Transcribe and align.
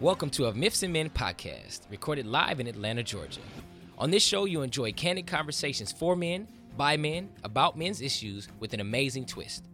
Welcome 0.00 0.30
to 0.30 0.46
a 0.46 0.54
Myths 0.54 0.82
and 0.82 0.92
Men 0.92 1.08
podcast, 1.10 1.80
recorded 1.90 2.26
live 2.26 2.60
in 2.60 2.66
Atlanta, 2.66 3.02
Georgia. 3.02 3.40
On 3.98 4.10
this 4.10 4.22
show, 4.22 4.44
you'll 4.44 4.62
enjoy 4.62 4.92
candid 4.92 5.26
conversations 5.26 5.90
for 5.92 6.14
men, 6.14 6.46
by 6.76 6.96
men, 6.96 7.30
about 7.44 7.78
men's 7.78 8.02
issues 8.02 8.48
with 8.60 8.74
an 8.74 8.80
amazing 8.80 9.24
twist. 9.24 9.64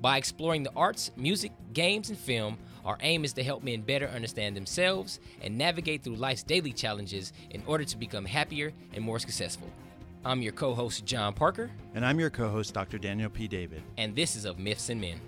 By 0.00 0.16
exploring 0.16 0.62
the 0.64 0.72
arts, 0.74 1.12
music, 1.16 1.52
games, 1.72 2.08
and 2.08 2.18
film, 2.18 2.58
our 2.84 2.98
aim 3.02 3.24
is 3.24 3.32
to 3.34 3.44
help 3.44 3.62
men 3.62 3.82
better 3.82 4.08
understand 4.08 4.56
themselves 4.56 5.20
and 5.42 5.56
navigate 5.56 6.02
through 6.02 6.16
life's 6.16 6.42
daily 6.42 6.72
challenges 6.72 7.32
in 7.50 7.62
order 7.66 7.84
to 7.84 7.96
become 7.96 8.24
happier 8.24 8.72
and 8.94 9.04
more 9.04 9.18
successful. 9.18 9.68
I'm 10.24 10.42
your 10.42 10.52
co 10.52 10.74
host, 10.74 11.04
John 11.04 11.32
Parker, 11.34 11.70
And 11.94 12.04
I'm 12.04 12.18
your 12.18 12.30
co 12.30 12.48
host, 12.48 12.74
Dr. 12.74 12.98
Daniel 12.98 13.30
P. 13.30 13.46
David. 13.46 13.82
and 13.96 14.16
this 14.16 14.34
is 14.34 14.44
of 14.44 14.58
Myths 14.58 14.88
and 14.88 15.00
Men. 15.00 15.20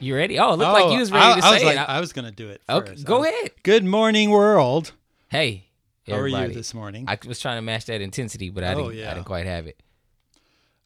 You 0.00 0.14
ready? 0.14 0.38
Oh, 0.38 0.52
it 0.52 0.56
looked 0.58 0.72
like 0.72 0.84
oh, 0.84 0.92
you 0.92 1.00
was 1.00 1.10
ready 1.10 1.24
I, 1.24 1.40
to 1.40 1.44
I 1.46 1.48
say 1.50 1.54
was 1.54 1.64
like, 1.64 1.76
it. 1.76 1.88
I- 1.90 1.96
I 1.96 2.00
was 2.00 2.12
going 2.12 2.24
to 2.26 2.30
do 2.30 2.48
it. 2.50 2.60
Okay, 2.68 2.90
first. 2.92 3.04
go 3.04 3.24
I- 3.24 3.28
ahead. 3.28 3.50
Good 3.62 3.84
morning, 3.84 4.30
world. 4.30 4.92
Hey, 5.28 5.66
How 6.06 6.14
are 6.16 6.28
you 6.28 6.48
this 6.54 6.72
morning? 6.72 7.04
I 7.08 7.18
was 7.26 7.40
trying 7.40 7.58
to 7.58 7.62
match 7.62 7.86
that 7.86 8.00
intensity, 8.00 8.50
but 8.50 8.64
I 8.64 8.74
Oh, 8.74 8.84
didn't. 8.90 8.98
yeah. 8.98 9.10
I 9.10 9.14
didn't 9.14 9.26
quite 9.26 9.46
have 9.46 9.66
it. 9.66 9.78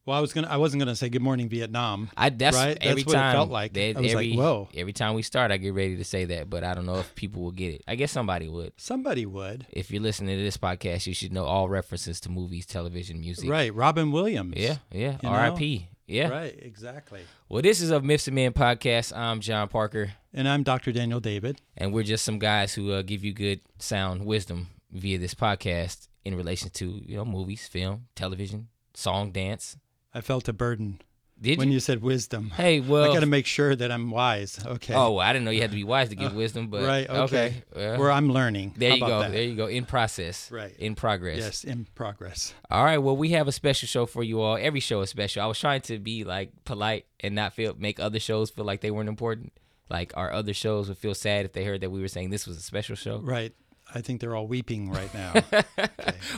well, 0.05 0.19
I 0.19 0.21
was 0.21 0.33
gonna. 0.33 0.49
I 0.49 0.57
wasn't 0.57 0.81
gonna 0.81 0.97
say 0.97 1.09
good 1.11 1.23
morning, 1.23 1.49
Vietnam. 1.49 2.11
I 2.17 2.31
that's 2.31 2.57
Right? 2.57 2.75
That's 2.75 2.87
every 2.87 3.03
what 3.05 3.15
it 3.15 3.19
time. 3.19 3.33
felt 3.35 3.51
like. 3.51 3.73
that- 3.75 3.97
I 3.99 4.01
was 4.01 4.15
like, 4.15 4.27
every, 4.27 4.37
whoa. 4.37 4.69
Every 4.75 4.93
time 4.93 5.15
we 5.15 5.23
start, 5.23 5.53
I 5.53 5.59
get 5.59 5.75
ready 5.75 5.97
to 5.97 6.05
say 6.05 6.25
that, 6.25 6.51
but 6.51 6.65
I 6.65 6.75
don't 6.75 6.87
know 6.87 6.97
if 6.99 7.15
people 7.15 7.43
will 7.43 7.53
get 7.53 7.75
it. 7.75 7.85
I 7.87 7.95
guess 7.95 8.11
somebody 8.11 8.49
would. 8.49 8.73
Somebody 8.79 9.27
would. 9.27 9.67
If 9.71 9.91
you're 9.93 10.03
listening 10.03 10.37
to 10.39 10.43
this 10.43 10.57
podcast, 10.57 11.07
you 11.07 11.15
should 11.15 11.33
know 11.33 11.45
all 11.45 11.69
references 11.69 12.19
to 12.23 12.31
movies, 12.31 12.67
television, 12.67 13.21
music. 13.21 13.49
Right, 13.49 13.73
Robin 13.73 14.11
Williams. 14.11 14.55
Yeah. 14.57 14.79
Yeah. 14.91 15.19
R.I.P. 15.23 15.87
Yeah. 16.07 16.29
Right. 16.29 16.55
Exactly. 16.61 17.21
Well, 17.49 17.63
this 17.63 17.81
is 17.81 17.91
a 17.91 18.01
Myths 18.01 18.27
and 18.27 18.35
Men 18.35 18.53
podcast. 18.53 19.17
I'm 19.17 19.41
John 19.41 19.69
Parker, 19.69 20.13
And 20.35 20.49
I'm 20.49 20.63
Dr. 20.63 20.93
Daniel 20.93 21.21
David. 21.21 21.61
and 21.77 21.93
we're 21.93 22.03
just 22.03 22.25
some 22.25 22.39
guys 22.39 22.75
who 22.75 22.93
uh, 22.93 23.03
give 23.03 23.25
you 23.25 23.33
good 23.33 23.61
sound 23.79 24.27
wisdom 24.27 24.69
via 24.91 25.19
this 25.19 25.35
podcast 25.35 26.09
in 26.25 26.35
relation 26.37 26.71
to 26.71 27.03
you 27.07 27.17
know 27.17 27.25
movies, 27.25 27.67
film, 27.69 28.07
television, 28.15 28.69
song, 28.95 29.31
dance. 29.33 29.77
I 30.15 30.21
felt 30.21 30.49
a 30.49 30.53
burden 30.53 31.01
Did 31.43 31.59
when 31.59 31.69
you? 31.69 31.75
you 31.75 31.81
said 31.81 32.03
wisdom. 32.03 32.51
Hey, 32.51 32.81
well, 32.81 33.11
I 33.11 33.13
got 33.13 33.21
to 33.21 33.27
make 33.27 33.47
sure 33.47 33.75
that 33.75 33.91
I'm 33.91 34.11
wise. 34.11 34.59
Okay. 34.65 34.95
Oh, 34.95 35.19
I 35.19 35.33
didn't 35.33 35.45
know 35.45 35.51
you 35.51 35.61
had 35.61 35.71
to 35.71 35.77
be 35.77 35.85
wise 35.85 36.09
to 36.11 36.15
give 36.15 36.35
wisdom, 36.35 36.69
but 36.69 36.85
right. 36.85 37.11
Okay. 37.11 37.63
well, 37.75 37.99
Where 37.99 38.11
I'm 38.13 38.31
learning. 38.33 38.75
there 38.77 38.91
How 38.91 38.95
you 38.97 39.01
go. 39.07 39.21
that? 39.21 39.33
There 39.33 39.43
you 39.43 39.57
go. 39.57 39.67
In 39.67 39.85
process. 39.85 40.51
Right. 40.51 40.75
In 40.79 40.95
progress. 40.95 41.39
Yes, 41.39 41.65
in 41.65 41.87
progress. 41.95 42.55
All 42.71 42.85
right. 42.85 42.99
Well, 42.99 43.17
we 43.17 43.31
have 43.31 43.49
a 43.49 43.53
special 43.53 43.87
show 43.89 44.07
for 44.07 44.23
you 44.23 44.41
all. 44.41 44.57
Every 44.57 44.81
show 44.81 45.01
is 45.01 45.11
special. 45.11 45.43
I 45.43 45.47
was 45.47 45.59
trying 45.59 45.81
to 45.83 45.99
be 45.99 46.25
like 46.25 46.53
polite 46.65 47.07
and 47.21 47.35
not 47.35 47.53
feel 47.55 47.75
make 47.77 47.99
other 47.99 48.21
shows 48.21 48.51
feel 48.51 48.65
like 48.65 48.81
they 48.81 48.91
weren't 48.93 49.09
important. 49.09 49.53
Like 49.91 50.13
our 50.17 50.33
other 50.33 50.55
shows 50.55 50.89
would 50.89 50.99
feel 50.99 51.15
sad 51.15 51.45
if 51.45 51.53
they 51.53 51.65
heard 51.65 51.81
that 51.81 51.91
we 51.91 52.01
were 52.01 52.09
saying 52.09 52.31
this 52.31 52.47
was 52.47 52.57
a 52.57 52.63
special 52.63 52.95
show. 52.97 53.19
Right. 53.19 53.53
I 53.95 54.01
think 54.01 54.21
they're 54.21 54.35
all 54.37 54.47
weeping 54.47 54.91
right 54.91 55.13
now. 55.13 55.35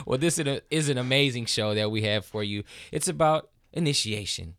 Well, 0.05 0.17
this 0.17 0.39
is, 0.39 0.47
a, 0.47 0.61
is 0.69 0.89
an 0.89 0.97
amazing 0.97 1.45
show 1.45 1.73
that 1.75 1.89
we 1.91 2.01
have 2.01 2.25
for 2.25 2.43
you. 2.43 2.63
It's 2.91 3.07
about 3.07 3.49
initiation, 3.71 4.55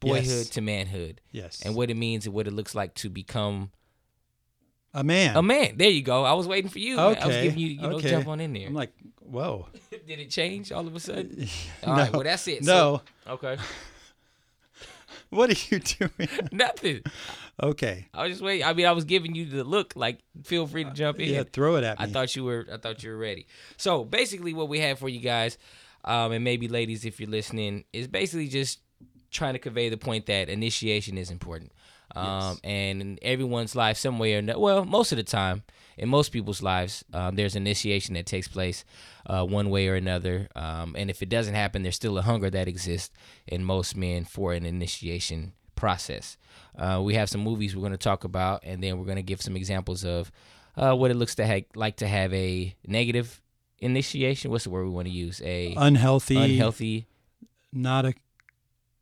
boyhood 0.00 0.24
Yes. 0.26 0.48
to 0.50 0.60
manhood, 0.60 1.20
yes. 1.32 1.62
and 1.64 1.74
what 1.74 1.90
it 1.90 1.96
means 1.96 2.26
and 2.26 2.34
what 2.34 2.46
it 2.46 2.52
looks 2.52 2.74
like 2.74 2.94
to 2.96 3.08
become 3.10 3.70
a 4.94 5.04
man. 5.04 5.36
a 5.36 5.42
man. 5.42 5.76
There 5.76 5.90
you 5.90 6.02
go. 6.02 6.24
I 6.24 6.32
was 6.32 6.46
waiting 6.46 6.70
for 6.70 6.78
you. 6.78 6.98
I 6.98 7.08
was 7.08 7.16
Okay, 7.18 7.42
giving 7.44 7.58
you, 7.58 7.68
you 7.68 7.80
know, 7.82 7.96
okay. 7.96 8.10
jump 8.10 8.26
on 8.28 8.40
in 8.40 8.52
there. 8.52 8.66
I'm 8.66 8.74
like, 8.74 8.92
whoa. 9.20 9.66
Did 10.06 10.18
it 10.18 10.30
change 10.30 10.72
all 10.72 10.86
of 10.86 10.94
a 10.96 11.00
sudden? 11.00 11.46
All 11.84 11.94
no, 11.96 12.02
right, 12.02 12.12
well 12.12 12.22
that's 12.22 12.48
it. 12.48 12.62
No. 12.62 13.02
So- 13.26 13.32
okay. 13.34 13.56
What 15.30 15.50
are 15.50 15.74
you 15.74 15.78
doing? 15.80 16.28
Nothing. 16.52 17.02
okay. 17.62 18.08
I 18.14 18.22
was 18.22 18.32
just 18.32 18.42
waiting. 18.42 18.66
I 18.66 18.72
mean, 18.72 18.86
I 18.86 18.92
was 18.92 19.04
giving 19.04 19.34
you 19.34 19.44
the 19.44 19.62
look. 19.62 19.92
Like, 19.94 20.20
feel 20.44 20.66
free 20.66 20.84
to 20.84 20.90
jump 20.92 21.20
in. 21.20 21.28
Yeah, 21.34 21.42
throw 21.50 21.76
it 21.76 21.84
at 21.84 21.98
me. 21.98 22.04
I 22.06 22.08
thought 22.08 22.34
you 22.34 22.44
were. 22.44 22.66
I 22.72 22.78
thought 22.78 23.02
you 23.02 23.10
were 23.10 23.16
ready. 23.18 23.46
So 23.76 24.04
basically, 24.04 24.54
what 24.54 24.70
we 24.70 24.80
have 24.80 24.98
for 24.98 25.08
you 25.08 25.20
guys, 25.20 25.58
um, 26.04 26.32
and 26.32 26.42
maybe 26.44 26.66
ladies, 26.68 27.04
if 27.04 27.20
you're 27.20 27.28
listening, 27.28 27.84
is 27.92 28.08
basically 28.08 28.48
just 28.48 28.80
trying 29.30 29.54
to 29.54 29.58
convey 29.58 29.88
the 29.88 29.96
point 29.96 30.26
that 30.26 30.48
initiation 30.48 31.18
is 31.18 31.30
important. 31.30 31.72
Um, 32.16 32.58
and 32.64 33.02
in 33.02 33.18
everyone's 33.22 33.76
life, 33.76 33.98
some 33.98 34.18
way 34.18 34.34
or 34.34 34.38
another, 34.38 34.58
well, 34.58 34.84
most 34.84 35.12
of 35.12 35.16
the 35.16 35.24
time, 35.24 35.62
in 35.98 36.08
most 36.08 36.30
people's 36.30 36.62
lives, 36.62 37.04
um, 37.12 37.36
there's 37.36 37.54
initiation 37.54 38.14
that 38.14 38.24
takes 38.24 38.48
place 38.48 38.84
uh, 39.26 39.44
one 39.44 39.68
way 39.68 39.88
or 39.88 39.94
another. 39.94 40.48
Um, 40.56 40.94
and 40.96 41.10
if 41.10 41.22
it 41.22 41.28
doesn't 41.28 41.54
happen, 41.54 41.82
there's 41.82 41.96
still 41.96 42.16
a 42.16 42.22
hunger 42.22 42.48
that 42.50 42.66
exists 42.68 43.10
in 43.46 43.62
most 43.64 43.96
men 43.96 44.24
for 44.24 44.52
an 44.52 44.64
initiation 44.64 45.52
process. 45.76 46.36
Uh, 46.76 47.00
we 47.02 47.14
have 47.14 47.28
some 47.28 47.42
movies 47.42 47.74
we're 47.76 47.80
going 47.80 47.92
to 47.92 47.98
talk 47.98 48.24
about, 48.24 48.62
and 48.64 48.82
then 48.82 48.98
we're 48.98 49.04
going 49.04 49.16
to 49.16 49.22
give 49.22 49.42
some 49.42 49.56
examples 49.56 50.04
of 50.04 50.30
uh, 50.76 50.94
what 50.94 51.10
it 51.10 51.14
looks 51.14 51.34
to 51.34 51.46
ha- 51.46 51.66
like 51.74 51.96
to 51.96 52.06
have 52.06 52.32
a 52.32 52.74
negative 52.86 53.42
initiation. 53.80 54.50
What's 54.50 54.64
the 54.64 54.70
word 54.70 54.84
we 54.84 54.90
want 54.90 55.08
to 55.08 55.12
use? 55.12 55.42
A 55.44 55.74
unhealthy, 55.76 56.36
unhealthy. 56.36 57.06
not 57.72 58.06
a, 58.06 58.14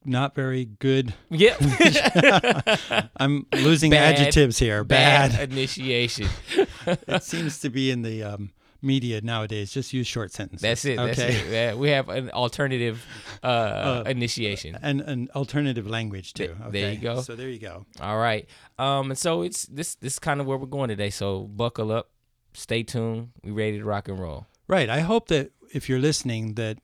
not 0.07 0.35
very 0.35 0.65
good. 0.65 1.15
Yeah. 1.31 1.57
I'm 3.17 3.47
losing 3.53 3.91
Bad- 3.91 4.15
adjectives 4.15 4.59
here. 4.59 4.85
Bad 4.85 5.33
Bad. 5.33 5.53
initiation. 5.53 6.29
it 6.87 7.23
seems 7.23 7.61
to 7.61 7.71
be 7.71 7.91
in 7.91 8.03
the 8.03 8.23
um, 8.23 8.51
media 8.83 9.21
nowadays. 9.21 9.73
Just 9.73 9.93
use 9.93 10.07
short 10.07 10.33
sentences. 10.33 10.63
That's 10.63 10.85
it. 10.85 10.97
That's 10.97 11.19
okay. 11.19 11.35
it. 11.35 11.53
Yeah, 11.53 11.75
we 11.75 11.91
have 11.91 12.09
an 12.09 12.31
alternative 12.31 13.05
uh, 13.43 14.05
initiation. 14.07 14.79
And 14.81 15.01
an 15.01 15.29
alternative 15.35 15.87
language 15.87 16.33
too. 16.35 16.57
Okay. 16.63 16.71
there 16.71 16.93
you 16.93 16.99
go. 16.99 17.21
So 17.21 17.35
there 17.35 17.49
you 17.49 17.59
go. 17.59 17.87
All 18.01 18.19
right. 18.19 18.49
Um, 18.79 19.11
and 19.11 19.19
so 19.19 19.43
it's 19.43 19.67
this 19.67 19.97
this 19.97 20.15
is 20.15 20.19
kind 20.19 20.41
of 20.41 20.47
where 20.47 20.57
we're 20.57 20.67
going 20.67 20.89
today. 20.89 21.11
So 21.11 21.43
buckle 21.43 21.93
up, 21.93 22.11
stay 22.55 22.83
tuned. 22.83 23.31
We 23.43 23.51
ready 23.51 23.79
to 23.79 23.85
rock 23.85 24.09
and 24.09 24.19
roll. 24.19 24.47
Right. 24.69 24.89
I 24.89 25.01
hope 25.01 25.29
that 25.29 25.53
if 25.73 25.89
you're 25.89 25.99
listening, 26.01 26.55
that 26.55 26.79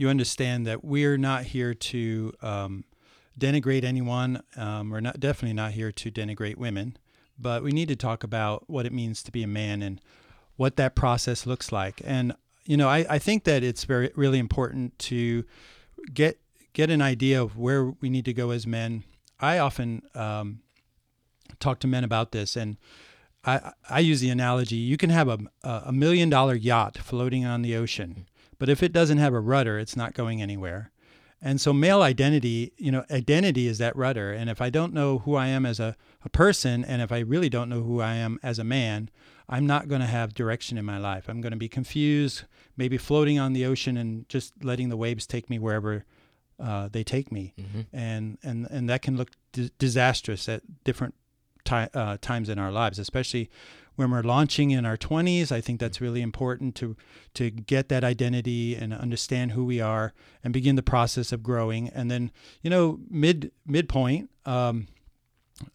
you 0.00 0.08
understand 0.08 0.66
that 0.66 0.82
we're 0.82 1.18
not 1.18 1.44
here 1.44 1.74
to 1.74 2.32
um, 2.40 2.84
denigrate 3.38 3.84
anyone. 3.84 4.42
Um, 4.56 4.88
we're 4.88 5.00
not 5.00 5.20
definitely 5.20 5.52
not 5.52 5.72
here 5.72 5.92
to 5.92 6.10
denigrate 6.10 6.56
women, 6.56 6.96
but 7.38 7.62
we 7.62 7.70
need 7.70 7.88
to 7.88 7.96
talk 7.96 8.24
about 8.24 8.64
what 8.66 8.86
it 8.86 8.94
means 8.94 9.22
to 9.24 9.30
be 9.30 9.42
a 9.42 9.46
man 9.46 9.82
and 9.82 10.00
what 10.56 10.76
that 10.76 10.94
process 10.94 11.46
looks 11.46 11.70
like. 11.70 12.00
And 12.02 12.34
you 12.64 12.78
know, 12.78 12.88
I, 12.88 13.04
I 13.10 13.18
think 13.18 13.44
that 13.44 13.62
it's 13.62 13.84
very 13.84 14.10
really 14.16 14.38
important 14.38 14.98
to 15.00 15.44
get 16.14 16.40
get 16.72 16.88
an 16.88 17.02
idea 17.02 17.42
of 17.42 17.58
where 17.58 17.84
we 17.84 18.08
need 18.08 18.24
to 18.24 18.32
go 18.32 18.52
as 18.52 18.66
men. 18.66 19.04
I 19.38 19.58
often 19.58 20.00
um, 20.14 20.60
talk 21.58 21.78
to 21.80 21.86
men 21.86 22.04
about 22.04 22.32
this 22.32 22.56
and. 22.56 22.78
I, 23.42 23.72
I 23.88 24.00
use 24.00 24.20
the 24.20 24.28
analogy 24.28 24.76
you 24.76 24.98
can 24.98 25.08
have 25.08 25.26
a, 25.26 25.38
a 25.62 25.92
million 25.92 26.28
dollar 26.28 26.54
yacht 26.54 26.98
floating 26.98 27.46
on 27.46 27.62
the 27.62 27.74
ocean, 27.74 28.26
but 28.60 28.68
if 28.68 28.82
it 28.82 28.92
doesn't 28.92 29.18
have 29.18 29.34
a 29.34 29.40
rudder, 29.40 29.78
it's 29.80 29.96
not 29.96 30.14
going 30.14 30.40
anywhere. 30.40 30.92
And 31.42 31.58
so, 31.58 31.72
male 31.72 32.02
identity, 32.02 32.72
you 32.76 32.92
know, 32.92 33.04
identity 33.10 33.66
is 33.66 33.78
that 33.78 33.96
rudder. 33.96 34.30
And 34.30 34.50
if 34.50 34.60
I 34.60 34.68
don't 34.68 34.92
know 34.92 35.20
who 35.20 35.34
I 35.34 35.46
am 35.46 35.64
as 35.64 35.80
a, 35.80 35.96
a 36.22 36.28
person, 36.28 36.84
and 36.84 37.00
if 37.00 37.10
I 37.10 37.20
really 37.20 37.48
don't 37.48 37.70
know 37.70 37.80
who 37.82 38.02
I 38.02 38.14
am 38.14 38.38
as 38.42 38.58
a 38.58 38.64
man, 38.64 39.08
I'm 39.48 39.66
not 39.66 39.88
going 39.88 40.02
to 40.02 40.06
have 40.06 40.34
direction 40.34 40.76
in 40.76 40.84
my 40.84 40.98
life. 40.98 41.28
I'm 41.28 41.40
going 41.40 41.52
to 41.52 41.58
be 41.58 41.68
confused, 41.68 42.44
maybe 42.76 42.98
floating 42.98 43.38
on 43.38 43.54
the 43.54 43.64
ocean 43.64 43.96
and 43.96 44.28
just 44.28 44.52
letting 44.62 44.90
the 44.90 44.98
waves 44.98 45.26
take 45.26 45.48
me 45.48 45.58
wherever 45.58 46.04
uh, 46.62 46.90
they 46.92 47.02
take 47.02 47.32
me. 47.32 47.54
And, 47.92 48.36
and, 48.42 48.68
and 48.70 48.90
that 48.90 49.00
can 49.00 49.16
look 49.16 49.30
di- 49.52 49.70
disastrous 49.78 50.46
at 50.46 50.60
different 50.84 51.14
ti- 51.64 51.88
uh, 51.94 52.18
times 52.20 52.50
in 52.50 52.58
our 52.58 52.70
lives, 52.70 52.98
especially 52.98 53.48
when 54.00 54.10
we're 54.10 54.22
launching 54.22 54.72
in 54.72 54.84
our 54.84 54.96
20s. 54.96 55.52
I 55.52 55.60
think 55.60 55.78
that's 55.78 56.00
really 56.00 56.22
important 56.22 56.74
to 56.76 56.96
to 57.34 57.50
get 57.50 57.88
that 57.90 58.02
identity 58.02 58.74
and 58.74 58.92
understand 58.92 59.52
who 59.52 59.64
we 59.64 59.80
are 59.80 60.12
and 60.42 60.52
begin 60.52 60.74
the 60.74 60.82
process 60.82 61.30
of 61.32 61.42
growing. 61.42 61.88
And 61.90 62.10
then, 62.10 62.32
you 62.62 62.70
know, 62.70 62.98
mid 63.08 63.52
midpoint. 63.66 64.30
Um, 64.44 64.88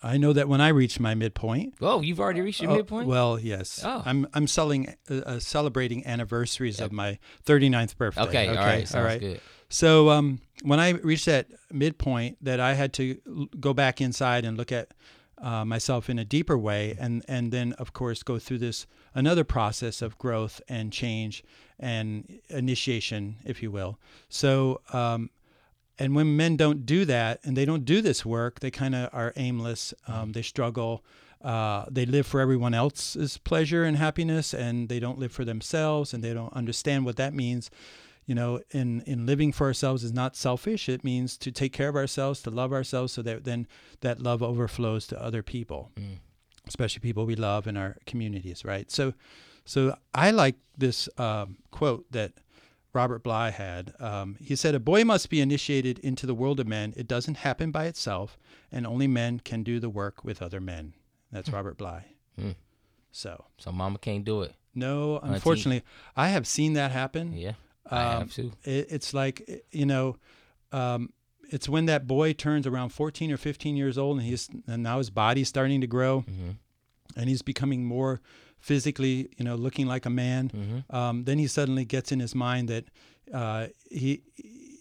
I 0.02 0.18
know 0.18 0.34
that 0.34 0.50
when 0.50 0.62
I 0.62 0.70
reach 0.70 1.00
my 1.00 1.14
midpoint, 1.14 1.76
Oh, 1.80 2.02
you've 2.02 2.20
already 2.20 2.42
reached 2.42 2.62
your 2.62 2.72
Oh, 2.72 2.78
midpoint. 2.78 3.08
Well, 3.08 3.40
yes. 3.40 3.82
Oh. 3.86 4.02
I'm 4.06 4.28
I'm 4.34 4.48
selling 4.48 4.96
uh, 5.10 5.14
uh, 5.14 5.40
celebrating 5.40 6.06
anniversaries 6.08 6.82
of 6.82 6.92
my 6.92 7.20
39th 7.46 7.96
birthday. 7.96 8.22
okay, 8.24 8.48
all 8.50 8.56
right, 8.56 8.88
sounds 8.88 9.20
good. 9.20 9.40
So 9.70 10.10
um, 10.10 10.40
when 10.64 10.80
I 10.80 10.90
reached 10.92 11.26
that 11.28 11.48
midpoint, 11.72 12.38
that 12.44 12.60
I 12.60 12.74
had 12.74 12.94
to 12.94 13.20
l- 13.28 13.48
go 13.60 13.74
back 13.74 14.02
inside 14.02 14.46
and 14.46 14.58
look 14.58 14.72
at 14.72 14.90
uh, 15.42 15.66
myself 15.66 16.10
in 16.10 16.20
a 16.20 16.26
deeper 16.26 16.58
way, 16.58 16.96
and 17.00 17.24
and 17.28 17.52
then 17.52 17.74
of 17.74 17.94
course 17.94 18.24
go 18.24 18.40
through 18.40 18.60
this 18.60 18.88
another 19.14 19.44
process 19.44 20.02
of 20.02 20.18
growth 20.18 20.62
and 20.68 20.92
change 20.92 21.44
and 21.80 22.40
initiation, 22.50 23.38
if 23.46 23.62
you 23.62 23.72
will. 23.72 23.98
So. 24.30 24.82
Um, 24.94 25.30
and 25.98 26.14
when 26.14 26.36
men 26.36 26.58
don't 26.58 26.86
do 26.86 27.06
that 27.06 27.40
and 27.46 27.56
they 27.56 27.64
don't 27.64 27.86
do 27.86 28.02
this 28.02 28.26
work, 28.26 28.60
they 28.60 28.70
kind 28.70 28.94
of 28.94 29.10
are 29.14 29.32
aimless. 29.38 29.94
Um, 30.10 30.34
they 30.34 30.42
struggle. 30.42 31.06
Uh, 31.42 31.86
they 31.90 32.06
live 32.06 32.26
for 32.26 32.42
everyone 32.42 32.74
else's 32.74 33.38
pleasure 33.38 33.84
and 33.84 33.96
happiness, 33.98 34.54
and 34.54 34.90
they 34.90 35.00
don't 35.00 35.20
live 35.20 35.32
for 35.32 35.46
themselves, 35.46 36.14
and 36.14 36.24
they 36.24 36.34
don't 36.34 36.52
understand 36.54 37.06
what 37.06 37.18
that 37.18 37.34
means. 37.34 37.70
You 38.26 38.36
know, 38.36 38.62
in 38.72 39.02
in 39.02 39.26
living 39.26 39.52
for 39.52 39.68
ourselves 39.68 40.04
is 40.04 40.12
not 40.14 40.36
selfish. 40.36 40.90
It 40.90 41.04
means 41.04 41.38
to 41.38 41.52
take 41.52 41.72
care 41.74 41.90
of 41.90 41.96
ourselves, 41.96 42.42
to 42.44 42.50
love 42.50 42.74
ourselves, 42.74 43.14
so 43.14 43.22
that 43.22 43.44
then 43.44 43.68
that 44.02 44.20
love 44.20 44.42
overflows 44.44 45.08
to 45.08 45.22
other 45.22 45.44
people, 45.44 45.92
Mm. 45.96 46.18
especially 46.68 47.00
people 47.02 47.26
we 47.26 47.36
love 47.36 47.68
in 47.68 47.78
our 47.78 47.98
communities, 48.06 48.66
right? 48.66 48.90
So, 48.92 49.14
so 49.66 49.96
I 50.14 50.32
like 50.32 50.56
this 50.78 51.08
um, 51.18 51.58
quote 51.72 52.12
that 52.12 52.34
Robert 52.94 53.24
Bly 53.24 53.50
had. 53.52 53.94
Um, 54.00 54.38
he 54.40 54.56
said, 54.56 54.74
"A 54.76 54.80
boy 54.80 55.04
must 55.04 55.30
be 55.30 55.42
initiated 55.42 56.00
into 56.00 56.26
the 56.26 56.34
world 56.36 56.60
of 56.60 56.68
men. 56.68 56.94
It 56.96 57.08
doesn't 57.08 57.38
happen 57.38 57.72
by 57.72 57.86
itself, 57.86 58.38
and 58.72 58.88
only 58.88 59.08
men 59.08 59.40
can 59.40 59.64
do 59.64 59.80
the 59.80 59.90
work 59.90 60.24
with 60.24 60.42
other 60.42 60.62
men." 60.62 60.94
That's 61.32 61.50
Robert 61.50 61.78
Bly. 61.78 62.06
Hmm. 62.40 62.52
So, 63.12 63.46
So 63.58 63.72
mama 63.72 63.98
can't 64.00 64.26
do 64.26 64.42
it. 64.42 64.54
no, 64.74 65.20
unfortunately, 65.20 65.84
I 66.16 66.30
have 66.30 66.46
seen 66.48 66.74
that 66.74 66.92
happen. 66.92 67.34
Yeah, 67.34 67.54
I 67.92 68.04
Um, 68.06 68.20
have 68.20 68.34
to. 68.34 68.52
it, 68.64 68.88
it's 68.90 69.14
like 69.14 69.64
you 69.72 69.86
know 69.86 70.18
um, 70.72 71.14
it's 71.52 71.70
when 71.70 71.86
that 71.86 72.08
boy 72.08 72.34
turns 72.34 72.66
around 72.68 72.90
14 72.90 73.32
or 73.32 73.38
15 73.38 73.76
years 73.78 73.98
old 73.98 74.18
and 74.18 74.26
he's 74.26 74.50
and 74.68 74.82
now 74.84 74.98
his 74.98 75.10
body's 75.10 75.48
starting 75.48 75.82
to 75.82 75.88
grow 75.88 76.22
hmm 76.22 76.52
and 77.16 77.30
he's 77.30 77.44
becoming 77.44 77.86
more 77.86 78.20
physically 78.60 79.30
you 79.38 79.46
know 79.46 79.56
looking 79.56 79.86
like 79.88 80.06
a 80.06 80.10
man 80.10 80.50
hmm 80.50 80.80
um, 80.96 81.24
then 81.26 81.38
he 81.40 81.48
suddenly 81.48 81.86
gets 81.86 82.12
in 82.12 82.20
his 82.20 82.34
mind 82.36 82.68
that 82.70 82.86
uh, 83.34 83.68
he 83.92 84.22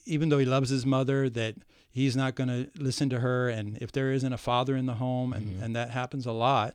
even 0.07 0.29
though 0.31 0.39
he 0.39 0.47
loves 0.47 0.71
his 0.71 0.85
mother 0.87 1.29
that 1.31 1.55
he's 1.91 2.17
not 2.17 2.35
going 2.35 2.49
to 2.49 2.69
listen 2.83 3.09
to 3.11 3.21
her 3.21 3.49
and 3.49 3.79
if 3.81 3.93
there 3.93 4.11
isn't 4.13 4.33
a 4.33 4.39
father 4.39 4.77
in 4.77 4.87
the 4.87 4.95
home 4.95 5.33
and, 5.33 5.47
Mhm. 5.57 5.63
and 5.63 5.77
that 5.77 5.91
happens 5.91 6.27
a 6.27 6.33
lot 6.33 6.75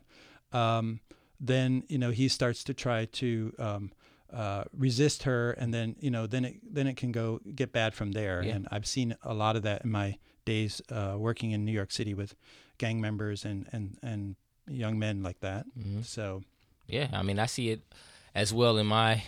um, 0.52 1.00
then 1.40 1.82
you 1.88 1.98
know 1.98 2.10
he 2.10 2.28
starts 2.28 2.62
to 2.64 2.74
try 2.74 3.04
to 3.06 3.52
um, 3.58 3.90
uh, 4.32 4.64
resist 4.76 5.24
her 5.24 5.52
and 5.52 5.72
then 5.74 5.96
you 6.00 6.10
know 6.10 6.26
then 6.26 6.44
it 6.44 6.54
then 6.74 6.86
it 6.86 6.96
can 6.96 7.12
go 7.12 7.40
get 7.54 7.72
bad 7.72 7.94
from 7.94 8.12
there 8.12 8.42
Yeah. 8.42 8.54
and 8.54 8.68
I've 8.70 8.86
seen 8.86 9.14
a 9.22 9.34
lot 9.34 9.56
of 9.56 9.62
that 9.62 9.84
in 9.84 9.90
my 9.90 10.18
days 10.44 10.80
uh, 10.90 11.16
working 11.18 11.50
in 11.52 11.64
New 11.64 11.72
York 11.72 11.90
City 11.90 12.14
with 12.14 12.34
gang 12.78 13.00
members 13.00 13.44
and 13.44 13.66
and 13.72 13.98
and 14.02 14.36
young 14.68 14.98
men 14.98 15.22
like 15.22 15.40
that 15.40 15.66
hmm 15.74 16.02
so 16.02 16.42
Yeah, 16.86 17.08
I 17.12 17.22
mean, 17.22 17.38
I 17.38 17.46
see 17.46 17.70
it 17.70 17.82
as 18.34 18.52
well 18.52 18.78
in 18.78 18.86
my 18.86 19.22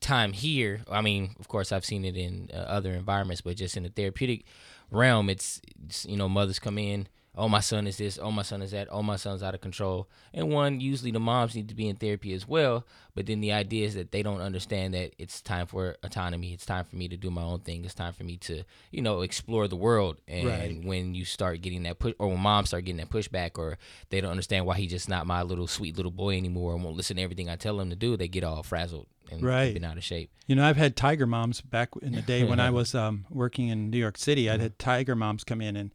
time 0.00 0.32
here. 0.32 0.82
I 0.90 1.00
mean, 1.00 1.34
of 1.40 1.46
course, 1.48 1.72
I've 1.72 1.84
seen 1.84 2.04
it 2.04 2.16
in 2.16 2.50
uh, 2.52 2.56
other 2.56 2.92
environments, 2.92 3.40
but 3.40 3.56
just 3.56 3.76
in 3.76 3.82
the 3.84 3.88
therapeutic 3.88 4.44
realm, 4.90 5.30
it's, 5.30 5.60
it's 5.86 6.04
you 6.06 6.16
know, 6.16 6.28
mothers 6.28 6.58
come 6.58 6.76
in. 6.78 7.06
Oh, 7.36 7.48
my 7.48 7.60
son 7.60 7.86
is 7.88 7.96
this. 7.96 8.18
Oh, 8.22 8.30
my 8.30 8.42
son 8.42 8.62
is 8.62 8.70
that. 8.70 8.86
Oh, 8.92 9.02
my 9.02 9.16
son's 9.16 9.42
out 9.42 9.54
of 9.54 9.60
control. 9.60 10.08
And 10.32 10.50
one, 10.50 10.80
usually 10.80 11.10
the 11.10 11.18
moms 11.18 11.54
need 11.56 11.68
to 11.68 11.74
be 11.74 11.88
in 11.88 11.96
therapy 11.96 12.32
as 12.32 12.46
well. 12.46 12.86
But 13.16 13.26
then 13.26 13.40
the 13.40 13.52
idea 13.52 13.86
is 13.86 13.94
that 13.94 14.12
they 14.12 14.22
don't 14.22 14.40
understand 14.40 14.94
that 14.94 15.14
it's 15.18 15.42
time 15.42 15.66
for 15.66 15.96
autonomy. 16.04 16.52
It's 16.52 16.64
time 16.64 16.84
for 16.84 16.94
me 16.94 17.08
to 17.08 17.16
do 17.16 17.30
my 17.32 17.42
own 17.42 17.60
thing. 17.60 17.84
It's 17.84 17.94
time 17.94 18.12
for 18.12 18.22
me 18.22 18.36
to, 18.38 18.62
you 18.92 19.02
know, 19.02 19.22
explore 19.22 19.66
the 19.66 19.74
world. 19.76 20.18
And 20.28 20.46
Right. 20.46 20.84
when 20.84 21.14
you 21.16 21.24
start 21.24 21.60
getting 21.60 21.82
that 21.84 21.98
push, 21.98 22.14
or 22.20 22.28
when 22.28 22.38
moms 22.40 22.68
start 22.68 22.84
getting 22.84 22.98
that 22.98 23.10
pushback, 23.10 23.58
or 23.58 23.78
they 24.10 24.20
don't 24.20 24.30
understand 24.30 24.64
why 24.66 24.76
he's 24.76 24.90
just 24.92 25.08
not 25.08 25.26
my 25.26 25.42
little 25.42 25.66
sweet 25.66 25.96
little 25.96 26.12
boy 26.12 26.36
anymore 26.36 26.74
and 26.74 26.84
won't 26.84 26.96
listen 26.96 27.16
to 27.16 27.22
everything 27.22 27.48
I 27.48 27.56
tell 27.56 27.80
him 27.80 27.90
to 27.90 27.96
do, 27.96 28.16
they 28.16 28.28
get 28.28 28.44
all 28.44 28.62
frazzled 28.62 29.06
and 29.30 29.42
Right. 29.42 29.74
been 29.74 29.84
out 29.84 29.96
of 29.96 30.04
shape. 30.04 30.30
You 30.46 30.54
know, 30.54 30.64
I've 30.64 30.76
had 30.76 30.94
tiger 30.94 31.26
moms 31.26 31.60
back 31.62 31.88
in 32.00 32.14
the 32.14 32.22
day 32.22 32.44
when 32.44 32.60
I 32.60 32.70
was 32.78 32.94
um, 32.94 33.26
working 33.28 33.68
in 33.68 33.90
New 33.90 33.98
York 33.98 34.18
City. 34.18 34.48
I'd 34.48 34.60
had 34.60 34.78
tiger 34.78 35.16
moms 35.16 35.42
come 35.42 35.60
in 35.60 35.74
and, 35.76 35.90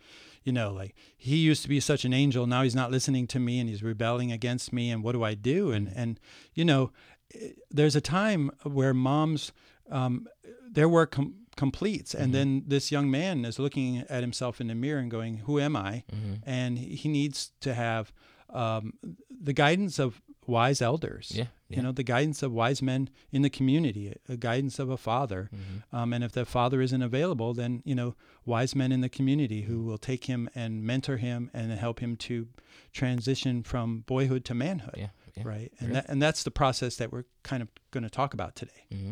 you 0.50 0.54
know, 0.54 0.72
like 0.74 0.96
he 1.16 1.38
used 1.38 1.62
to 1.62 1.70
be 1.70 1.80
such 1.80 2.06
an 2.06 2.14
angel. 2.14 2.48
Now 2.48 2.64
he's 2.64 2.74
not 2.74 2.90
listening 2.90 3.28
to 3.28 3.40
me 3.40 3.60
and 3.60 3.70
he's 3.70 3.84
rebelling 3.84 4.32
against 4.32 4.74
me. 4.74 4.90
And 4.90 5.04
what 5.04 5.12
do 5.12 5.24
I 5.24 5.36
do? 5.36 5.72
And 5.72 5.92
and 5.96 6.20
you 6.56 6.66
know, 6.66 6.92
eh, 7.36 7.50
there's 7.70 7.96
a 7.96 8.02
time 8.02 8.50
where 8.64 8.96
moms, 8.96 9.52
um, 9.92 10.26
their 10.72 10.90
work 10.90 11.12
com- 11.12 11.36
completes, 11.56 12.16
and 12.16 12.34
then 12.34 12.64
this 12.66 12.92
young 12.92 13.12
man 13.12 13.46
is 13.46 13.60
looking 13.60 14.00
at 14.10 14.22
himself 14.22 14.60
in 14.60 14.68
the 14.68 14.76
mirror 14.76 15.00
and 15.00 15.12
going, 15.12 15.34
"Who 15.46 15.60
am 15.60 15.76
I?" 15.76 16.04
Mm-hmm. 16.12 16.34
And 16.50 16.80
he 16.80 16.96
he 16.96 17.10
needs 17.10 17.52
to 17.62 17.76
have 17.76 18.12
um, 18.50 18.94
the 19.30 19.54
guidance 19.54 20.00
of 20.00 20.22
wise 20.48 20.82
elders 20.82 21.32
Yeah. 21.36 21.46
Yeah. 21.70 21.78
you 21.78 21.84
know 21.84 21.92
the 21.92 22.04
guidance 22.04 22.42
of 22.44 22.52
wise 22.52 22.82
men 22.82 23.10
in 23.32 23.42
the 23.44 23.50
community 23.50 24.14
the 24.26 24.38
guidance 24.38 24.80
of 24.80 24.90
a 24.90 24.98
father 24.98 25.50
Mhm. 25.54 25.98
um, 25.98 26.14
and 26.14 26.24
if 26.24 26.32
the 26.32 26.46
father 26.46 26.82
isn't 26.82 27.02
available 27.02 27.54
then 27.54 27.82
you 27.86 27.96
know 27.96 28.16
wise 28.46 28.76
men 28.76 28.92
in 28.92 29.02
the 29.02 29.10
community 29.10 29.62
who 29.64 29.84
will 29.84 29.98
take 30.00 30.26
him 30.26 30.50
and 30.56 30.84
mentor 30.84 31.18
him 31.18 31.50
and 31.54 31.72
help 31.72 32.00
him 32.00 32.16
to 32.18 32.48
transition 32.94 33.64
from 33.64 34.02
boyhood 34.02 34.44
to 34.46 34.54
manhood 34.54 34.96
Yeah. 34.98 35.10
yeah. 35.36 35.44
right 35.46 35.72
and 35.80 35.90
Yeah. 35.90 35.94
that, 36.02 36.10
and 36.10 36.22
that's 36.22 36.44
the 36.44 36.52
process 36.52 36.96
that 36.98 37.12
we're 37.12 37.26
kind 37.44 37.62
of 37.62 37.70
going 37.92 38.04
to 38.04 38.10
talk 38.10 38.34
about 38.34 38.56
today 38.56 38.86
Mm-hmm. 38.92 39.12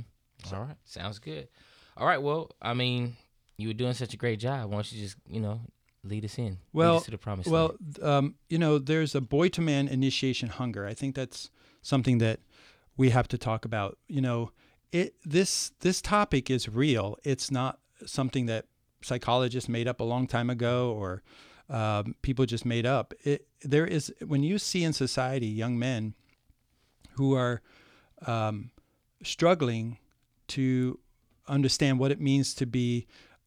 All 0.54 0.62
right. 0.62 0.77
Sounds 0.86 1.18
good. 1.19 1.48
All 1.98 2.06
right. 2.06 2.21
Well, 2.21 2.51
I 2.62 2.75
mean, 2.75 3.18
you 3.57 3.69
were 3.69 3.74
doing 3.74 3.94
such 3.94 4.13
a 4.13 4.18
great 4.18 4.39
job. 4.39 4.69
Why 4.69 4.75
don't 4.75 4.92
you 4.94 5.01
just, 5.01 5.18
you 5.27 5.39
know, 5.42 5.62
lead 6.04 6.24
us 6.24 6.38
in? 6.38 6.45
lead 6.45 6.57
Well- 6.74 6.98
us 6.98 7.06
to 7.06 7.12
the 7.12 7.18
promised 7.18 7.50
well 7.50 7.75
um, 8.04 8.36
you 8.48 8.57
know 8.59 8.77
there's 8.77 9.15
a 9.15 9.19
boy 9.21 9.50
to 9.50 9.62
man 9.62 9.88
initiation 9.88 10.48
hunger 10.50 10.86
i 10.86 10.94
think 10.94 11.15
that's 11.15 11.50
something 11.81 12.19
that 12.19 12.39
we 12.97 13.09
have 13.11 13.27
to 13.29 13.38
talk 13.38 13.63
about 13.65 13.97
you 14.07 14.21
know 14.21 14.51
it 14.91 15.15
this 15.25 15.71
this 15.81 16.01
topic 16.01 16.49
is 16.49 16.67
real 16.69 17.15
it's 17.23 17.49
not 17.51 17.79
something 18.05 18.45
that 18.47 18.65
psychologists 19.01 19.69
made 19.69 19.88
up 19.88 19.99
a 19.99 20.03
long 20.03 20.27
time 20.27 20.49
ago 20.49 20.91
or 20.91 21.21
um, 21.69 22.15
people 22.21 22.45
just 22.45 22.65
made 22.65 22.85
up 22.85 23.13
it 23.23 23.47
there 23.61 23.85
is 23.85 24.13
when 24.25 24.44
you 24.44 24.57
see 24.57 24.83
in 24.83 24.94
society 24.94 25.47
young 25.47 25.77
men 25.77 26.13
who 27.15 27.33
are 27.35 27.61
um, 28.25 28.71
struggling 29.23 29.97
to 30.47 30.99
understand 31.47 31.99
what 31.99 32.11
it 32.11 32.19
means 32.21 32.53
to 32.55 32.65
be 32.65 33.05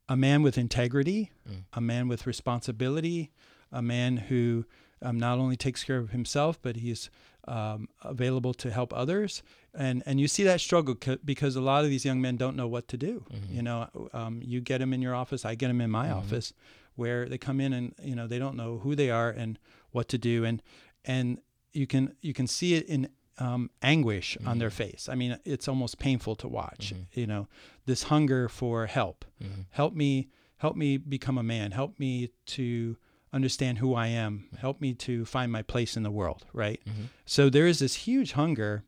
a 0.09 0.17
man 0.17 0.43
with 0.43 0.59
integrity, 0.59 1.31
Mm. 1.49 1.65
a 1.73 1.81
man 1.81 2.09
with 2.09 2.27
responsibility, 2.27 3.31
a 3.73 3.81
man 3.83 4.17
who 4.17 4.65
um, 5.03 5.19
not 5.19 5.39
only 5.39 5.57
takes 5.57 5.85
care 5.85 5.99
of 5.99 6.11
himself, 6.11 6.61
but 6.61 6.77
he's 6.77 7.11
um, 7.49 7.89
available 8.03 8.55
to 8.55 8.71
help 8.71 8.93
others. 8.93 9.43
And 9.75 10.03
and 10.07 10.21
you 10.21 10.29
see 10.29 10.45
that 10.45 10.61
struggle 10.61 10.97
c- 11.03 11.19
because 11.25 11.57
a 11.57 11.61
lot 11.61 11.85
of 11.85 11.91
these 11.91 12.05
young 12.05 12.21
men 12.21 12.37
don't 12.37 12.57
know 12.57 12.67
what 12.69 12.89
to 12.89 12.97
do. 12.97 13.25
Mhm. 13.31 13.55
You 13.55 13.63
know, 13.63 14.09
um, 14.13 14.41
you 14.45 14.61
get 14.61 14.79
them 14.79 14.93
in 14.93 15.01
your 15.03 15.15
office, 15.15 15.45
I 15.45 15.55
get 15.55 15.69
them 15.69 15.81
in 15.81 15.91
my 15.91 16.09
Mhm. 16.09 16.17
office, 16.17 16.53
where 16.97 17.29
they 17.29 17.39
come 17.39 17.61
in 17.61 17.73
and 17.73 17.95
you 18.03 18.15
know 18.17 18.27
they 18.27 18.39
don't 18.39 18.57
know 18.57 18.79
who 18.79 18.95
they 18.95 19.11
are 19.11 19.31
and 19.31 19.59
what 19.93 20.09
to 20.09 20.19
do, 20.19 20.45
and 20.45 20.63
and 21.05 21.41
you 21.73 21.87
can 21.87 22.17
you 22.21 22.33
can 22.35 22.47
see 22.47 22.75
it 22.75 22.87
in 22.87 23.09
um, 23.39 23.71
anguish 23.81 24.37
on 24.45 24.59
their 24.59 24.71
face. 24.71 25.09
I 25.09 25.15
mean, 25.15 25.39
it's 25.47 25.67
almost 25.67 25.99
painful 25.99 26.37
to 26.37 26.49
watch. 26.49 26.93
Mhm. 26.93 27.07
You 27.15 27.27
know, 27.27 27.49
this 27.87 28.03
hunger 28.05 28.49
for 28.51 28.87
help. 28.87 29.25
Mhm. 29.43 29.65
Help 29.71 29.95
me, 29.95 30.29
help 30.59 30.77
me 30.77 30.99
become 30.99 31.39
a 31.39 31.43
man. 31.43 31.71
Help 31.73 31.99
me 31.99 32.29
to 32.57 32.97
understand 33.33 33.79
who 33.79 33.95
I 33.95 34.09
am. 34.09 34.49
Help 34.59 34.81
me 34.81 34.95
to 34.95 35.25
find 35.25 35.53
my 35.53 35.63
place 35.63 35.97
in 35.97 36.03
the 36.03 36.11
world. 36.11 36.47
Right. 36.53 36.81
Mhm. 36.87 37.09
So 37.27 37.49
there 37.51 37.67
is 37.67 37.79
this 37.79 37.95
huge 38.07 38.33
hunger, 38.33 38.83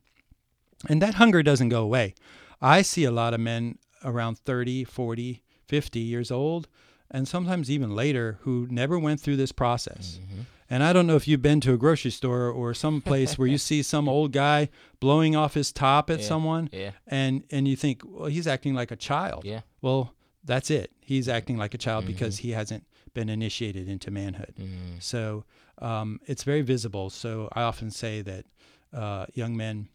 and 0.89 1.01
that 1.01 1.15
hunger 1.15 1.41
doesn't 1.43 1.69
go 1.69 1.81
away. 1.83 2.13
I 2.61 2.81
see 2.81 3.03
a 3.05 3.11
lot 3.11 3.33
of 3.33 3.39
men 3.39 3.77
around 4.03 4.37
30, 4.39 4.83
40, 4.83 5.43
50 5.67 5.99
years 5.99 6.29
old, 6.31 6.67
and 7.09 7.27
sometimes 7.27 7.69
even 7.71 7.95
later 7.95 8.37
who 8.41 8.67
never 8.69 8.99
went 8.99 9.21
through 9.21 9.37
this 9.37 9.51
process. 9.51 10.19
Mhm. 10.21 10.45
And 10.69 10.83
I 10.83 10.91
don't 10.91 11.05
know 11.05 11.15
if 11.15 11.27
you've 11.27 11.41
been 11.41 11.59
to 11.61 11.73
a 11.73 11.77
grocery 11.77 12.09
store 12.11 12.49
or 12.49 12.73
some 12.73 12.99
place 13.01 13.37
where 13.37 13.47
you 13.47 13.57
see 13.57 13.83
some 13.83 14.09
old 14.09 14.31
guy 14.31 14.69
blowing 14.99 15.35
off 15.35 15.53
his 15.53 15.71
top 15.71 16.09
at 16.09 16.19
Yeah. 16.19 16.25
someone 16.27 16.69
Yeah. 16.73 16.91
and 17.07 17.43
and 17.51 17.67
you 17.67 17.75
think, 17.75 18.01
well, 18.05 18.25
he's 18.25 18.47
acting 18.47 18.73
like 18.73 18.89
a 18.91 18.95
child. 18.95 19.45
Yeah. 19.45 19.61
Well, 19.81 20.13
that's 20.43 20.71
it. 20.71 20.91
He's 21.01 21.29
acting 21.29 21.57
like 21.57 21.73
a 21.73 21.77
child 21.77 22.03
Mhm. 22.05 22.07
because 22.07 22.39
he 22.39 22.51
hasn't 22.51 22.85
been 23.13 23.29
initiated 23.29 23.87
into 23.87 24.11
manhood. 24.11 24.53
Mhm. 24.59 25.01
So 25.01 25.45
um, 25.79 26.19
it's 26.25 26.43
very 26.43 26.61
visible. 26.61 27.09
So 27.09 27.49
I 27.53 27.61
often 27.63 27.91
say 27.91 28.21
that 28.21 28.45
uh, 28.93 29.25
young 29.33 29.57
men 29.57 29.89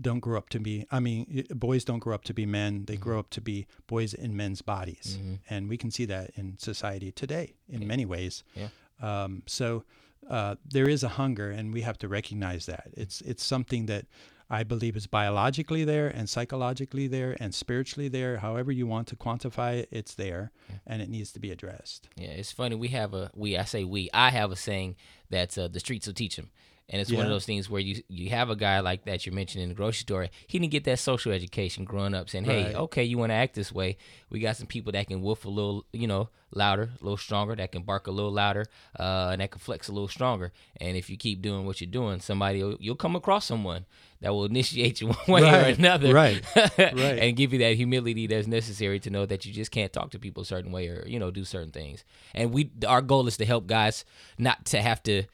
don't 0.00 0.20
grow 0.20 0.38
up 0.38 0.48
to 0.50 0.60
be, 0.60 0.86
I 0.90 1.00
mean, 1.00 1.46
boys 1.54 1.84
don't 1.84 1.98
grow 1.98 2.14
up 2.14 2.24
to 2.24 2.34
be 2.34 2.46
men. 2.46 2.84
They 2.86 2.96
Mhm. 2.96 3.00
grow 3.00 3.18
up 3.18 3.30
to 3.30 3.40
be 3.40 3.66
boys 3.86 4.14
in 4.14 4.36
men's 4.36 4.62
bodies. 4.62 5.18
Mhm. 5.20 5.38
And 5.50 5.68
we 5.68 5.76
can 5.76 5.90
see 5.90 6.04
that 6.06 6.30
in 6.36 6.58
society 6.58 7.12
today 7.12 7.54
in 7.68 7.82
Yeah. 7.82 7.88
many 7.88 8.04
ways. 8.04 8.44
Yeah. 8.54 8.68
Um, 9.00 9.42
so 9.46 9.84
uh, 10.28 10.56
there 10.64 10.88
is 10.88 11.04
a 11.04 11.08
hunger, 11.10 11.50
and 11.52 11.72
we 11.72 11.82
have 11.82 11.98
to 11.98 12.08
recognize 12.08 12.66
that. 12.66 12.88
It's, 12.96 13.20
it's 13.20 13.44
something 13.44 13.86
that 13.86 14.06
I 14.48 14.62
believe 14.62 14.96
is 14.96 15.06
biologically 15.08 15.84
there 15.84 16.06
and 16.08 16.28
psychologically 16.28 17.06
there 17.08 17.36
and 17.40 17.52
spiritually 17.54 18.08
there. 18.08 18.38
However 18.38 18.70
you 18.70 18.86
want 18.86 19.08
to 19.08 19.16
quantify 19.16 19.78
it, 19.80 19.88
it's 19.90 20.14
there 20.14 20.52
Yeah. 20.68 20.76
and 20.86 21.02
it 21.02 21.08
needs 21.08 21.32
to 21.32 21.40
be 21.40 21.50
addressed. 21.50 22.08
Yeah, 22.16 22.28
it's 22.28 22.52
funny. 22.52 22.76
We 22.76 22.88
have 22.88 23.12
a 23.14 23.30
we. 23.34 23.56
I 23.56 23.64
say 23.64 23.82
we. 23.84 24.08
I 24.14 24.30
have 24.30 24.52
a 24.52 24.56
saying 24.56 24.96
that 25.30 25.56
uh, 25.58 25.66
the 25.68 25.80
streets 25.80 26.06
will 26.06 26.14
teach 26.14 26.36
them, 26.36 26.50
And 26.88 27.00
it's 27.00 27.10
one 27.10 27.24
of 27.26 27.30
those 27.30 27.44
things 27.44 27.68
where 27.68 27.80
you 27.80 28.00
you 28.08 28.30
have 28.30 28.48
a 28.48 28.54
guy 28.54 28.78
like 28.78 29.06
that 29.06 29.26
you 29.26 29.32
mentioned 29.32 29.62
in 29.64 29.70
the 29.70 29.74
grocery 29.74 30.02
store. 30.02 30.28
He 30.46 30.58
didn't 30.60 30.70
get 30.70 30.84
that 30.84 31.00
social 31.00 31.32
education 31.32 31.84
growing 31.84 32.14
up, 32.14 32.30
saying, 32.30 32.44
"Hey, 32.44 32.66
Right. 32.66 32.74
okay, 32.76 33.02
you 33.02 33.18
want 33.18 33.30
to 33.30 33.34
act 33.34 33.54
this 33.56 33.72
way? 33.72 33.96
We 34.30 34.38
got 34.38 34.56
some 34.56 34.68
people 34.68 34.92
that 34.92 35.08
can 35.08 35.20
woof 35.20 35.44
a 35.44 35.48
little, 35.48 35.84
you 35.92 36.06
know, 36.06 36.28
louder, 36.54 36.90
a 37.00 37.02
little 37.04 37.16
stronger, 37.16 37.56
that 37.56 37.72
can 37.72 37.82
bark 37.82 38.06
a 38.06 38.12
little 38.12 38.30
louder, 38.30 38.66
uh, 39.00 39.30
and 39.32 39.40
that 39.40 39.50
can 39.50 39.58
flex 39.58 39.88
a 39.88 39.92
little 39.92 40.06
stronger. 40.06 40.52
And 40.80 40.96
if 40.96 41.10
you 41.10 41.16
keep 41.16 41.42
doing 41.42 41.66
what 41.66 41.80
you're 41.80 41.90
doing, 41.90 42.20
somebody 42.20 42.62
will, 42.62 42.76
you'll 42.78 42.94
come 42.94 43.16
across 43.16 43.46
someone 43.46 43.84
that 44.20 44.32
will 44.32 44.44
initiate 44.52 45.00
you 45.00 45.08
one 45.08 45.18
way 45.28 45.42
or 45.42 45.64
another, 45.76 46.14
Right. 46.14 46.40
Right. 46.78 47.18
and 47.18 47.36
give 47.36 47.52
you 47.52 47.58
that 47.58 47.74
humility 47.74 48.28
that's 48.28 48.46
necessary 48.46 49.00
to 49.00 49.10
know 49.10 49.26
that 49.26 49.44
you 49.44 49.52
just 49.52 49.72
can't 49.72 49.92
talk 49.92 50.12
to 50.12 50.20
people 50.20 50.44
a 50.44 50.46
certain 50.46 50.70
way 50.70 50.86
or 50.86 51.04
you 51.08 51.18
know 51.18 51.32
do 51.32 51.44
certain 51.44 51.72
things. 51.72 52.04
And 52.32 52.52
we, 52.52 52.70
our 52.86 53.02
goal 53.02 53.26
is 53.26 53.36
to 53.38 53.44
help 53.44 53.66
guys 53.66 54.04
not 54.38 54.64
to 54.66 54.80
have 54.80 55.02
to 55.02 55.24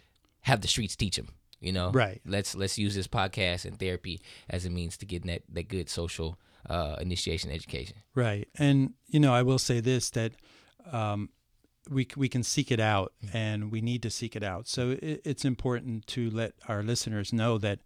have 0.43 0.63
the 0.63 0.69
streets 0.69 0.97
teach 0.97 1.17
them. 1.17 1.29
You 1.63 1.73
know, 1.73 1.91
Right. 1.91 2.21
Let's 2.27 2.55
let's 2.55 2.77
use 2.77 2.95
this 2.95 3.09
podcast 3.09 3.65
and 3.65 3.79
therapy 3.79 4.21
as 4.51 4.67
a 4.67 4.71
means 4.71 4.97
to 4.99 5.07
get 5.07 5.25
that 5.27 5.43
that 5.49 5.69
good 5.69 5.89
social 5.89 6.39
uh, 6.69 6.97
initiation 7.01 7.51
education. 7.51 7.97
Right. 8.15 8.49
And, 8.57 8.95
you 9.09 9.21
know, 9.21 9.35
I 9.35 9.43
will 9.43 9.59
say 9.59 9.81
this 9.81 10.11
that 10.11 10.33
um, 10.91 11.31
we, 11.91 12.07
we 12.17 12.29
can 12.29 12.43
seek 12.43 12.71
it 12.71 12.81
out 12.81 13.13
and 13.33 13.71
we 13.71 13.81
need 13.81 14.03
to 14.03 14.11
seek 14.11 14.37
it 14.37 14.43
out. 14.43 14.69
So 14.69 14.91
it, 14.91 15.23
it's 15.25 15.45
important 15.45 16.07
to 16.09 16.31
let 16.31 16.55
our 16.69 16.83
listeners 16.83 17.33
know 17.33 17.59
that 17.59 17.81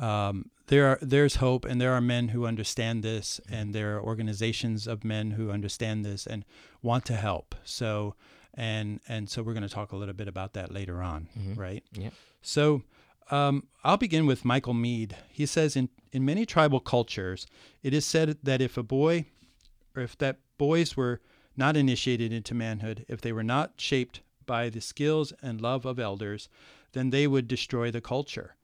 um, 0.00 0.50
there 0.66 0.86
are, 0.86 0.98
there's 1.00 1.36
hope 1.36 1.64
and 1.64 1.80
there 1.80 1.92
are 1.92 2.00
men 2.00 2.28
who 2.28 2.46
understand 2.46 3.02
this 3.02 3.40
and 3.48 3.74
there 3.74 3.96
are 3.96 4.02
organizations 4.02 4.86
of 4.86 5.04
men 5.04 5.32
who 5.32 5.50
understand 5.50 6.04
this 6.04 6.26
and 6.26 6.44
want 6.82 7.04
to 7.06 7.14
help. 7.14 7.54
So, 7.64 8.14
and, 8.54 9.00
and 9.08 9.30
so 9.30 9.42
we're 9.42 9.54
going 9.54 9.62
to 9.62 9.74
talk 9.74 9.92
a 9.92 9.96
little 9.96 10.14
bit 10.14 10.28
about 10.28 10.54
that 10.54 10.72
later 10.72 11.00
on. 11.00 11.28
Right. 11.54 11.84
Yep. 11.92 12.12
So 12.42 12.82
um, 13.30 13.64
I'll 13.82 13.96
begin 13.96 14.26
with 14.26 14.44
Michael 14.44 14.74
Meade. 14.74 15.16
He 15.28 15.46
says 15.46 15.76
in, 15.76 15.88
in 16.12 16.24
many 16.24 16.46
tribal 16.46 16.80
cultures, 16.80 17.46
it 17.82 17.92
is 17.94 18.04
said 18.04 18.38
that 18.42 18.60
if 18.60 18.76
a 18.76 18.82
boy 18.82 19.26
or 19.94 20.02
if 20.02 20.16
that 20.18 20.38
boys 20.58 20.96
were 20.96 21.20
not 21.56 21.76
initiated 21.76 22.32
into 22.32 22.54
manhood, 22.54 23.04
if 23.08 23.20
they 23.20 23.32
were 23.32 23.42
not 23.42 23.72
shaped 23.76 24.20
by 24.44 24.68
the 24.68 24.80
skills 24.80 25.32
and 25.42 25.60
love 25.60 25.84
of 25.84 25.98
elders, 25.98 26.48
then 26.92 27.10
they 27.10 27.26
would 27.26 27.48
destroy 27.48 27.90
the 27.90 28.00
culture. 28.00 28.56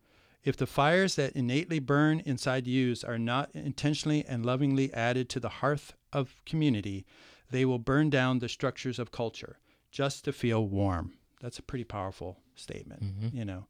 If 0.44 0.56
the 0.56 0.66
fires 0.66 1.14
that 1.16 1.34
innately 1.34 1.78
burn 1.78 2.20
inside 2.20 2.66
youths 2.66 3.04
are 3.04 3.18
not 3.18 3.50
intentionally 3.54 4.24
and 4.26 4.44
lovingly 4.44 4.92
added 4.92 5.28
to 5.30 5.40
the 5.40 5.48
hearth 5.48 5.94
of 6.12 6.42
community, 6.44 7.06
they 7.50 7.64
will 7.64 7.78
burn 7.78 8.10
down 8.10 8.38
the 8.38 8.48
structures 8.48 8.98
of 8.98 9.12
culture 9.12 9.58
just 9.90 10.24
to 10.24 10.32
feel 10.32 10.66
warm. 10.66 11.12
That's 11.42 11.58
a 11.58 11.62
pretty 11.62 11.84
powerful 11.84 12.38
statement, 12.54 13.02
you 13.34 13.44
know. 13.44 13.66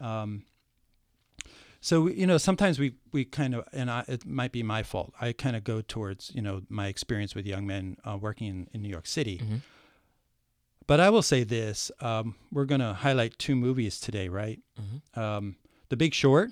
Um, 0.00 0.44
so 1.82 2.08
you 2.08 2.26
know, 2.26 2.38
sometimes 2.38 2.78
we 2.78 2.94
we 3.12 3.24
kind 3.24 3.54
of, 3.54 3.64
and 3.72 3.90
I, 3.90 4.04
it 4.08 4.26
might 4.26 4.52
be 4.52 4.62
my 4.62 4.82
fault. 4.82 5.12
I 5.20 5.32
kind 5.32 5.54
of 5.56 5.62
go 5.64 5.80
towards 5.82 6.30
you 6.34 6.42
know 6.42 6.62
my 6.68 6.86
experience 6.88 7.34
with 7.34 7.46
young 7.46 7.66
men 7.66 7.96
uh, 8.04 8.16
working 8.20 8.46
in, 8.48 8.68
in 8.72 8.82
New 8.82 8.88
York 8.88 9.06
City. 9.06 9.40
But 10.86 10.98
I 11.00 11.08
will 11.10 11.22
say 11.22 11.44
this: 11.44 11.90
um, 12.00 12.34
we're 12.50 12.64
going 12.64 12.80
to 12.80 12.92
highlight 12.94 13.38
two 13.38 13.54
movies 13.54 14.00
today, 14.00 14.28
right? 14.28 14.60
Um, 15.14 15.56
the 15.88 15.96
Big 15.96 16.14
Short, 16.14 16.50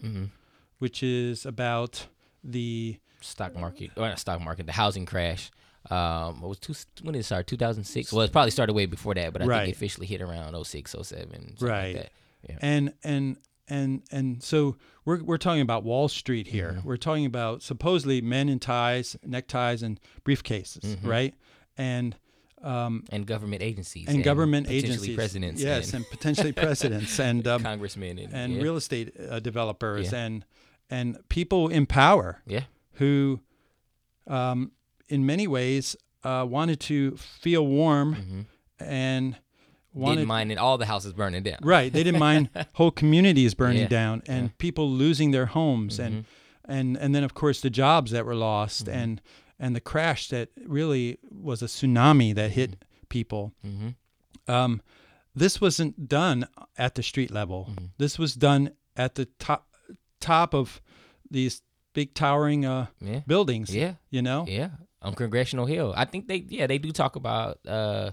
which 0.78 1.02
is 1.02 1.44
about 1.46 2.06
the 2.44 2.98
Stock 3.20 3.54
market, 3.56 3.90
or 3.96 4.08
not 4.08 4.18
stock 4.20 4.40
market, 4.40 4.66
the 4.66 4.72
housing 4.72 5.06
crash. 5.06 5.50
Um, 5.90 6.40
it 6.42 6.47
was 6.47 6.59
two, 6.59 6.75
when 7.02 7.14
did 7.14 7.21
it 7.21 7.25
start? 7.25 7.47
2006. 7.47 8.12
Well, 8.12 8.23
it 8.23 8.33
probably 8.33 8.50
started 8.50 8.73
way 8.75 8.87
before 8.87 9.14
that, 9.14 9.33
but 9.33 9.42
I 9.42 9.47
Right. 9.47 9.59
think 9.64 9.68
it 9.75 9.76
officially 9.76 10.07
hit 10.07 10.21
around 10.21 10.54
06, 10.54 10.95
07, 11.02 11.57
Right. 11.61 11.95
Like 11.95 12.02
that. 12.02 12.12
Yeah. 12.49 12.59
and 12.61 12.92
and 13.02 13.37
and 13.68 14.02
and 14.12 14.42
so 14.42 14.76
we're 15.04 15.23
we're 15.23 15.38
talking 15.38 15.61
about 15.62 15.83
Wall 15.85 16.09
Street 16.09 16.47
here. 16.49 16.75
Mm-hmm. 16.78 16.88
We're 16.88 16.97
talking 16.97 17.26
about 17.26 17.62
supposedly 17.62 18.21
men 18.21 18.49
in 18.49 18.59
ties, 18.61 19.16
neckties, 19.25 19.83
and 19.83 19.99
briefcases, 20.25 20.80
Mm-hmm. 20.85 21.09
right? 21.09 21.35
And 21.76 22.16
um, 22.62 23.04
and 23.11 23.25
government 23.26 23.62
agencies 23.62 24.09
and, 24.09 24.25
government 24.25 24.66
potentially 24.66 24.92
agencies, 24.92 25.14
presidents, 25.16 25.62
yes, 25.62 25.87
and, 25.92 25.97
and, 25.97 26.11
potentially 26.11 26.52
presidents, 26.66 27.18
and 27.21 27.47
um, 27.47 27.62
congressmen, 27.62 28.18
and, 28.18 28.33
and 28.35 28.52
yeah. 28.54 28.62
real 28.62 28.76
estate 28.76 29.14
uh, 29.30 29.38
developers, 29.38 30.11
Yeah. 30.12 30.25
and 30.25 30.45
and 30.90 31.28
people 31.28 31.68
in 31.68 31.87
power 31.87 32.42
yeah, 32.47 32.64
who, 32.95 33.40
um, 34.26 34.73
in 35.08 35.24
many 35.26 35.46
ways, 35.46 35.96
uh, 36.24 36.44
wanted 36.48 36.80
to 36.80 37.16
feel 37.16 37.66
warm 37.66 38.46
and 38.78 39.36
wanted 39.94 40.16
didn't 40.16 40.28
mind 40.28 40.52
it. 40.52 40.58
All 40.58 40.78
the 40.78 40.86
houses 40.86 41.12
burning 41.12 41.42
down. 41.42 41.58
Right. 41.62 41.92
They 41.92 42.02
didn't 42.02 42.20
mind 42.20 42.50
whole 42.74 42.90
communities 42.90 43.54
burning 43.54 43.82
Yeah, 43.82 43.88
down 43.88 44.22
and 44.26 44.56
people 44.58 44.90
losing 44.90 45.30
their 45.32 45.46
homes 45.46 45.98
and 45.98 46.14
Mm-hmm. 46.14 46.70
and 46.72 46.96
and 46.98 47.14
then 47.14 47.24
of 47.24 47.32
course 47.34 47.60
the 47.60 47.70
jobs 47.70 48.10
that 48.10 48.26
were 48.26 48.34
lost 48.34 48.88
and 48.88 49.20
and 49.58 49.74
the 49.74 49.80
crash 49.80 50.28
that 50.28 50.50
really 50.66 51.18
was 51.30 51.62
a 51.62 51.66
tsunami 51.66 52.34
that 52.34 52.50
hit 52.50 52.70
Mm-hmm. 52.72 53.08
people. 53.08 53.52
Um, 54.46 54.82
this 55.34 55.60
wasn't 55.60 56.08
done 56.08 56.46
at 56.76 56.94
the 56.94 57.02
street 57.02 57.30
level. 57.30 57.70
This 57.98 58.18
was 58.18 58.34
done 58.34 58.70
at 58.96 59.14
the 59.14 59.26
top 59.38 59.68
top 60.20 60.54
of 60.54 60.80
these 61.30 61.62
big 61.94 62.12
towering 62.14 62.64
uh, 62.66 62.86
Yeah, 63.00 63.20
buildings. 63.26 63.74
yeah, 63.74 63.94
You 64.10 64.22
know. 64.22 64.44
yeah. 64.48 64.70
On 65.02 65.14
Congressional 65.14 65.66
Hill, 65.66 65.94
I 65.96 66.04
think 66.06 66.26
they 66.26 66.44
yeah 66.48 66.66
they 66.66 66.78
do 66.78 66.90
talk 66.90 67.14
about 67.16 67.58
uh, 67.66 68.10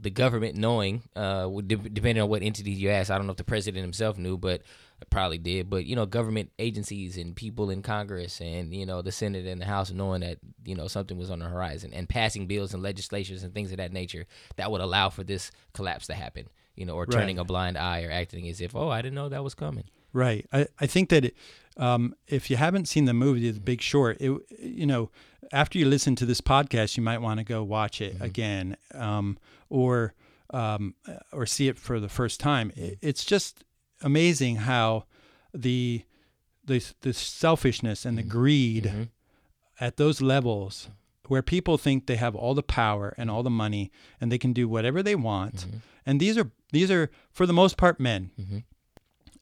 the 0.00 0.10
government 0.10 0.56
knowing 0.56 1.02
uh, 1.16 1.48
de- 1.66 1.76
depending 1.76 2.22
on 2.22 2.28
what 2.28 2.42
entity 2.42 2.70
you 2.70 2.90
ask. 2.90 3.10
I 3.10 3.16
don't 3.18 3.26
know 3.26 3.32
if 3.32 3.36
the 3.36 3.44
president 3.44 3.82
himself 3.82 4.16
knew, 4.16 4.36
but 4.38 4.62
probably 5.10 5.38
did. 5.38 5.68
But 5.68 5.86
you 5.86 5.96
know, 5.96 6.06
government 6.06 6.50
agencies 6.58 7.16
and 7.18 7.34
people 7.34 7.68
in 7.70 7.82
Congress 7.82 8.40
and 8.40 8.72
you 8.72 8.86
know 8.86 9.02
the 9.02 9.10
Senate 9.12 9.44
and 9.46 9.60
the 9.60 9.66
House 9.66 9.90
knowing 9.90 10.20
that 10.20 10.38
you 10.64 10.76
know 10.76 10.86
something 10.86 11.18
was 11.18 11.30
on 11.30 11.40
the 11.40 11.46
horizon 11.48 11.90
and 11.92 12.08
passing 12.08 12.46
bills 12.46 12.74
and 12.74 12.82
legislations 12.82 13.42
and 13.42 13.52
things 13.52 13.72
of 13.72 13.78
that 13.78 13.92
nature 13.92 14.26
that 14.56 14.70
would 14.70 14.80
allow 14.80 15.10
for 15.10 15.24
this 15.24 15.50
collapse 15.72 16.06
to 16.06 16.14
happen. 16.14 16.46
You 16.76 16.86
know, 16.86 16.94
or 16.94 17.06
turning 17.06 17.36
Right. 17.36 17.42
a 17.42 17.44
blind 17.44 17.76
eye 17.78 18.04
or 18.04 18.10
acting 18.10 18.48
as 18.48 18.60
if 18.60 18.74
oh 18.76 18.88
I 18.88 19.02
didn't 19.02 19.14
know 19.16 19.28
that 19.28 19.42
was 19.44 19.54
coming. 19.54 19.84
Right. 20.14 20.46
I, 20.52 20.68
I 20.80 20.86
think 20.86 21.10
that 21.10 21.26
it, 21.26 21.36
um, 21.76 22.14
if 22.26 22.48
you 22.48 22.56
haven't 22.56 22.86
seen 22.86 23.04
the 23.04 23.12
movie 23.12 23.50
The 23.50 23.60
Big 23.60 23.82
Short, 23.82 24.16
it, 24.20 24.32
you 24.58 24.86
know, 24.86 25.10
after 25.52 25.78
you 25.78 25.86
listen 25.86 26.14
to 26.16 26.24
this 26.24 26.40
podcast, 26.40 26.96
you 26.96 27.02
might 27.02 27.18
want 27.18 27.40
to 27.40 27.44
go 27.44 27.62
watch 27.62 28.00
it 28.00 28.14
mm-hmm. 28.14 28.24
again 28.24 28.76
um, 28.94 29.36
or 29.68 30.14
um, 30.50 30.94
or 31.32 31.46
see 31.46 31.68
it 31.68 31.78
for 31.78 31.98
the 31.98 32.08
first 32.08 32.40
time. 32.40 32.70
It, 32.76 32.80
mm-hmm. 32.80 33.08
it's 33.08 33.24
just 33.24 33.64
amazing 34.02 34.56
how 34.56 35.04
the 35.52 36.04
the, 36.64 36.82
the 37.02 37.12
selfishness 37.12 38.06
and 38.06 38.16
the 38.16 38.22
mm-hmm. 38.22 38.30
greed 38.30 39.08
at 39.80 39.96
those 39.96 40.22
levels 40.22 40.88
where 41.26 41.42
people 41.42 41.76
think 41.76 42.06
they 42.06 42.16
have 42.16 42.34
all 42.34 42.54
the 42.54 42.62
power 42.62 43.14
and 43.18 43.30
all 43.30 43.42
the 43.42 43.50
money 43.50 43.90
and 44.20 44.30
they 44.30 44.38
can 44.38 44.52
do 44.52 44.68
whatever 44.68 45.02
they 45.02 45.14
want. 45.14 45.66
And 46.06 46.20
these 46.20 46.38
are 46.38 46.50
these 46.72 46.90
are 46.90 47.10
for 47.30 47.46
the 47.46 47.52
most 47.52 47.76
part 47.76 47.98
men 47.98 48.30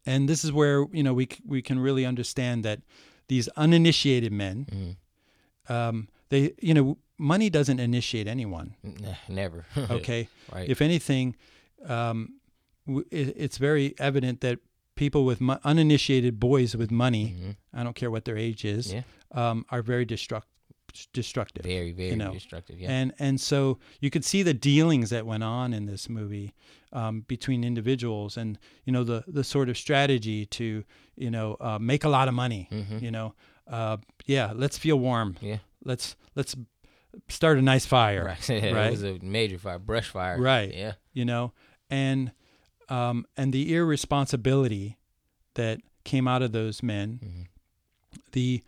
and 0.06 0.28
this 0.28 0.44
is 0.44 0.50
where 0.52 0.86
you 0.92 1.02
know 1.02 1.14
we 1.14 1.28
we 1.46 1.62
can 1.62 1.78
really 1.78 2.04
understand 2.06 2.64
that 2.64 2.80
these 3.28 3.48
uninitiated 3.56 4.32
men 4.32 4.66
um, 5.68 6.08
they 6.28 6.52
you 6.60 6.74
know 6.74 6.98
money 7.18 7.48
doesn't 7.50 7.78
initiate 7.80 8.26
anyone 8.26 8.74
Never. 9.28 9.64
okay 9.90 10.28
Right. 10.52 10.68
if 10.68 10.80
anything 10.82 11.36
um, 11.86 12.34
w- 12.86 13.06
it, 13.10 13.34
it's 13.36 13.58
very 13.58 13.94
evident 13.98 14.40
that 14.40 14.58
people 14.94 15.24
with 15.24 15.40
mo- 15.40 15.58
uninitiated 15.64 16.38
boys 16.40 16.76
with 16.76 16.90
money 16.90 17.56
i 17.72 17.82
don't 17.82 17.94
care 17.96 18.10
what 18.10 18.24
their 18.24 18.36
age 18.36 18.64
is 18.64 18.92
Yeah. 18.92 19.02
um, 19.32 19.64
are 19.70 19.82
very 19.82 20.04
destruct- 20.06 20.51
destructive 21.12 21.64
very 21.64 21.92
very 21.92 22.16
know, 22.16 22.32
destructive. 22.32 22.78
Yeah. 22.80 22.90
and 22.90 23.12
and 23.18 23.40
so 23.40 23.78
you 24.00 24.10
could 24.10 24.24
see 24.24 24.42
the 24.42 24.54
dealings 24.54 25.10
that 25.10 25.24
went 25.26 25.42
on 25.42 25.72
in 25.72 25.86
this 25.86 26.08
movie 26.08 26.54
um, 26.92 27.24
between 27.26 27.64
individuals, 27.64 28.36
and 28.36 28.58
you 28.84 28.92
know 28.92 29.04
the 29.04 29.24
the 29.26 29.44
sort 29.44 29.68
of 29.68 29.76
strategy 29.78 30.46
to 30.46 30.84
you 31.16 31.30
know 31.30 31.56
uh, 31.60 31.78
make 31.78 32.04
a 32.04 32.08
lot 32.08 32.28
of 32.28 32.34
money. 32.34 32.68
You 33.00 33.10
know, 33.10 33.34
uh, 33.66 33.96
yeah, 34.26 34.52
let's 34.54 34.78
feel 34.78 34.98
warm. 34.98 35.34
Mm-hmm. 35.34 35.46
Yeah. 35.46 35.58
Let's 35.84 36.16
let's 36.36 36.54
start 37.28 37.58
a 37.58 37.62
nice 37.62 37.86
fire. 37.86 38.24
Right. 38.24 38.50
it 38.62 38.90
was 38.90 39.02
a 39.04 39.18
major 39.22 39.58
fire, 39.58 39.78
brush 39.78 40.08
fire. 40.08 40.40
Right. 40.40 40.72
Yeah. 40.74 40.92
You 41.12 41.24
know, 41.24 41.52
and 41.90 42.32
um, 42.88 43.26
and 43.36 43.52
the 43.52 43.74
irresponsibility 43.74 44.98
that 45.54 45.80
came 46.04 46.26
out 46.28 46.42
of 46.42 46.52
those 46.52 46.82
men, 46.82 47.20
Mm-hmm. 47.22 47.42
the 48.32 48.62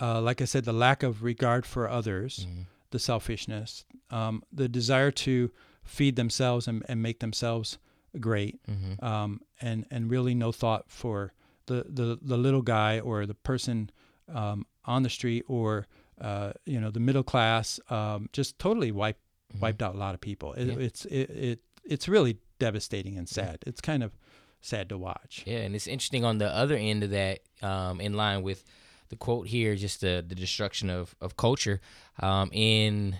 uh, 0.00 0.20
like 0.20 0.40
I 0.40 0.44
said, 0.46 0.64
the 0.64 0.72
lack 0.72 1.02
of 1.02 1.22
regard 1.22 1.66
for 1.66 1.88
others, 1.88 2.46
Mm-hmm. 2.48 2.62
the 2.90 2.98
selfishness, 2.98 3.84
um, 4.10 4.42
the 4.52 4.68
desire 4.68 5.10
to 5.10 5.50
feed 5.84 6.16
themselves 6.16 6.66
and, 6.68 6.82
and 6.88 7.02
make 7.02 7.20
themselves 7.20 7.78
great, 8.18 8.58
Mm-hmm. 8.66 9.04
um, 9.04 9.40
and 9.60 9.86
and 9.90 10.10
really 10.10 10.34
no 10.34 10.52
thought 10.52 10.84
for 10.88 11.32
the, 11.66 11.84
the, 11.88 12.18
the 12.20 12.36
little 12.36 12.62
guy 12.62 12.98
or 13.00 13.26
the 13.26 13.34
person 13.34 13.90
um, 14.32 14.66
on 14.84 15.02
the 15.02 15.10
street 15.10 15.44
or 15.46 15.86
uh, 16.20 16.52
you 16.66 16.80
know 16.80 16.90
the 16.90 17.00
middle 17.00 17.22
class, 17.22 17.78
um, 17.90 18.28
just 18.32 18.58
totally 18.58 18.90
wiped 18.92 19.20
wiped 19.60 19.82
out 19.82 19.94
a 19.94 19.98
lot 19.98 20.14
of 20.14 20.20
people. 20.20 20.52
It, 20.54 20.66
Mm-hmm. 20.68 20.80
Yeah. 20.80 20.86
It's 20.86 21.04
it, 21.06 21.30
it 21.30 21.58
it's 21.84 22.08
really 22.08 22.38
devastating 22.58 23.16
and 23.18 23.28
sad. 23.28 23.58
It's 23.66 23.80
kind 23.80 24.02
of 24.02 24.12
sad 24.60 24.88
to 24.90 24.98
watch. 24.98 25.44
Yeah, 25.46 25.58
and 25.58 25.74
it's 25.74 25.86
interesting 25.86 26.24
on 26.24 26.38
the 26.38 26.48
other 26.48 26.76
end 26.76 27.02
of 27.04 27.10
that, 27.10 27.40
um, 27.62 28.00
in 28.00 28.12
line 28.14 28.42
with 28.42 28.64
the 29.10 29.16
quote 29.16 29.46
here, 29.48 29.76
just 29.76 30.00
the 30.00 30.24
the 30.26 30.34
destruction 30.34 30.88
of 30.90 31.14
of 31.20 31.36
culture. 31.36 31.80
Um, 32.20 32.50
in 32.52 33.16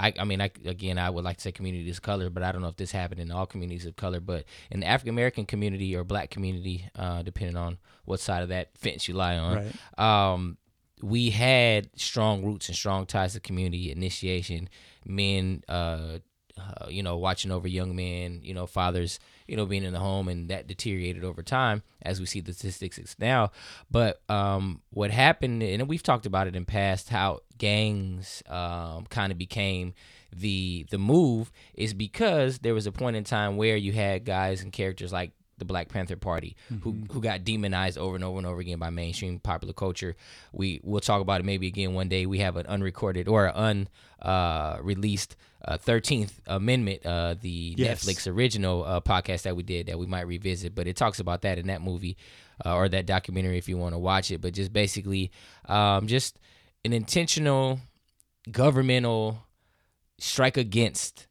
I, 0.00 0.12
I 0.18 0.24
mean, 0.24 0.40
I 0.40 0.50
again, 0.64 0.96
I 0.96 1.10
would 1.10 1.24
like 1.24 1.36
to 1.38 1.42
say 1.42 1.52
communities 1.52 1.96
of 1.96 2.02
color, 2.02 2.30
but 2.30 2.42
I 2.44 2.52
don't 2.52 2.62
know 2.62 2.68
if 2.68 2.76
this 2.76 2.92
happened 2.92 3.20
in 3.20 3.30
all 3.32 3.46
communities 3.46 3.84
of 3.84 3.96
color. 3.96 4.20
But 4.20 4.44
in 4.70 4.80
the 4.80 4.86
African 4.86 5.10
American 5.14 5.44
community 5.44 5.94
or 5.96 6.04
Black 6.04 6.30
community, 6.30 6.88
uh, 6.94 7.22
depending 7.22 7.56
on 7.56 7.78
what 8.04 8.20
side 8.20 8.42
of 8.44 8.48
that 8.50 8.78
fence 8.78 9.08
you 9.08 9.14
lie 9.14 9.36
on, 9.36 9.56
Right. 9.98 10.32
um, 10.32 10.56
we 11.02 11.30
had 11.30 11.90
strong 11.96 12.44
roots 12.44 12.68
and 12.68 12.76
strong 12.76 13.06
ties 13.06 13.32
to 13.34 13.40
community 13.40 13.90
initiation. 13.90 14.68
Men, 15.04 15.62
uh, 15.68 16.18
uh, 16.58 16.86
you 16.88 17.02
know, 17.02 17.16
watching 17.18 17.50
over 17.50 17.68
young 17.68 17.94
men, 17.96 18.40
you 18.42 18.52
know, 18.54 18.66
fathers, 18.66 19.18
you 19.48 19.56
know, 19.56 19.66
being 19.66 19.84
in 19.84 19.92
the 19.92 19.98
home, 19.98 20.28
and 20.28 20.48
that 20.50 20.66
deteriorated 20.66 21.24
over 21.24 21.42
time 21.42 21.82
as 22.02 22.20
we 22.20 22.26
see 22.26 22.40
the 22.40 22.52
statistics 22.52 23.16
now. 23.18 23.50
But 23.90 24.20
um, 24.28 24.82
what 24.90 25.10
happened, 25.10 25.62
and 25.62 25.88
we've 25.88 26.02
talked 26.02 26.26
about 26.26 26.46
it 26.46 26.54
in 26.54 26.64
past, 26.64 27.08
how 27.08 27.40
gangs 27.56 28.42
um, 28.48 29.06
kind 29.06 29.32
of 29.32 29.38
became 29.38 29.94
the 30.34 30.86
the 30.90 30.98
move 30.98 31.50
is 31.74 31.94
because 31.94 32.58
there 32.58 32.74
was 32.74 32.86
a 32.86 32.92
point 32.92 33.16
in 33.16 33.24
time 33.24 33.56
where 33.56 33.76
you 33.76 33.92
had 33.92 34.24
guys 34.24 34.62
and 34.62 34.72
characters 34.72 35.12
like 35.12 35.32
the 35.58 35.64
Black 35.64 35.88
Panther 35.88 36.16
Party, 36.16 36.56
who 36.82 36.96
who 37.10 37.20
got 37.20 37.44
demonized 37.44 37.98
over 37.98 38.14
and 38.14 38.24
over 38.24 38.38
and 38.38 38.46
over 38.46 38.60
again 38.60 38.78
by 38.78 38.90
mainstream 38.90 39.40
popular 39.40 39.74
culture. 39.74 40.14
We 40.52 40.80
we'll 40.82 41.00
talk 41.00 41.20
about 41.20 41.40
it 41.40 41.44
maybe 41.44 41.66
again 41.66 41.94
one 41.94 42.08
day. 42.08 42.26
We 42.26 42.38
have 42.38 42.56
an 42.56 42.66
unrecorded 42.66 43.28
or 43.28 43.52
an 43.54 43.88
unreleased 44.22 45.36
Thirteenth 45.78 46.40
Amendment, 46.46 47.04
uh, 47.04 47.34
the 47.40 47.74
Yes. 47.76 48.04
Netflix 48.04 48.30
original 48.32 48.84
uh, 48.84 49.00
podcast 49.00 49.42
that 49.42 49.56
we 49.56 49.62
did 49.62 49.86
that 49.86 49.98
we 49.98 50.06
might 50.06 50.26
revisit. 50.26 50.74
But 50.74 50.86
it 50.86 50.96
talks 50.96 51.18
about 51.20 51.42
that 51.42 51.58
in 51.58 51.66
that 51.66 51.82
movie 51.82 52.16
uh, 52.64 52.74
or 52.74 52.88
that 52.88 53.06
documentary 53.06 53.58
if 53.58 53.68
you 53.68 53.76
want 53.76 53.94
to 53.94 53.98
watch 53.98 54.30
it. 54.30 54.40
But 54.40 54.54
just 54.54 54.72
basically, 54.72 55.30
um, 55.66 56.06
just 56.06 56.38
an 56.84 56.92
intentional 56.92 57.80
governmental 58.50 59.44
strike 60.18 60.56
against 60.56 61.26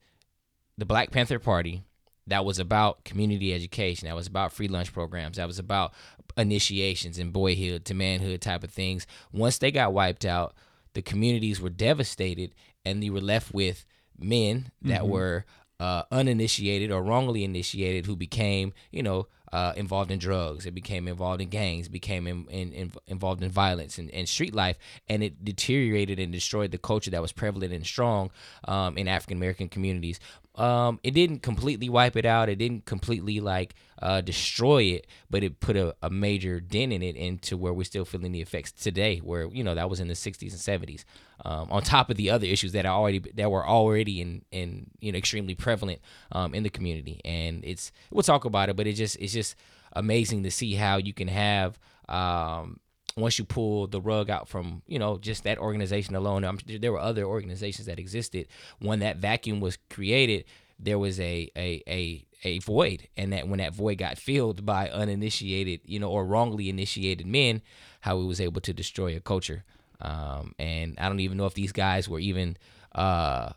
the 0.77 0.85
Black 0.85 1.11
Panther 1.11 1.39
Party 1.39 1.83
that 2.27 2.43
was 2.45 2.59
about 2.59 3.03
community 3.05 3.53
education, 3.53 4.07
that 4.07 4.15
was 4.15 4.27
about 4.27 4.51
free 4.51 4.67
lunch 4.67 4.93
programs, 4.93 5.37
that 5.37 5.47
was 5.47 5.59
about 5.59 5.93
initiations 6.35 7.17
and 7.17 7.31
boyhood 7.33 7.85
to 7.85 7.93
manhood 7.93 8.41
type 8.41 8.63
of 8.63 8.69
things. 8.69 9.07
Once 9.31 9.57
they 9.57 9.71
got 9.71 9.93
wiped 9.93 10.25
out, 10.25 10.53
the 10.93 11.01
communities 11.01 11.61
were 11.61 11.69
devastated 11.69 12.53
and 12.85 13.03
you 13.03 13.13
were 13.13 13.21
left 13.21 13.53
with 13.53 13.85
men 14.19 14.71
that 14.81 15.07
were 15.07 15.45
uh, 15.79 16.03
uninitiated 16.11 16.91
or 16.91 17.03
wrongly 17.03 17.43
initiated 17.43 18.05
who 18.05 18.15
became, 18.15 18.73
you 18.91 19.03
know, 19.03 19.27
uh, 19.53 19.73
involved 19.77 20.11
in 20.11 20.19
drugs. 20.19 20.65
It 20.65 20.73
became 20.73 21.07
involved 21.07 21.41
in 21.41 21.49
gangs. 21.49 21.87
Became 21.87 22.27
in, 22.27 22.45
in, 22.49 22.73
in- 22.73 22.91
involved 23.05 23.41
in 23.43 23.49
violence 23.49 23.97
and, 23.97 24.11
and 24.11 24.27
street 24.27 24.53
life, 24.53 24.77
and 25.07 25.23
it 25.23 25.45
deteriorated 25.45 26.19
and 26.19 26.31
destroyed 26.31 26.71
the 26.71 26.77
culture 26.77 27.11
that 27.11 27.21
was 27.21 27.31
prevalent 27.31 27.73
and 27.73 27.85
strong 27.85 28.31
um, 28.65 28.97
in 28.97 29.07
African 29.07 29.37
American 29.37 29.69
communities. 29.69 30.19
Um, 30.57 30.99
it 31.03 31.11
didn't 31.11 31.43
completely 31.43 31.87
wipe 31.87 32.15
it 32.15 32.25
out. 32.25 32.49
It 32.49 32.57
didn't 32.57 32.85
completely 32.85 33.39
like 33.39 33.75
uh, 34.01 34.21
destroy 34.21 34.83
it, 34.83 35.07
but 35.29 35.43
it 35.43 35.59
put 35.59 35.77
a, 35.77 35.95
a 36.01 36.09
major 36.09 36.59
dent 36.59 36.91
in 36.91 37.03
it 37.03 37.15
into 37.15 37.55
where 37.55 37.73
we're 37.73 37.83
still 37.83 38.05
feeling 38.05 38.31
the 38.31 38.41
effects 38.41 38.71
today. 38.71 39.19
Where 39.19 39.45
you 39.45 39.63
know 39.63 39.75
that 39.75 39.89
was 39.89 39.99
in 39.99 40.07
the 40.07 40.15
60s 40.15 40.41
and 40.41 40.81
70s. 40.81 41.03
Um, 41.45 41.71
on 41.71 41.83
top 41.83 42.09
of 42.09 42.17
the 42.17 42.31
other 42.31 42.47
issues 42.47 42.71
that 42.71 42.87
are 42.87 42.97
already 42.97 43.19
that 43.35 43.51
were 43.51 43.65
already 43.65 44.19
in 44.19 44.43
in 44.51 44.89
you 44.99 45.11
know 45.11 45.17
extremely 45.17 45.53
prevalent 45.53 46.01
um, 46.31 46.55
in 46.55 46.63
the 46.63 46.69
community, 46.69 47.21
and 47.23 47.63
it's 47.63 47.91
we'll 48.09 48.23
talk 48.23 48.43
about 48.43 48.69
it, 48.69 48.75
but 48.75 48.87
it 48.87 48.93
just 48.93 49.17
it's 49.17 49.33
just 49.33 49.55
amazing 49.93 50.43
to 50.43 50.51
see 50.51 50.73
how 50.73 50.97
you 50.97 51.13
can 51.13 51.27
have 51.27 51.79
um, 52.09 52.79
once 53.17 53.39
you 53.39 53.45
pull 53.45 53.87
the 53.87 53.99
rug 53.99 54.29
out 54.29 54.47
from 54.47 54.81
you 54.87 54.99
know 54.99 55.17
just 55.17 55.43
that 55.43 55.57
organization 55.57 56.15
alone. 56.15 56.43
I'm, 56.45 56.59
there 56.65 56.91
were 56.91 56.99
other 56.99 57.25
organizations 57.25 57.87
that 57.87 57.99
existed 57.99 58.47
when 58.79 58.99
that 58.99 59.17
vacuum 59.17 59.59
was 59.59 59.77
created. 59.89 60.45
There 60.79 60.99
was 60.99 61.19
a 61.19 61.49
a 61.57 61.83
a 61.87 62.25
a 62.43 62.59
void, 62.59 63.07
and 63.17 63.33
that 63.33 63.47
when 63.47 63.57
that 63.59 63.73
void 63.73 63.97
got 63.97 64.17
filled 64.17 64.65
by 64.65 64.89
uninitiated, 64.89 65.81
you 65.85 65.99
know, 65.99 66.09
or 66.09 66.25
wrongly 66.25 66.69
initiated 66.69 67.25
men, 67.25 67.61
how 68.01 68.19
it 68.19 68.25
was 68.25 68.39
able 68.39 68.61
to 68.61 68.73
destroy 68.73 69.15
a 69.15 69.19
culture. 69.19 69.63
Um, 69.99 70.53
and 70.59 70.95
I 70.99 71.09
don't 71.09 71.19
even 71.19 71.37
know 71.37 71.47
if 71.47 71.55
these 71.55 71.71
guys 71.71 72.07
were 72.07 72.19
even 72.19 72.57
uh, 72.93 73.53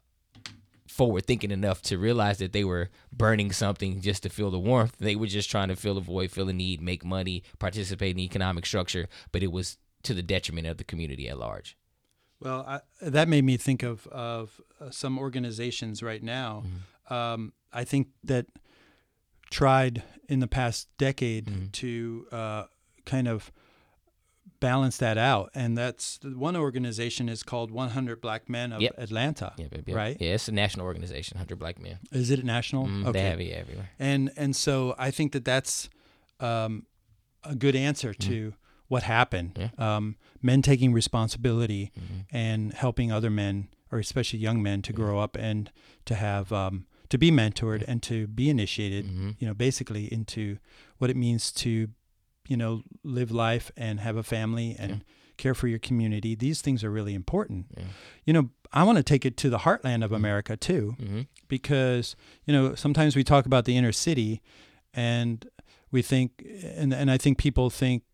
forward 0.90 1.24
thinking 1.24 1.50
enough 1.50 1.80
to 1.82 1.98
realize 1.98 2.38
that 2.38 2.52
they 2.52 2.64
were 2.64 2.90
burning 3.12 3.52
something 3.52 4.00
just 4.00 4.22
to 4.24 4.28
feel 4.28 4.50
the 4.50 4.58
warmth. 4.58 4.96
They 4.98 5.16
were 5.16 5.26
just 5.26 5.50
trying 5.50 5.68
to 5.68 5.76
fill 5.76 5.96
a 5.96 6.00
void, 6.00 6.30
fill 6.30 6.48
a 6.48 6.52
need, 6.52 6.82
make 6.82 7.04
money, 7.04 7.42
participate 7.58 8.16
in 8.16 8.20
economic 8.20 8.66
structure, 8.66 9.08
but 9.32 9.42
it 9.42 9.52
was 9.52 9.78
to 10.02 10.14
the 10.14 10.22
detriment 10.22 10.66
of 10.66 10.78
the 10.78 10.84
community 10.84 11.28
at 11.28 11.38
large. 11.38 11.76
Well, 12.40 12.64
I, 12.66 12.80
that 13.02 13.28
made 13.28 13.44
me 13.44 13.56
think 13.56 13.82
of 13.82 14.06
of 14.08 14.60
uh, 14.80 14.90
some 14.90 15.18
organizations 15.18 16.02
right 16.02 16.22
now. 16.22 16.64
Um, 17.08 17.52
I 17.72 17.84
think 17.84 18.08
that 18.24 18.46
tried 19.50 20.02
in 20.28 20.40
the 20.40 20.46
past 20.46 20.88
decade 20.96 21.72
to 21.74 22.26
uh, 22.32 22.64
kind 23.04 23.28
of 23.28 23.52
balance 24.60 24.96
that 24.98 25.16
out, 25.18 25.50
and 25.54 25.76
that's 25.76 26.18
the 26.18 26.30
one 26.38 26.54
organization 26.56 27.28
is 27.28 27.42
called 27.42 27.70
100 27.70 28.20
Black 28.20 28.48
Men 28.48 28.72
of 28.72 28.80
Yep. 28.82 28.94
Atlanta. 28.98 29.52
Yeah, 29.56 29.68
baby. 29.68 29.92
Right? 29.92 30.16
Yeah, 30.20 30.34
it's 30.34 30.48
a 30.48 30.52
national 30.52 30.86
organization, 30.86 31.38
Hundred 31.38 31.58
Black 31.58 31.80
Men. 31.80 31.98
Is 32.12 32.30
it 32.30 32.44
national? 32.44 32.86
Mm, 32.86 33.12
They 33.12 33.22
have 33.22 33.40
it 33.40 33.50
everywhere. 33.52 33.90
and 33.98 34.30
and 34.36 34.54
so 34.54 34.94
I 34.98 35.10
think 35.10 35.32
that 35.32 35.44
that's 35.44 35.88
um, 36.40 36.86
a 37.44 37.54
good 37.54 37.74
answer 37.76 38.12
to 38.14 38.54
what 38.88 39.02
happened. 39.04 39.54
Mm-hmm. 39.54 39.80
Yeah. 39.82 39.96
Um, 39.96 40.16
men 40.42 40.62
taking 40.62 40.92
responsibility 40.92 41.90
Mm-hmm. 41.98 42.36
and 42.36 42.72
helping 42.74 43.10
other 43.12 43.30
men, 43.30 43.68
or 43.92 43.98
especially 43.98 44.38
young 44.40 44.62
men, 44.62 44.82
to 44.82 44.92
grow 44.92 45.18
up 45.20 45.36
and 45.36 45.70
to 46.06 46.14
have 46.14 46.52
um, 46.52 46.86
to 47.08 47.18
be 47.18 47.30
mentored 47.30 47.82
and 47.88 48.02
to 48.02 48.26
be 48.26 48.48
initiated. 48.50 49.06
Mhm. 49.06 49.36
You 49.38 49.46
know, 49.48 49.54
basically 49.54 50.12
into 50.12 50.58
what 50.98 51.10
it 51.10 51.16
means 51.16 51.52
to, 51.52 51.88
you 52.50 52.56
know, 52.56 52.82
live 53.18 53.30
life 53.30 53.66
and 53.76 54.00
have 54.00 54.16
a 54.18 54.22
family 54.22 54.76
and 54.78 55.04
care 55.36 55.54
for 55.54 55.68
your 55.68 55.78
community. 55.78 56.34
These 56.34 56.60
things 56.62 56.82
are 56.84 56.90
really 56.98 57.14
important. 57.14 57.66
Yeah. 57.76 57.84
You 58.26 58.32
know, 58.34 58.44
I 58.72 58.82
want 58.84 58.98
to 58.98 59.04
take 59.12 59.24
it 59.28 59.36
to 59.42 59.48
the 59.50 59.58
heartland 59.66 60.04
of 60.04 60.12
America 60.12 60.56
too 60.56 60.84
hmm 60.98 61.20
because 61.48 62.14
you 62.46 62.52
know 62.56 62.74
sometimes 62.76 63.16
we 63.16 63.24
talk 63.24 63.44
about 63.46 63.64
the 63.64 63.76
inner 63.76 63.90
city 63.92 64.40
and 64.94 65.36
we 65.90 66.00
think 66.02 66.28
and, 66.80 66.94
and 66.94 67.10
i 67.10 67.18
think 67.18 67.38
people 67.38 67.68
think 67.70 68.04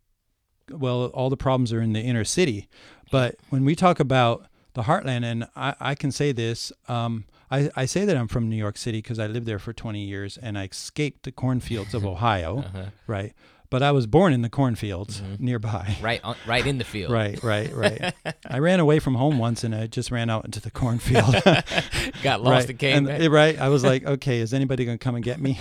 well 0.70 1.06
all 1.18 1.28
the 1.30 1.36
problems 1.36 1.70
are 1.72 1.82
in 1.82 1.92
the 1.92 2.00
inner 2.00 2.24
city 2.24 2.68
but 3.12 3.36
when 3.50 3.62
we 3.64 3.74
talk 3.74 4.00
about 4.00 4.46
the 4.72 4.82
heartland 4.84 5.22
and 5.24 5.44
i, 5.54 5.74
I 5.80 5.94
can 5.94 6.10
say 6.10 6.32
this 6.32 6.72
um, 6.88 7.24
I, 7.50 7.70
I 7.76 7.84
say 7.86 8.04
that 8.06 8.16
i'm 8.16 8.28
from 8.28 8.48
new 8.48 8.56
york 8.56 8.76
city 8.78 8.98
because 9.02 9.18
i 9.18 9.26
lived 9.26 9.46
there 9.46 9.58
for 9.58 9.72
20 9.74 10.00
years 10.02 10.38
and 10.38 10.58
i 10.58 10.64
escaped 10.64 11.24
the 11.24 11.32
cornfields 11.32 11.92
of 11.94 12.04
ohio 12.14 12.60
Uh-huh. 12.60 12.86
right 13.06 13.32
but 13.70 13.82
i 13.82 13.90
was 13.92 14.06
born 14.06 14.32
in 14.32 14.42
the 14.42 14.48
cornfields 14.48 15.22
nearby 15.38 15.96
Right, 16.02 16.20
on, 16.24 16.36
right 16.46 16.66
in 16.66 16.78
the 16.78 16.84
field. 16.84 17.12
right 17.12 17.42
right 17.42 17.72
right 17.74 18.14
i 18.48 18.58
ran 18.58 18.80
away 18.80 18.98
from 18.98 19.14
home 19.14 19.38
once 19.38 19.64
and 19.64 19.74
i 19.74 19.86
just 19.86 20.10
ran 20.10 20.30
out 20.30 20.44
into 20.44 20.60
the 20.60 20.70
cornfield 20.70 21.34
Got 22.22 22.42
lost 22.42 22.46
right. 22.46 22.70
and 22.70 22.78
came 22.78 22.96
and, 22.96 23.06
back. 23.06 23.30
right 23.30 23.58
i 23.60 23.68
was 23.68 23.84
like 23.84 24.04
okay 24.04 24.38
is 24.40 24.52
anybody 24.54 24.84
going 24.84 24.98
to 24.98 25.02
come 25.02 25.14
and 25.14 25.24
get 25.24 25.40
me 25.40 25.58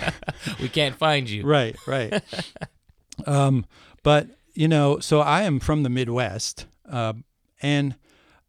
we 0.60 0.68
can't 0.68 0.96
find 0.96 1.28
you. 1.28 1.44
right 1.44 1.76
right 1.86 2.22
um 3.26 3.64
but 4.02 4.28
you 4.54 4.68
know 4.68 4.98
so 4.98 5.20
i 5.20 5.42
am 5.42 5.58
from 5.60 5.82
the 5.82 5.90
midwest 5.90 6.66
uh, 6.90 7.12
and 7.62 7.96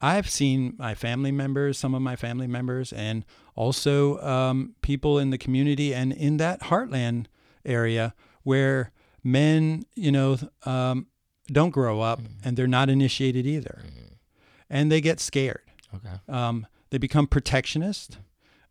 i've 0.02 0.30
seen 0.30 0.76
my 0.78 0.94
family 0.94 1.32
members 1.32 1.78
some 1.78 1.96
of 1.96 2.02
my 2.02 2.16
family 2.16 2.48
members 2.48 2.94
and 2.94 3.26
also 3.56 4.20
um, 4.22 4.76
people 4.82 5.18
in 5.18 5.32
the 5.32 5.38
community 5.38 5.94
and 5.94 6.14
in 6.14 6.38
that 6.38 6.62
heartland 6.62 7.26
area 7.66 8.14
where 8.44 8.92
men 9.24 9.84
you 9.96 10.12
know 10.12 10.38
um, 10.66 11.08
don't 11.48 11.72
grow 11.72 12.02
up 12.02 12.22
and 12.44 12.58
they're 12.58 12.68
not 12.68 12.90
initiated 12.90 13.46
either 13.46 13.84
and 14.70 14.92
they 14.92 15.02
get 15.02 15.20
scared 15.20 15.62
Okay. 15.96 16.16
um, 16.28 16.68
they 16.90 16.98
become 16.98 17.28
protectionist. 17.28 18.18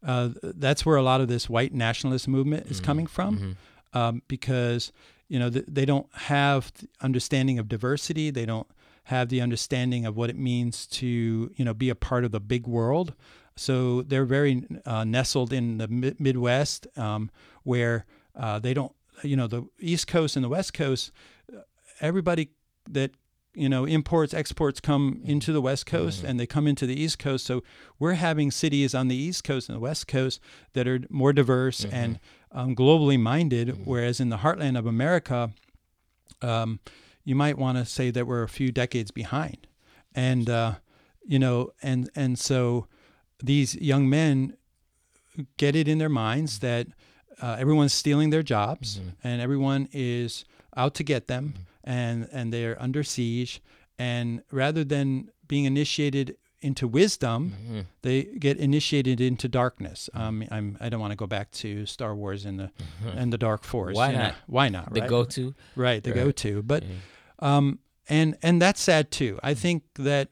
Uh, 0.06 0.28
that's 0.42 0.84
where 0.86 0.96
a 0.96 1.02
lot 1.02 1.20
of 1.22 1.28
this 1.28 1.48
white 1.48 1.72
nationalist 1.74 2.28
movement 2.28 2.66
is 2.66 2.78
coming 2.80 3.06
from, 3.06 3.56
um, 3.94 4.22
because 4.28 4.92
you 5.28 5.38
know 5.38 5.48
th- 5.50 5.64
they 5.66 5.84
don't 5.86 6.06
have 6.14 6.72
the 6.74 6.86
understanding 7.00 7.58
of 7.58 7.68
diversity. 7.68 8.30
They 8.30 8.44
don't 8.46 8.66
have 9.04 9.28
the 9.30 9.40
understanding 9.40 10.04
of 10.06 10.14
what 10.16 10.28
it 10.30 10.36
means 10.36 10.86
to 10.88 11.50
you 11.56 11.64
know 11.64 11.74
be 11.74 11.88
a 11.88 11.94
part 11.94 12.24
of 12.24 12.30
the 12.32 12.40
big 12.40 12.66
world. 12.66 13.14
So 13.56 14.02
they're 14.02 14.26
very 14.26 14.64
uh, 14.84 15.04
nestled 15.04 15.52
in 15.52 15.78
the 15.78 15.88
mi- 15.88 16.14
Midwest, 16.18 16.86
um, 16.98 17.30
where 17.64 18.04
uh, 18.34 18.58
they 18.58 18.74
don't, 18.74 18.92
you 19.22 19.36
know, 19.36 19.46
the 19.46 19.66
East 19.80 20.06
Coast 20.06 20.36
and 20.36 20.44
the 20.44 20.48
West 20.48 20.74
Coast. 20.74 21.12
Everybody 22.00 22.50
that 22.88 23.12
you 23.54 23.68
know 23.68 23.86
imports 23.86 24.34
exports 24.34 24.80
come 24.80 25.20
into 25.24 25.50
the 25.50 25.62
west 25.62 25.86
coast 25.86 26.22
and 26.22 26.38
they 26.38 26.46
come 26.46 26.66
into 26.66 26.86
the 26.86 27.00
east 27.00 27.18
coast. 27.18 27.46
So 27.46 27.62
we're 27.98 28.12
having 28.12 28.50
cities 28.50 28.94
on 28.94 29.08
the 29.08 29.16
east 29.16 29.44
coast 29.44 29.68
and 29.68 29.76
the 29.76 29.80
west 29.80 30.06
coast 30.06 30.40
that 30.74 30.86
are 30.86 31.00
more 31.08 31.32
diverse 31.32 31.84
and 31.84 32.20
um, 32.52 32.76
globally 32.76 33.18
minded 33.18 33.86
whereas 33.86 34.20
in 34.20 34.28
the 34.28 34.38
heartland 34.38 34.78
of 34.78 34.86
america 34.86 35.50
um, 36.42 36.80
you 37.24 37.34
might 37.34 37.58
want 37.58 37.78
to 37.78 37.84
say 37.84 38.10
that 38.10 38.26
we're 38.26 38.42
a 38.42 38.48
few 38.48 38.70
decades 38.70 39.10
behind. 39.10 39.66
And 40.14 40.48
uh, 40.48 40.76
you 41.26 41.38
know 41.38 41.70
and 41.82 42.08
and 42.14 42.38
so 42.38 42.86
these 43.42 43.74
young 43.76 44.08
men 44.08 44.56
get 45.58 45.76
it 45.76 45.88
in 45.88 45.98
their 45.98 46.08
minds 46.08 46.60
that 46.60 46.86
uh, 47.42 47.56
everyone's 47.58 47.92
stealing 47.92 48.30
their 48.30 48.42
jobs 48.42 49.00
and 49.24 49.40
everyone 49.42 49.88
is 49.92 50.44
out 50.76 50.94
to 50.94 51.02
get 51.04 51.26
them 51.26 51.54
and 51.84 52.28
and 52.32 52.52
they're 52.52 52.80
under 52.82 53.02
siege 53.02 53.60
and 53.98 54.42
rather 54.50 54.84
than 54.84 55.28
being 55.48 55.64
initiated 55.64 56.36
into 56.62 56.88
wisdom 56.88 57.52
Mm-hmm. 57.54 57.80
they 58.02 58.22
get 58.24 58.56
initiated 58.58 59.20
into 59.20 59.48
darkness 59.48 60.08
um, 60.14 60.42
I'm, 60.50 60.76
I 60.80 60.88
don't 60.88 61.00
want 61.00 61.12
to 61.12 61.16
go 61.16 61.26
back 61.26 61.50
to 61.62 61.84
Star 61.86 62.14
Wars 62.14 62.44
and 62.46 62.58
the 62.58 62.70
and 63.14 63.32
the 63.32 63.38
Dark 63.38 63.62
Force 63.64 63.94
Why 63.94 64.08
you 64.10 64.16
know. 64.16 64.22
not? 64.24 64.34
why 64.46 64.68
not 64.68 64.92
The 64.94 65.00
right? 65.02 65.10
go 65.10 65.24
to. 65.24 65.54
right 65.76 66.02
the 66.02 66.12
Right. 66.12 66.24
go-to 66.24 66.62
but 66.62 66.82
um 67.40 67.78
and 68.08 68.36
and 68.42 68.60
that's 68.62 68.80
sad 68.80 69.10
too 69.10 69.38
i 69.42 69.52
think 69.54 69.82
that 69.96 70.30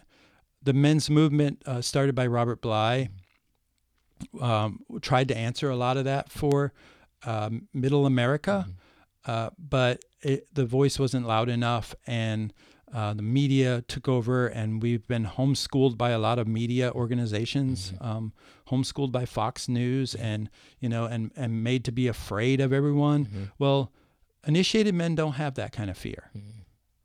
the 0.62 0.72
men's 0.72 1.10
movement 1.10 1.62
uh, 1.66 1.82
started 1.82 2.14
by 2.14 2.26
robert 2.26 2.60
bly 2.62 3.10
um, 4.40 4.80
tried 5.02 5.28
to 5.28 5.36
answer 5.36 5.68
a 5.70 5.76
lot 5.76 5.96
of 5.96 6.04
that 6.04 6.30
for 6.30 6.72
um, 7.26 7.68
middle 7.72 8.06
america 8.06 8.66
uh, 9.26 9.50
but 9.58 10.04
it, 10.20 10.46
the 10.54 10.66
voice 10.66 10.98
wasn't 10.98 11.26
loud 11.26 11.48
enough 11.48 11.94
and 12.06 12.52
uh, 12.92 13.12
the 13.14 13.22
media 13.22 13.82
took 13.88 14.06
over 14.08 14.46
and 14.46 14.80
we've 14.82 15.06
been 15.08 15.24
homeschooled 15.24 15.96
by 15.98 16.10
a 16.10 16.18
lot 16.18 16.38
of 16.38 16.46
media 16.46 16.92
organizations 16.92 17.92
um, 18.00 18.32
homeschooled 18.68 19.10
by 19.10 19.24
fox 19.24 19.68
news 19.68 20.14
and 20.14 20.48
you 20.78 20.88
know 20.88 21.04
and, 21.06 21.32
and 21.36 21.64
made 21.64 21.84
to 21.84 21.92
be 21.92 22.06
afraid 22.06 22.60
of 22.60 22.72
everyone. 22.72 23.50
Well 23.58 23.92
initiated 24.46 24.94
men 24.94 25.14
don't 25.14 25.32
have 25.32 25.54
that 25.54 25.72
kind 25.72 25.90
of 25.90 25.96
fear 25.96 26.30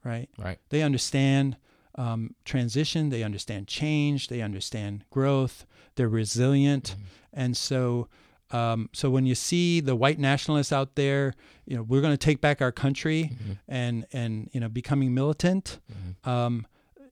right? 0.03 0.29
Right. 0.37 0.59
they 0.69 0.81
understand 0.81 1.57
um, 1.95 2.35
transition 2.45 3.09
they 3.09 3.23
understand 3.23 3.67
change 3.67 4.27
they 4.27 4.41
understand 4.41 5.05
growth 5.09 5.65
they're 5.95 6.07
resilient. 6.07 6.95
And 7.33 7.57
so 7.57 8.07
um, 8.51 8.89
so 8.93 9.09
when 9.09 9.25
you 9.25 9.35
see 9.35 9.79
the 9.79 9.95
white 9.95 10.19
nationalists 10.19 10.71
out 10.73 10.95
there 10.95 11.33
you 11.65 11.75
know 11.75 11.83
we're 11.83 12.01
going 12.01 12.13
to 12.13 12.17
take 12.17 12.41
back 12.41 12.61
our 12.61 12.71
country 12.71 13.31
and 13.67 14.05
and 14.13 14.49
you 14.53 14.59
know 14.59 14.69
becoming 14.69 15.13
militant 15.13 15.79
um, 16.23 16.65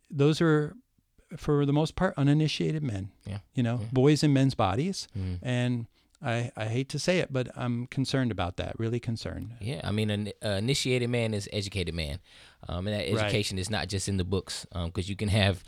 those 0.09 0.41
are 0.41 0.75
for 1.35 1.65
the 1.65 1.73
most 1.73 1.95
part 1.95 2.13
uninitiated 2.17 2.81
men 2.83 3.09
Yeah. 3.25 3.39
you 3.53 3.63
know 3.63 3.81
boys 3.91 4.23
in 4.23 4.33
men's 4.33 4.55
bodies 4.55 5.07
Mhm. 5.17 5.39
and 5.41 5.87
I, 6.19 6.51
I 6.57 6.65
hate 6.65 6.89
to 6.89 6.97
say 6.97 7.19
it, 7.19 7.31
but 7.31 7.47
I'm 7.55 7.85
concerned 7.85 8.31
about 8.31 8.57
that. 8.57 8.73
Really 8.79 8.99
concerned. 8.99 9.51
Yeah, 9.61 9.81
I 9.83 9.91
mean, 9.91 10.09
an 10.09 10.31
uh, 10.43 10.49
initiated 10.57 11.11
man 11.11 11.35
is 11.35 11.47
educated 11.53 11.93
man, 11.93 12.17
um, 12.67 12.87
and 12.87 12.95
that 12.99 13.13
Right. 13.13 13.25
education 13.25 13.59
is 13.59 13.69
not 13.69 13.87
just 13.87 14.09
in 14.09 14.17
the 14.17 14.23
books, 14.23 14.65
because 14.73 15.09
you 15.09 15.15
can 15.15 15.29
have 15.29 15.63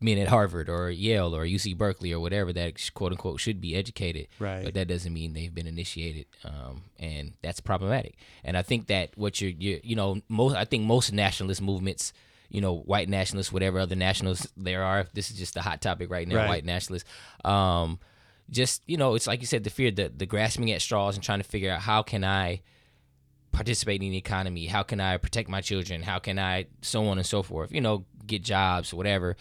men 0.00 0.18
at 0.18 0.28
Harvard 0.28 0.68
or 0.68 0.90
Yale 0.90 1.34
or 1.34 1.44
UC 1.44 1.76
Berkeley 1.76 2.12
or 2.12 2.20
whatever 2.20 2.52
that 2.52 2.90
quote 2.94 3.12
unquote 3.12 3.40
should 3.40 3.60
be 3.60 3.74
educated, 3.74 4.28
Right. 4.38 4.64
But 4.64 4.74
that 4.74 4.88
doesn't 4.88 5.12
mean 5.12 5.32
they've 5.32 5.54
been 5.54 5.66
initiated, 5.66 6.26
um, 6.44 6.82
and 6.98 7.32
that's 7.42 7.60
problematic. 7.60 8.16
And 8.44 8.56
I 8.56 8.62
think 8.62 8.88
that 8.88 9.10
what 9.16 9.40
you're, 9.40 9.50
you 9.50 9.80
you 9.82 9.96
know, 9.96 10.20
most 10.28 10.56
I 10.56 10.64
think 10.64 10.84
most 10.84 11.12
nationalist 11.12 11.62
movements. 11.62 12.12
You 12.50 12.60
know, 12.60 12.76
white 12.80 13.08
nationalists, 13.08 13.50
whatever 13.50 13.78
other 13.78 13.96
nationalists 13.96 14.46
there 14.58 14.82
are. 14.84 15.06
This 15.14 15.30
is 15.30 15.38
just 15.38 15.56
a 15.56 15.62
hot 15.62 15.80
topic 15.80 16.10
right 16.10 16.28
now. 16.28 16.36
Right. 16.36 16.48
White 16.48 16.66
nationalists. 16.66 17.08
Um, 17.46 17.98
just 18.50 18.82
you 18.86 18.98
know, 18.98 19.14
it's 19.14 19.26
like 19.26 19.40
you 19.40 19.46
said, 19.46 19.64
the 19.64 19.70
fear, 19.70 19.90
the 19.90 20.12
the 20.14 20.26
grasping 20.26 20.70
at 20.70 20.82
straws, 20.82 21.14
and 21.14 21.24
trying 21.24 21.38
to 21.38 21.48
figure 21.48 21.70
out 21.70 21.80
how 21.80 22.02
can 22.02 22.24
I 22.24 22.60
participate 23.52 24.02
in 24.02 24.10
the 24.10 24.16
economy? 24.16 24.66
How 24.66 24.82
can 24.82 25.00
I 25.00 25.18
protect 25.18 25.48
my 25.48 25.60
children? 25.60 26.02
How 26.02 26.18
can 26.18 26.38
I 26.38 26.66
so 26.80 27.06
on 27.06 27.18
and 27.18 27.26
so 27.26 27.42
forth? 27.42 27.72
You 27.72 27.80
know, 27.80 28.04
get 28.26 28.42
jobs, 28.42 28.92
whatever. 28.92 29.36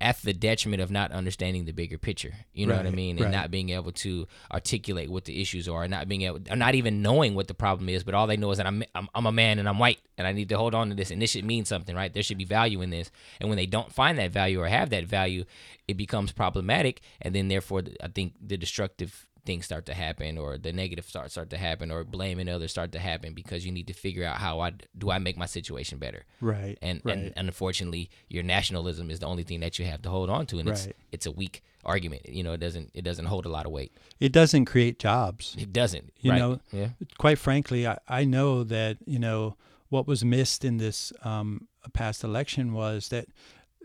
At 0.00 0.20
the 0.22 0.32
detriment 0.32 0.82
of 0.82 0.90
not 0.90 1.12
understanding 1.12 1.64
the 1.64 1.70
bigger 1.70 1.96
picture, 1.96 2.32
you 2.52 2.66
know 2.66 2.74
what 2.74 2.86
I 2.86 2.90
mean, 2.90 3.18
and 3.18 3.26
right. 3.26 3.30
not 3.30 3.52
being 3.52 3.70
able 3.70 3.92
to 3.92 4.26
articulate 4.50 5.08
what 5.08 5.26
the 5.26 5.40
issues 5.40 5.68
are, 5.68 5.86
not 5.86 6.08
being 6.08 6.22
able, 6.22 6.40
or 6.50 6.56
not 6.56 6.74
even 6.74 7.02
knowing 7.02 7.36
what 7.36 7.46
the 7.46 7.54
problem 7.54 7.88
is, 7.88 8.02
but 8.02 8.12
all 8.12 8.26
they 8.26 8.36
know 8.36 8.50
is 8.50 8.58
that 8.58 8.66
I'm, 8.66 8.82
I'm 8.96 9.08
I'm 9.14 9.26
a 9.26 9.30
man 9.30 9.60
and 9.60 9.68
I'm 9.68 9.78
white 9.78 10.00
and 10.18 10.26
I 10.26 10.32
need 10.32 10.48
to 10.48 10.58
hold 10.58 10.74
on 10.74 10.88
to 10.88 10.96
this 10.96 11.12
and 11.12 11.22
this 11.22 11.30
should 11.30 11.44
mean 11.44 11.64
something, 11.64 11.94
right? 11.94 12.12
There 12.12 12.24
should 12.24 12.36
be 12.36 12.44
value 12.44 12.82
in 12.82 12.90
this, 12.90 13.12
and 13.40 13.48
when 13.48 13.56
they 13.56 13.66
don't 13.66 13.92
find 13.92 14.18
that 14.18 14.32
value 14.32 14.60
or 14.60 14.66
have 14.66 14.90
that 14.90 15.04
value, 15.04 15.44
it 15.86 15.96
becomes 15.96 16.32
problematic, 16.32 17.00
and 17.20 17.32
then 17.32 17.46
therefore 17.46 17.82
I 18.02 18.08
think 18.08 18.32
the 18.44 18.56
destructive 18.56 19.28
things 19.44 19.64
start 19.64 19.86
to 19.86 19.94
happen 19.94 20.38
or 20.38 20.56
the 20.56 20.72
negative 20.72 21.04
start 21.04 21.30
start 21.30 21.50
to 21.50 21.56
happen 21.56 21.90
or 21.90 22.04
blaming 22.04 22.48
others 22.48 22.70
start 22.70 22.92
to 22.92 22.98
happen 22.98 23.34
because 23.34 23.66
you 23.66 23.72
need 23.72 23.86
to 23.88 23.92
figure 23.92 24.24
out 24.24 24.36
how 24.36 24.60
I 24.60 24.72
do 24.96 25.10
I 25.10 25.18
make 25.18 25.36
my 25.36 25.46
situation 25.46 25.98
better. 25.98 26.24
Right. 26.40 26.78
And, 26.80 27.00
right. 27.04 27.16
and 27.16 27.32
and 27.36 27.48
unfortunately, 27.48 28.10
your 28.28 28.42
nationalism 28.42 29.10
is 29.10 29.18
the 29.18 29.26
only 29.26 29.42
thing 29.42 29.60
that 29.60 29.78
you 29.78 29.84
have 29.86 30.02
to 30.02 30.10
hold 30.10 30.30
on 30.30 30.46
to, 30.46 30.58
and 30.58 30.68
it's 30.68 30.88
it's 31.10 31.26
a 31.26 31.32
weak 31.32 31.62
argument. 31.84 32.28
You 32.28 32.42
know, 32.42 32.52
it 32.52 32.60
doesn't 32.60 32.90
it 32.94 33.02
doesn't 33.02 33.26
hold 33.26 33.46
a 33.46 33.48
lot 33.48 33.66
of 33.66 33.72
weight. 33.72 33.92
it 34.20 34.32
doesn't 34.32 34.66
create 34.66 34.98
jobs. 34.98 35.56
It 35.58 35.72
doesn't. 35.72 36.12
You 36.20 36.30
right? 36.30 36.38
know, 36.38 36.60
yeah, 36.72 36.88
Quite 37.18 37.38
frankly, 37.38 37.86
I, 37.86 37.98
I 38.08 38.24
know 38.24 38.64
that 38.64 38.98
you 39.06 39.18
know 39.18 39.56
what 39.88 40.06
was 40.06 40.24
missed 40.24 40.64
in 40.64 40.78
this 40.78 41.12
um, 41.24 41.68
past 41.92 42.24
election 42.24 42.72
was 42.72 43.08
that 43.08 43.26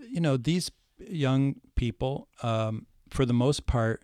you 0.10 0.22
know 0.22 0.38
these 0.38 0.72
young 1.00 1.56
people, 1.76 2.28
um, 2.44 2.88
for 3.10 3.26
the 3.26 3.34
most 3.34 3.66
part, 3.66 4.04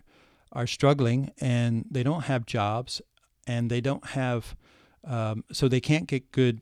are 0.54 0.68
struggling 0.68 1.32
and 1.40 1.86
they 1.92 2.04
don't 2.04 2.24
have 2.26 2.46
jobs 2.46 3.02
and 3.46 3.70
they 3.70 3.82
don't 3.82 4.06
have, 4.10 4.56
um, 5.04 5.44
so 5.52 5.68
they 5.68 5.82
can't 5.82 6.08
get 6.08 6.32
good. 6.32 6.62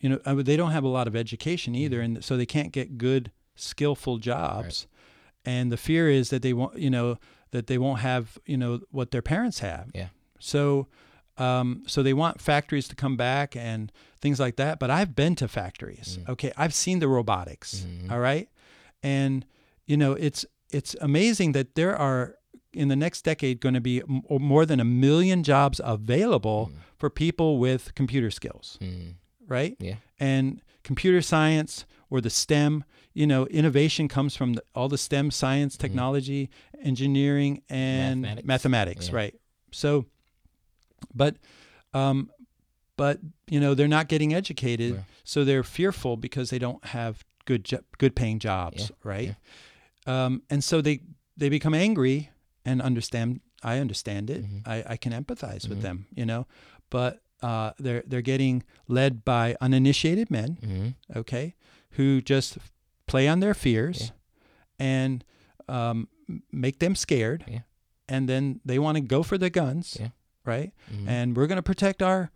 You 0.00 0.10
know, 0.10 0.20
I 0.26 0.34
mean, 0.34 0.44
they 0.44 0.56
don't 0.56 0.70
have 0.70 0.84
a 0.84 0.88
lot 0.88 1.06
of 1.08 1.16
education 1.16 1.74
either, 1.74 2.00
and 2.00 2.22
so 2.22 2.36
they 2.36 2.46
can't 2.46 2.72
get 2.72 2.98
good, 2.98 3.32
skillful 3.56 4.18
jobs. 4.18 4.86
And 5.46 5.72
the 5.72 5.76
fear 5.76 6.08
is 6.08 6.30
that 6.30 6.42
they 6.42 6.52
won't, 6.52 6.78
you 6.78 6.90
know, 6.90 7.18
that 7.50 7.66
they 7.66 7.78
won't 7.78 8.00
have, 8.00 8.38
you 8.46 8.56
know, 8.56 8.80
what 8.90 9.10
their 9.10 9.22
parents 9.22 9.60
have. 9.60 9.90
Yeah. 9.94 10.08
So, 10.38 10.88
um, 11.38 11.82
so 11.86 12.02
they 12.02 12.12
want 12.12 12.40
factories 12.40 12.86
to 12.88 12.94
come 12.94 13.16
back 13.16 13.56
and 13.56 13.90
things 14.20 14.38
like 14.38 14.56
that. 14.56 14.78
But 14.78 14.90
I've 14.90 15.16
been 15.16 15.34
to 15.36 15.48
factories. 15.48 16.18
Okay, 16.28 16.52
I've 16.56 16.74
seen 16.74 16.98
the 16.98 17.08
robotics. 17.08 17.86
all 18.10 18.20
right, 18.20 18.48
and 19.02 19.44
you 19.86 19.96
know, 19.96 20.12
it's 20.12 20.44
it's 20.70 20.94
amazing 21.00 21.52
that 21.52 21.74
there 21.74 21.96
are 21.96 22.36
in 22.76 22.88
the 22.88 22.96
next 22.96 23.22
decade 23.22 23.60
going 23.60 23.74
to 23.74 23.80
be 23.80 24.00
m- 24.00 24.22
more 24.28 24.66
than 24.66 24.80
a 24.80 24.84
million 24.84 25.42
jobs 25.42 25.80
available 25.84 26.70
for 26.98 27.10
people 27.10 27.58
with 27.58 27.94
computer 27.94 28.30
skills 28.30 28.78
Mm, 28.80 29.14
right? 29.48 29.76
Yeah. 29.78 29.96
And 30.18 30.60
computer 30.82 31.20
science 31.22 31.86
or 32.10 32.20
the 32.20 32.30
STEM, 32.30 32.84
you 33.12 33.26
know, 33.26 33.46
innovation 33.46 34.08
comes 34.08 34.36
from 34.36 34.54
the, 34.54 34.62
all 34.74 34.88
the 34.88 34.98
STEM 34.98 35.30
science, 35.30 35.76
technology, 35.76 36.50
engineering, 36.82 37.62
and 37.68 38.22
Mathematics. 38.22 38.46
mathematics, 38.46 39.08
Yeah. 39.08 39.14
right? 39.16 39.34
So, 39.72 40.06
but, 41.14 41.36
um, 41.92 42.30
but 42.96 43.18
you 43.48 43.60
know, 43.60 43.74
they're 43.74 43.88
not 43.88 44.08
getting 44.08 44.32
educated, 44.34 44.94
Yeah. 44.94 45.00
so 45.24 45.44
they're 45.44 45.62
fearful 45.64 46.16
because 46.16 46.50
they 46.50 46.58
don't 46.58 46.84
have 46.86 47.24
good, 47.44 47.64
jo- 47.64 47.84
good 47.98 48.14
paying 48.14 48.38
jobs, 48.38 48.90
right? 49.02 49.34
Um, 50.06 50.42
and 50.50 50.62
so 50.62 50.80
they 50.80 51.00
they 51.36 51.48
become 51.48 51.74
angry 51.74 52.30
and 52.64 52.80
understand. 52.82 53.40
I 53.62 53.78
understand 53.78 54.28
it. 54.30 54.44
Mm-hmm. 54.44 54.58
I, 54.70 54.84
I 54.90 54.96
can 54.98 55.12
empathize 55.12 55.68
with 55.68 55.80
them, 55.80 56.06
you 56.14 56.26
know, 56.26 56.46
but 56.90 57.22
uh, 57.42 57.70
they're 57.78 58.02
they're 58.06 58.22
getting 58.22 58.62
led 58.88 59.24
by 59.24 59.56
uninitiated 59.60 60.30
men, 60.30 60.58
hmm 60.62 60.88
okay, 61.18 61.54
who 61.96 62.20
just 62.20 62.58
play 63.06 63.26
on 63.28 63.40
their 63.40 63.54
fears 63.54 64.12
and 64.78 65.24
um, 65.68 66.08
make 66.52 66.78
them 66.78 66.94
scared, 66.94 67.44
Yeah. 67.48 67.60
and 68.08 68.28
then 68.28 68.60
they 68.64 68.78
want 68.78 68.96
to 68.96 69.00
go 69.02 69.22
for 69.22 69.38
the 69.38 69.50
guns, 69.50 69.96
Yeah. 70.00 70.08
right? 70.44 70.72
Mhm. 70.92 71.08
And 71.08 71.36
we're 71.36 71.46
going 71.46 71.56
to 71.56 71.62
protect 71.74 72.02
our 72.02 72.30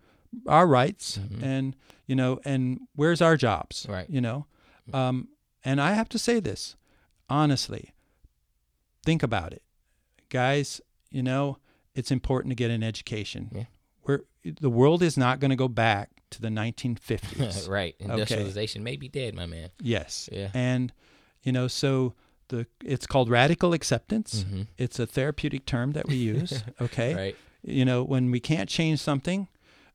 our 0.47 0.67
rights, 0.67 1.17
Mhm. 1.19 1.43
and 1.43 1.75
you 2.07 2.15
know, 2.15 2.39
and 2.45 2.79
where's 2.95 3.21
our 3.21 3.37
jobs, 3.37 3.85
Right. 3.89 4.09
You 4.09 4.21
know, 4.21 4.45
um, 4.93 5.27
and 5.63 5.79
I 5.81 5.93
have 5.93 6.09
to 6.09 6.17
say 6.19 6.39
this 6.39 6.75
honestly. 7.29 7.93
Think 9.05 9.23
about 9.23 9.53
it, 9.53 9.61
guys. 10.29 10.81
You 11.11 11.23
know, 11.23 11.57
it's 11.95 12.11
important 12.11 12.51
to 12.51 12.55
get 12.55 12.71
an 12.71 12.83
education. 12.83 13.49
Yeah. 13.53 13.63
We're, 14.05 14.21
the 14.43 14.69
world 14.69 15.01
is 15.03 15.17
not 15.17 15.39
going 15.39 15.49
to 15.49 15.55
go 15.57 15.67
back 15.67 16.09
to 16.31 16.41
the 16.41 16.49
1950s. 16.49 17.67
right. 17.77 17.95
Industrialization 17.99 18.83
may 18.83 18.95
be 18.95 19.07
dead, 19.07 19.35
my 19.35 19.45
man. 19.45 19.69
Yes. 19.81 20.29
Yeah. 20.31 20.49
And 20.53 20.93
you 21.43 21.51
know, 21.51 21.67
so 21.67 22.13
the 22.49 22.65
it's 22.83 23.07
called 23.07 23.29
radical 23.29 23.73
acceptance. 23.73 24.43
Mhm. 24.43 24.67
It's 24.77 24.99
a 24.99 25.05
therapeutic 25.07 25.65
term 25.65 25.93
that 25.93 26.07
we 26.07 26.15
use. 26.15 26.63
Okay. 26.81 27.15
Right. 27.15 27.35
You 27.63 27.85
know, 27.85 28.03
when 28.03 28.31
we 28.31 28.39
can't 28.39 28.69
change 28.69 28.99
something, 28.99 29.47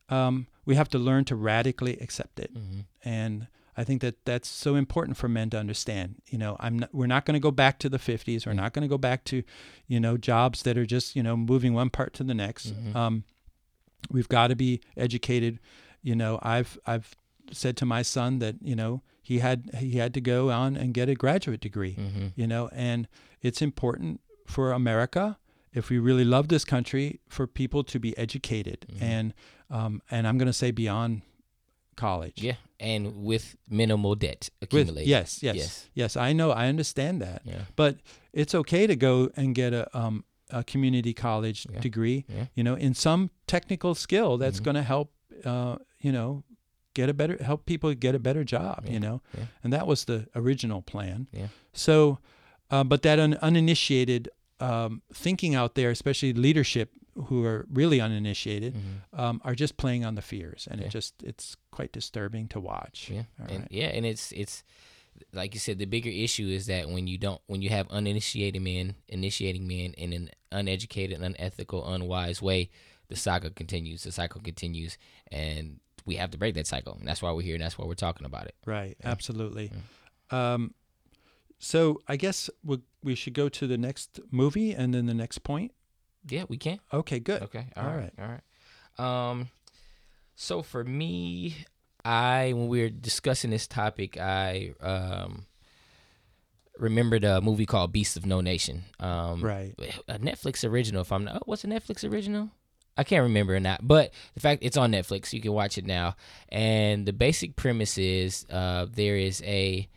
um, 0.09 0.47
we 0.65 0.75
have 0.75 0.89
to 0.89 0.99
learn 0.99 1.25
to 1.25 1.35
radically 1.35 1.97
accept 1.99 2.39
it. 2.39 2.51
hmm 2.53 2.81
And 3.03 3.47
I 3.77 3.83
think 3.83 4.01
that 4.01 4.23
that's 4.25 4.47
so 4.47 4.75
important 4.75 5.17
for 5.17 5.27
men 5.27 5.49
to 5.49 5.57
understand. 5.57 6.15
You 6.27 6.37
know, 6.37 6.55
I'm 6.59 6.79
not, 6.79 6.89
we're 6.93 7.07
not 7.07 7.25
going 7.25 7.33
to 7.33 7.39
go 7.41 7.51
back 7.51 7.77
to 7.79 7.89
the 7.89 7.97
50s. 7.99 8.45
We're 8.45 8.53
not 8.53 8.73
going 8.73 8.83
to 8.83 8.87
go 8.87 8.97
back 8.97 9.23
to, 9.25 9.43
you 9.87 9.99
know, 9.99 10.17
jobs 10.17 10.63
that 10.63 10.77
are 10.77 10.85
just 10.85 11.15
you 11.15 11.23
know 11.23 11.35
moving 11.35 11.73
one 11.73 11.89
part 11.89 12.13
to 12.13 12.23
the 12.23 12.33
next. 12.33 12.73
Mhm. 12.73 12.95
Um, 12.95 13.23
we've 14.09 14.29
got 14.29 14.47
to 14.47 14.55
be 14.55 14.81
educated. 14.97 15.59
You 16.01 16.15
know, 16.15 16.39
I've 16.41 16.77
I've 16.85 17.15
said 17.51 17.77
to 17.77 17.85
my 17.85 18.01
son 18.01 18.39
that 18.39 18.55
you 18.61 18.75
know 18.75 19.01
he 19.21 19.39
had 19.39 19.69
he 19.77 19.97
had 19.97 20.13
to 20.13 20.21
go 20.21 20.49
on 20.51 20.75
and 20.77 20.93
get 20.93 21.09
a 21.09 21.15
graduate 21.15 21.61
degree. 21.61 21.95
Mm-hmm. 21.95 22.27
You 22.35 22.47
know, 22.47 22.69
and 22.71 23.07
it's 23.41 23.61
important 23.61 24.21
for 24.47 24.71
America 24.71 25.37
if 25.73 25.89
we 25.89 25.97
really 25.99 26.23
love 26.23 26.47
this 26.47 26.63
country 26.63 27.19
for 27.27 27.45
people 27.47 27.83
to 27.83 27.99
be 27.99 28.17
educated 28.17 28.85
Mhm. 28.89 29.01
and 29.01 29.33
um, 29.69 30.01
and 30.11 30.27
I'm 30.27 30.37
going 30.37 30.47
to 30.47 30.53
say 30.53 30.71
beyond 30.71 31.23
college. 31.95 32.41
Yeah, 32.41 32.55
and 32.79 33.23
with 33.23 33.55
minimal 33.69 34.15
debt 34.15 34.49
With, 34.61 34.73
accumulated. 34.73 35.07
yes, 35.09 35.41
yes, 35.43 35.55
Yes. 35.55 35.89
yes, 35.93 36.17
I 36.17 36.33
know, 36.33 36.51
I 36.51 36.67
understand 36.67 37.21
that, 37.21 37.41
Yeah. 37.45 37.61
but 37.75 37.97
it's 38.33 38.53
okay 38.55 38.87
to 38.87 38.95
go 38.95 39.29
and 39.35 39.55
get 39.55 39.73
a 39.73 39.87
um, 39.97 40.23
a 40.51 40.63
community 40.63 41.13
college 41.13 41.65
Yeah. 41.71 41.79
degree. 41.81 42.23
Yeah. 42.27 42.45
You 42.55 42.63
know, 42.63 42.75
in 42.75 42.93
some 42.93 43.29
technical 43.47 43.95
skill 43.95 44.37
that's 44.37 44.59
Mhm. 44.59 44.63
going 44.65 44.75
to 44.75 44.83
help. 44.83 45.11
Uh, 45.43 45.77
you 45.99 46.11
know, 46.11 46.43
get 46.93 47.09
a 47.09 47.13
better 47.13 47.43
help 47.43 47.65
people 47.65 47.93
get 47.95 48.15
a 48.15 48.19
better 48.19 48.43
job. 48.43 48.83
Yeah. 48.85 48.91
You 48.93 48.99
know, 48.99 49.21
and 49.63 49.73
that 49.73 49.85
was 49.87 50.05
the 50.05 50.27
original 50.35 50.81
plan. 50.81 51.27
Yeah. 51.33 51.47
So, 51.73 52.19
uh, 52.71 52.83
but 52.83 53.01
that 53.01 53.19
un- 53.19 53.37
uninitiated 53.41 54.29
um, 54.59 55.01
thinking 55.13 55.55
out 55.55 55.75
there, 55.75 55.89
especially 55.89 56.33
leadership 56.33 56.91
who 57.27 57.43
are 57.45 57.65
really 57.71 58.01
uninitiated, 58.01 58.73
Mhm. 58.75 59.19
um, 59.19 59.41
are 59.45 59.55
just 59.55 59.77
playing 59.77 60.03
on 60.05 60.15
the 60.15 60.21
fears, 60.21 60.67
and 60.69 60.79
Yeah. 60.81 60.87
it 60.87 60.89
just 60.91 61.13
it's 61.23 61.55
quite 61.71 61.91
disturbing 61.93 62.47
to 62.49 62.59
watch. 62.59 63.09
Yeah, 63.09 63.23
All 63.39 63.47
and 63.47 63.59
right. 63.61 63.67
yeah, 63.71 63.87
and 63.87 64.05
it's 64.05 64.31
it's 64.33 64.63
like 65.31 65.53
you 65.53 65.61
said, 65.61 65.79
the 65.79 65.85
bigger 65.85 66.09
issue 66.09 66.47
is 66.47 66.65
that 66.65 66.89
when 66.89 67.07
you 67.07 67.17
don't, 67.17 67.41
when 67.47 67.61
you 67.61 67.69
have 67.69 67.87
uninitiated 67.89 68.61
men 68.61 68.95
initiating 69.07 69.65
men 69.65 69.93
in 69.93 70.11
an 70.11 70.29
uneducated, 70.51 71.21
unethical, 71.21 71.87
unwise 71.87 72.41
way, 72.41 72.69
the 73.07 73.15
saga 73.15 73.49
continues. 73.49 74.03
The 74.03 74.11
cycle 74.11 74.41
continues, 74.41 74.97
and 75.31 75.79
we 76.05 76.15
have 76.17 76.31
to 76.31 76.37
break 76.37 76.53
that 76.55 76.67
cycle. 76.67 76.95
And 76.99 77.07
that's 77.07 77.21
why 77.21 77.31
we're 77.31 77.43
here, 77.43 77.55
and 77.55 77.63
that's 77.63 77.77
why 77.77 77.85
we're 77.85 77.93
talking 77.95 78.25
about 78.25 78.47
it. 78.47 78.55
Right, 78.65 78.97
Yeah. 78.99 79.09
absolutely. 79.09 79.71
Um, 80.31 80.73
so 81.59 82.01
I 82.09 82.17
guess 82.17 82.49
we 82.63 82.79
we 83.05 83.15
should 83.15 83.33
go 83.33 83.47
to 83.49 83.67
the 83.67 83.77
next 83.77 84.19
movie 84.31 84.71
and 84.73 84.93
then 84.93 85.05
the 85.05 85.13
next 85.13 85.39
point. 85.43 85.71
Yeah, 86.27 86.43
we 86.49 86.57
can. 86.57 86.79
Okay, 86.91 87.19
good. 87.19 87.43
Okay. 87.43 87.67
All 87.77 87.85
all 87.85 87.95
right. 87.95 88.11
All 88.19 88.27
right. 88.27 89.29
Um, 89.29 89.49
so 90.35 90.61
for 90.63 90.83
me, 90.83 91.55
I 92.03 92.51
when 92.53 92.67
we 92.67 92.81
were 92.81 92.89
discussing 92.89 93.51
this 93.51 93.67
topic, 93.67 94.17
I 94.19 94.73
um 94.81 95.45
remembered 96.77 97.23
a 97.23 97.39
movie 97.41 97.65
called 97.65 97.91
Beasts 97.93 98.17
of 98.17 98.25
No 98.25 98.41
Nation. 98.41 98.83
Um, 98.99 99.41
Right. 99.41 99.73
a 100.07 100.19
Netflix 100.19 100.67
original. 100.67 101.01
If 101.01 101.11
I'm 101.11 101.23
not, 101.25 101.35
oh, 101.37 101.41
what's 101.45 101.63
a 101.63 101.67
Netflix 101.67 102.09
original? 102.09 102.49
I 102.97 103.03
can't 103.03 103.23
remember 103.23 103.55
or 103.55 103.59
not, 103.59 103.85
but 103.85 104.11
the 104.35 104.39
fact 104.39 104.63
it's 104.63 104.77
on 104.77 104.91
Netflix, 104.91 105.31
you 105.33 105.41
can 105.41 105.51
watch 105.53 105.77
it 105.77 105.85
now. 105.85 106.15
And 106.49 107.05
the 107.05 107.13
basic 107.13 107.55
premise 107.57 107.97
is 107.97 108.45
uh, 108.49 108.87
there 108.89 109.17
is 109.17 109.41
a 109.45 109.87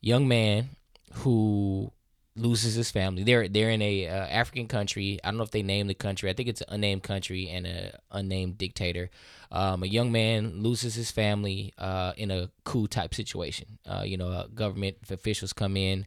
young 0.00 0.28
man 0.28 0.68
who 1.14 1.90
loses 2.36 2.74
his 2.74 2.90
family. 2.90 3.24
They're 3.24 3.48
they're 3.48 3.70
in 3.70 3.82
a 3.82 4.08
uh, 4.08 4.26
African 4.26 4.68
country. 4.68 5.18
I 5.24 5.30
don't 5.30 5.38
know 5.38 5.44
if 5.44 5.50
they 5.50 5.62
name 5.62 5.86
the 5.86 5.94
country. 5.94 6.30
I 6.30 6.34
think 6.34 6.48
it's 6.48 6.60
an 6.60 6.68
unnamed 6.70 7.02
country 7.02 7.48
and 7.48 7.66
a 7.66 7.98
unnamed 8.12 8.58
dictator. 8.58 9.10
Um, 9.50 9.82
a 9.82 9.86
young 9.86 10.12
man 10.12 10.62
loses 10.62 10.94
his 10.94 11.10
family 11.10 11.72
uh, 11.78 12.12
in 12.16 12.30
a 12.30 12.50
coup 12.64 12.86
type 12.86 13.14
situation. 13.14 13.78
Uh, 13.86 14.02
you 14.04 14.16
know, 14.16 14.28
uh, 14.28 14.46
government 14.48 14.98
officials 15.10 15.52
come 15.52 15.76
in. 15.76 16.06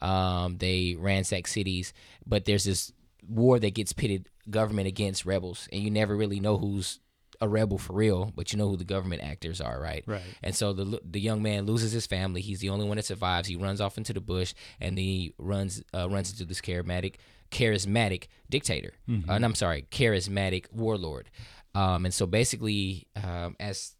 Um, 0.00 0.58
they 0.58 0.96
ransack 0.98 1.46
cities, 1.46 1.92
but 2.26 2.44
there's 2.44 2.64
this 2.64 2.92
war 3.28 3.58
that 3.58 3.74
gets 3.74 3.92
pitted 3.92 4.28
government 4.48 4.88
against 4.88 5.26
rebels, 5.26 5.68
and 5.72 5.82
you 5.82 5.90
never 5.90 6.16
really 6.16 6.40
know 6.40 6.56
who's 6.56 7.00
a 7.40 7.48
rebel 7.48 7.78
for 7.78 7.92
real, 7.92 8.32
but 8.34 8.52
you 8.52 8.58
know 8.58 8.68
who 8.68 8.76
the 8.76 8.84
government 8.84 9.22
actors 9.22 9.60
are, 9.60 9.80
right? 9.80 10.04
Right. 10.06 10.22
And 10.42 10.54
so 10.54 10.72
the 10.72 11.00
the 11.04 11.20
young 11.20 11.42
man 11.42 11.66
loses 11.66 11.92
his 11.92 12.06
family. 12.06 12.40
He's 12.40 12.60
the 12.60 12.70
only 12.70 12.86
one 12.86 12.96
that 12.96 13.04
survives. 13.04 13.48
He 13.48 13.56
runs 13.56 13.80
off 13.80 13.96
into 13.98 14.12
the 14.12 14.20
bush, 14.20 14.54
and 14.80 14.96
then 14.96 15.04
he 15.04 15.34
runs 15.38 15.82
uh, 15.94 16.08
runs 16.08 16.30
into 16.30 16.44
this 16.44 16.60
charismatic 16.60 17.16
charismatic 17.50 18.26
dictator. 18.50 18.94
Uh, 19.08 19.32
and 19.32 19.44
I'm 19.44 19.54
sorry, 19.54 19.86
charismatic 19.90 20.66
warlord. 20.72 21.30
Um, 21.74 22.04
and 22.04 22.12
so 22.12 22.26
basically, 22.26 23.06
um, 23.16 23.56
as 23.60 23.94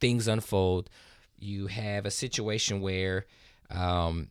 things 0.00 0.26
unfold, 0.28 0.88
you 1.38 1.66
have 1.66 2.06
a 2.06 2.10
situation 2.10 2.80
where 2.80 3.26
um, 3.70 4.30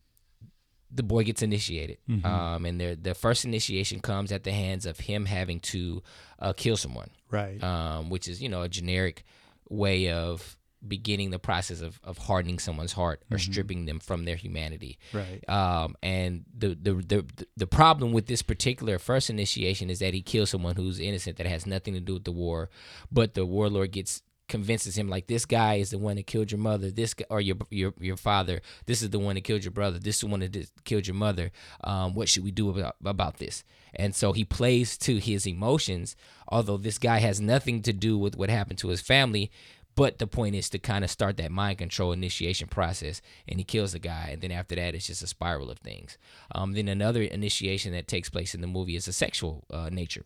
the 0.89 1.03
boy 1.03 1.23
gets 1.23 1.41
initiated, 1.41 1.97
um, 2.23 2.65
and 2.65 2.79
their 2.79 2.95
the 2.95 3.13
first 3.13 3.45
initiation 3.45 3.99
comes 3.99 4.31
at 4.31 4.43
the 4.43 4.51
hands 4.51 4.85
of 4.85 4.99
him 4.99 5.25
having 5.25 5.59
to 5.59 6.01
uh, 6.39 6.53
kill 6.53 6.77
someone 6.77 7.09
Right. 7.29 7.61
um, 7.63 8.09
which 8.09 8.27
is 8.27 8.41
you 8.41 8.49
know 8.49 8.61
a 8.61 8.69
generic 8.69 9.23
way 9.69 10.09
of 10.11 10.55
beginning 10.87 11.31
the 11.31 11.39
process 11.39 11.81
of, 11.81 11.99
of 12.03 12.17
hardening 12.19 12.59
someone's 12.59 12.93
heart 12.93 13.21
or 13.31 13.37
stripping 13.39 13.85
them 13.85 13.99
from 13.99 14.25
their 14.25 14.35
humanity. 14.35 14.97
right. 15.11 15.43
Um, 15.49 15.95
and 16.03 16.45
the, 16.55 16.69
the 16.79 16.93
the 16.93 17.25
the 17.57 17.67
problem 17.67 18.13
with 18.13 18.27
this 18.27 18.41
particular 18.43 18.99
first 18.99 19.29
initiation 19.29 19.89
is 19.89 19.99
that 19.99 20.13
he 20.13 20.21
kills 20.21 20.51
someone 20.51 20.75
who's 20.75 20.99
innocent 20.99 21.37
that 21.37 21.47
has 21.47 21.65
nothing 21.65 21.95
to 21.95 21.99
do 21.99 22.13
with 22.13 22.23
the 22.25 22.31
war, 22.31 22.69
but 23.11 23.33
the 23.33 23.45
warlord 23.45 23.91
gets 23.91 24.21
convinces 24.47 24.97
him 24.97 25.09
like 25.09 25.27
this 25.27 25.45
guy 25.45 25.75
is 25.75 25.89
the 25.89 25.97
one 25.97 26.15
that 26.15 26.27
killed 26.27 26.51
your 26.51 26.59
mother. 26.59 26.89
This 26.91 27.13
guy, 27.13 27.25
or 27.29 27.41
your 27.41 27.57
your 27.69 27.93
your 27.99 28.17
father. 28.17 28.61
This 28.85 29.01
is 29.01 29.09
the 29.09 29.19
one 29.19 29.35
that 29.35 29.43
killed 29.43 29.63
your 29.63 29.71
brother. 29.71 29.99
This 29.99 30.15
is 30.15 30.21
the 30.21 30.27
one 30.27 30.39
that 30.41 30.51
did, 30.51 30.69
killed 30.83 31.07
your 31.07 31.15
mother. 31.15 31.51
Um, 31.83 32.13
what 32.13 32.29
should 32.29 32.43
we 32.43 32.51
do 32.51 32.69
about 32.69 32.95
about 33.03 33.37
this? 33.37 33.63
And 33.95 34.15
so 34.15 34.33
he 34.33 34.43
plays 34.43 34.97
to 34.99 35.17
his 35.17 35.47
emotions 35.47 36.15
although 36.47 36.77
this 36.77 36.97
guy 36.97 37.17
has 37.19 37.41
nothing 37.41 37.81
to 37.83 37.93
do 37.93 38.17
with 38.17 38.37
what 38.37 38.49
happened 38.49 38.79
to 38.79 38.89
his 38.89 39.01
family. 39.01 39.51
But 39.95 40.19
the 40.19 40.27
point 40.27 40.53
is 40.55 40.69
to 40.69 40.79
kind 40.79 41.03
of 41.03 41.09
start 41.09 41.37
that 41.37 41.51
mind 41.51 41.79
control 41.79 42.11
initiation 42.11 42.67
process, 42.67 43.19
and 43.47 43.59
he 43.59 43.63
kills 43.63 43.93
the 43.93 43.99
guy, 43.99 44.29
and 44.31 44.41
then 44.41 44.51
after 44.51 44.75
that, 44.75 44.93
it's 44.93 45.07
just 45.07 45.23
a 45.23 45.27
spiral 45.27 45.71
of 45.71 45.79
things. 45.79 46.19
Um, 46.53 46.73
then 46.73 46.87
another 46.87 47.23
initiation 47.23 47.93
that 47.93 48.07
takes 48.07 48.29
place 48.29 48.53
in 48.53 48.61
the 48.61 48.67
movie 48.67 48.95
is 48.95 49.07
a 49.07 49.13
sexual 49.13 49.65
uh, 49.71 49.89
nature. 49.91 50.25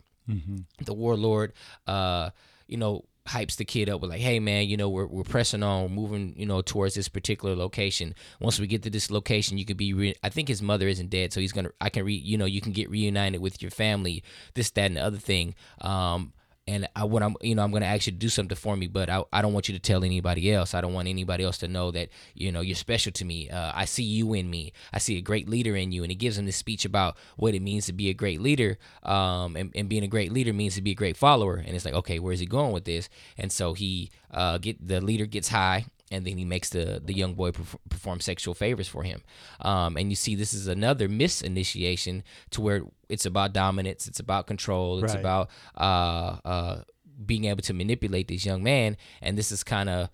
The 0.84 0.92
warlord, 0.92 1.54
uh, 1.86 2.30
you 2.66 2.76
know, 2.76 3.06
hypes 3.28 3.56
the 3.56 3.64
kid 3.64 3.88
up 3.88 4.00
with 4.00 4.10
like, 4.10 4.20
"Hey, 4.20 4.40
man, 4.40 4.68
you 4.68 4.76
know, 4.76 4.88
we're 4.88 5.06
we're 5.06 5.22
pressing 5.22 5.62
on, 5.62 5.82
we're 5.82 5.88
moving, 5.88 6.34
you 6.36 6.46
know, 6.46 6.62
towards 6.62 6.94
this 6.94 7.08
particular 7.08 7.54
location. 7.54 8.14
Once 8.40 8.58
we 8.58 8.66
get 8.66 8.82
to 8.82 8.90
this 8.90 9.10
location, 9.10 9.58
you 9.58 9.64
could 9.64 9.76
be. 9.76 9.92
Re- 9.92 10.14
I 10.22 10.28
think 10.28 10.48
his 10.48 10.62
mother 10.62 10.88
isn't 10.88 11.10
dead, 11.10 11.32
so 11.32 11.40
he's 11.40 11.52
gonna. 11.52 11.70
I 11.80 11.88
can 11.88 12.04
re. 12.04 12.14
You 12.14 12.38
know, 12.38 12.44
you 12.46 12.60
can 12.60 12.72
get 12.72 12.90
reunited 12.90 13.40
with 13.40 13.62
your 13.62 13.70
family. 13.70 14.22
This, 14.54 14.70
that, 14.70 14.86
and 14.86 14.96
the 14.96 15.04
other 15.04 15.18
thing. 15.18 15.54
Um, 15.80 16.32
and 16.66 16.88
I 16.94 17.04
what 17.04 17.22
I'm 17.22 17.36
you 17.40 17.54
know 17.54 17.62
I'm 17.62 17.72
gonna 17.72 17.86
ask 17.86 18.06
you 18.06 18.12
to 18.12 18.18
do 18.18 18.28
something 18.28 18.56
for 18.56 18.76
me, 18.76 18.86
but 18.86 19.10
I, 19.10 19.24
I 19.32 19.42
don't 19.42 19.52
want 19.52 19.68
you 19.68 19.74
to 19.74 19.80
tell 19.80 20.04
anybody 20.04 20.52
else. 20.52 20.74
I 20.74 20.80
don't 20.80 20.92
want 20.92 21.08
anybody 21.08 21.44
else 21.44 21.58
to 21.58 21.68
know 21.68 21.90
that 21.90 22.08
you 22.34 22.52
know 22.52 22.60
you're 22.60 22.76
special 22.76 23.12
to 23.12 23.24
me. 23.24 23.50
Uh, 23.50 23.72
I 23.74 23.84
see 23.84 24.04
you 24.04 24.34
in 24.34 24.48
me. 24.48 24.72
I 24.92 24.98
see 24.98 25.18
a 25.18 25.20
great 25.22 25.48
leader 25.48 25.74
in 25.74 25.92
you, 25.92 26.02
and 26.02 26.10
he 26.10 26.16
gives 26.16 26.38
him 26.38 26.46
this 26.46 26.56
speech 26.56 26.84
about 26.84 27.16
what 27.36 27.54
it 27.54 27.62
means 27.62 27.86
to 27.86 27.92
be 27.92 28.10
a 28.10 28.14
great 28.14 28.40
leader. 28.40 28.78
Um, 29.02 29.56
and, 29.56 29.72
and 29.74 29.88
being 29.88 30.04
a 30.04 30.08
great 30.08 30.32
leader 30.32 30.52
means 30.52 30.76
to 30.76 30.82
be 30.82 30.92
a 30.92 30.94
great 30.94 31.16
follower. 31.16 31.56
And 31.56 31.74
it's 31.74 31.84
like 31.84 31.94
okay, 31.94 32.18
where's 32.18 32.40
he 32.40 32.46
going 32.46 32.72
with 32.72 32.84
this? 32.84 33.08
And 33.36 33.50
so 33.50 33.74
he 33.74 34.10
uh 34.30 34.58
get 34.58 34.86
the 34.86 35.00
leader 35.00 35.26
gets 35.26 35.48
high 35.48 35.86
and 36.12 36.24
then 36.26 36.36
he 36.38 36.44
makes 36.44 36.68
the 36.70 37.00
the 37.04 37.14
young 37.14 37.34
boy 37.34 37.50
perf- 37.50 37.78
perform 37.88 38.20
sexual 38.20 38.54
favors 38.54 38.88
for 38.88 39.02
him. 39.02 39.22
Um, 39.60 39.96
and 39.96 40.10
you 40.10 40.16
see, 40.16 40.34
this 40.36 40.52
is 40.54 40.66
another 40.68 41.08
misinitiation 41.08 42.22
to 42.50 42.60
where 42.60 42.82
it's 43.08 43.26
about 43.26 43.52
dominance, 43.52 44.06
it's 44.06 44.20
about 44.20 44.46
control, 44.46 45.02
it's 45.02 45.14
Right. 45.14 45.20
about 45.20 45.50
uh, 45.76 46.36
uh, 46.44 46.82
being 47.26 47.44
able 47.46 47.62
to 47.62 47.72
manipulate 47.74 48.28
this 48.28 48.44
young 48.46 48.62
man. 48.62 48.96
And 49.20 49.36
this 49.36 49.50
is 49.52 49.64
kind 49.64 49.88
of 49.88 50.08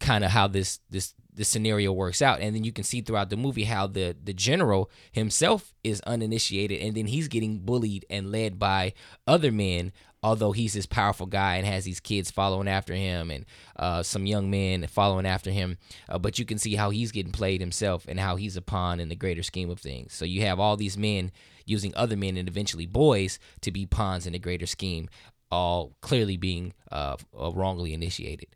kind 0.00 0.24
of 0.24 0.30
how 0.30 0.46
this 0.48 0.80
this 0.90 1.14
this 1.34 1.48
scenario 1.48 1.92
works 1.92 2.20
out 2.20 2.40
and 2.40 2.54
then 2.54 2.64
you 2.64 2.72
can 2.72 2.82
see 2.82 3.00
throughout 3.00 3.30
the 3.30 3.36
movie 3.36 3.64
how 3.64 3.86
the 3.86 4.16
the 4.24 4.32
general 4.32 4.90
himself 5.12 5.72
is 5.84 6.00
uninitiated 6.00 6.80
and 6.82 6.96
then 6.96 7.06
he's 7.06 7.28
getting 7.28 7.60
bullied 7.60 8.04
and 8.10 8.32
led 8.32 8.58
by 8.58 8.92
other 9.26 9.52
men 9.52 9.92
although 10.22 10.52
he's 10.52 10.72
this 10.74 10.86
powerful 10.86 11.26
guy 11.26 11.56
and 11.56 11.66
has 11.66 11.84
these 11.84 12.00
kids 12.00 12.30
following 12.30 12.66
after 12.68 12.94
him 12.94 13.30
and 13.30 13.44
uh, 13.76 14.02
some 14.02 14.26
young 14.26 14.50
men 14.50 14.86
following 14.86 15.26
after 15.26 15.50
him 15.50 15.78
uh, 16.08 16.18
but 16.18 16.38
you 16.38 16.44
can 16.44 16.58
see 16.58 16.74
how 16.74 16.90
he's 16.90 17.12
getting 17.12 17.32
played 17.32 17.60
himself 17.60 18.04
and 18.08 18.18
how 18.18 18.36
he's 18.36 18.56
a 18.56 18.62
pawn 18.62 18.98
in 19.00 19.08
the 19.08 19.14
greater 19.16 19.42
scheme 19.42 19.70
of 19.70 19.78
things. 19.78 20.12
So 20.12 20.24
you 20.24 20.42
have 20.42 20.58
all 20.58 20.76
these 20.76 20.98
men 20.98 21.30
using 21.66 21.92
other 21.94 22.16
men 22.16 22.36
and 22.36 22.48
eventually 22.48 22.86
boys 22.86 23.38
to 23.60 23.70
be 23.70 23.86
pawns 23.86 24.26
in 24.26 24.32
the 24.32 24.38
greater 24.38 24.66
scheme 24.66 25.08
all 25.50 25.94
clearly 26.00 26.36
being 26.36 26.72
uh, 26.90 27.16
uh, 27.38 27.52
wrongly 27.52 27.94
initiated. 27.94 28.48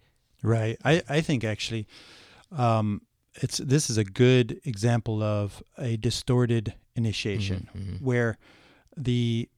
Right. 0.42 0.76
I, 0.84 1.02
I 1.08 1.20
think 1.20 1.44
actually 1.44 1.86
um, 2.50 3.02
it's 3.36 3.58
this 3.58 3.88
is 3.88 3.96
a 3.96 4.04
good 4.04 4.60
example 4.64 5.22
of 5.22 5.62
a 5.78 5.96
distorted 5.96 6.74
initiation 6.96 7.68
Mm-hmm, 7.74 8.04
where 8.04 8.36
the 8.96 9.48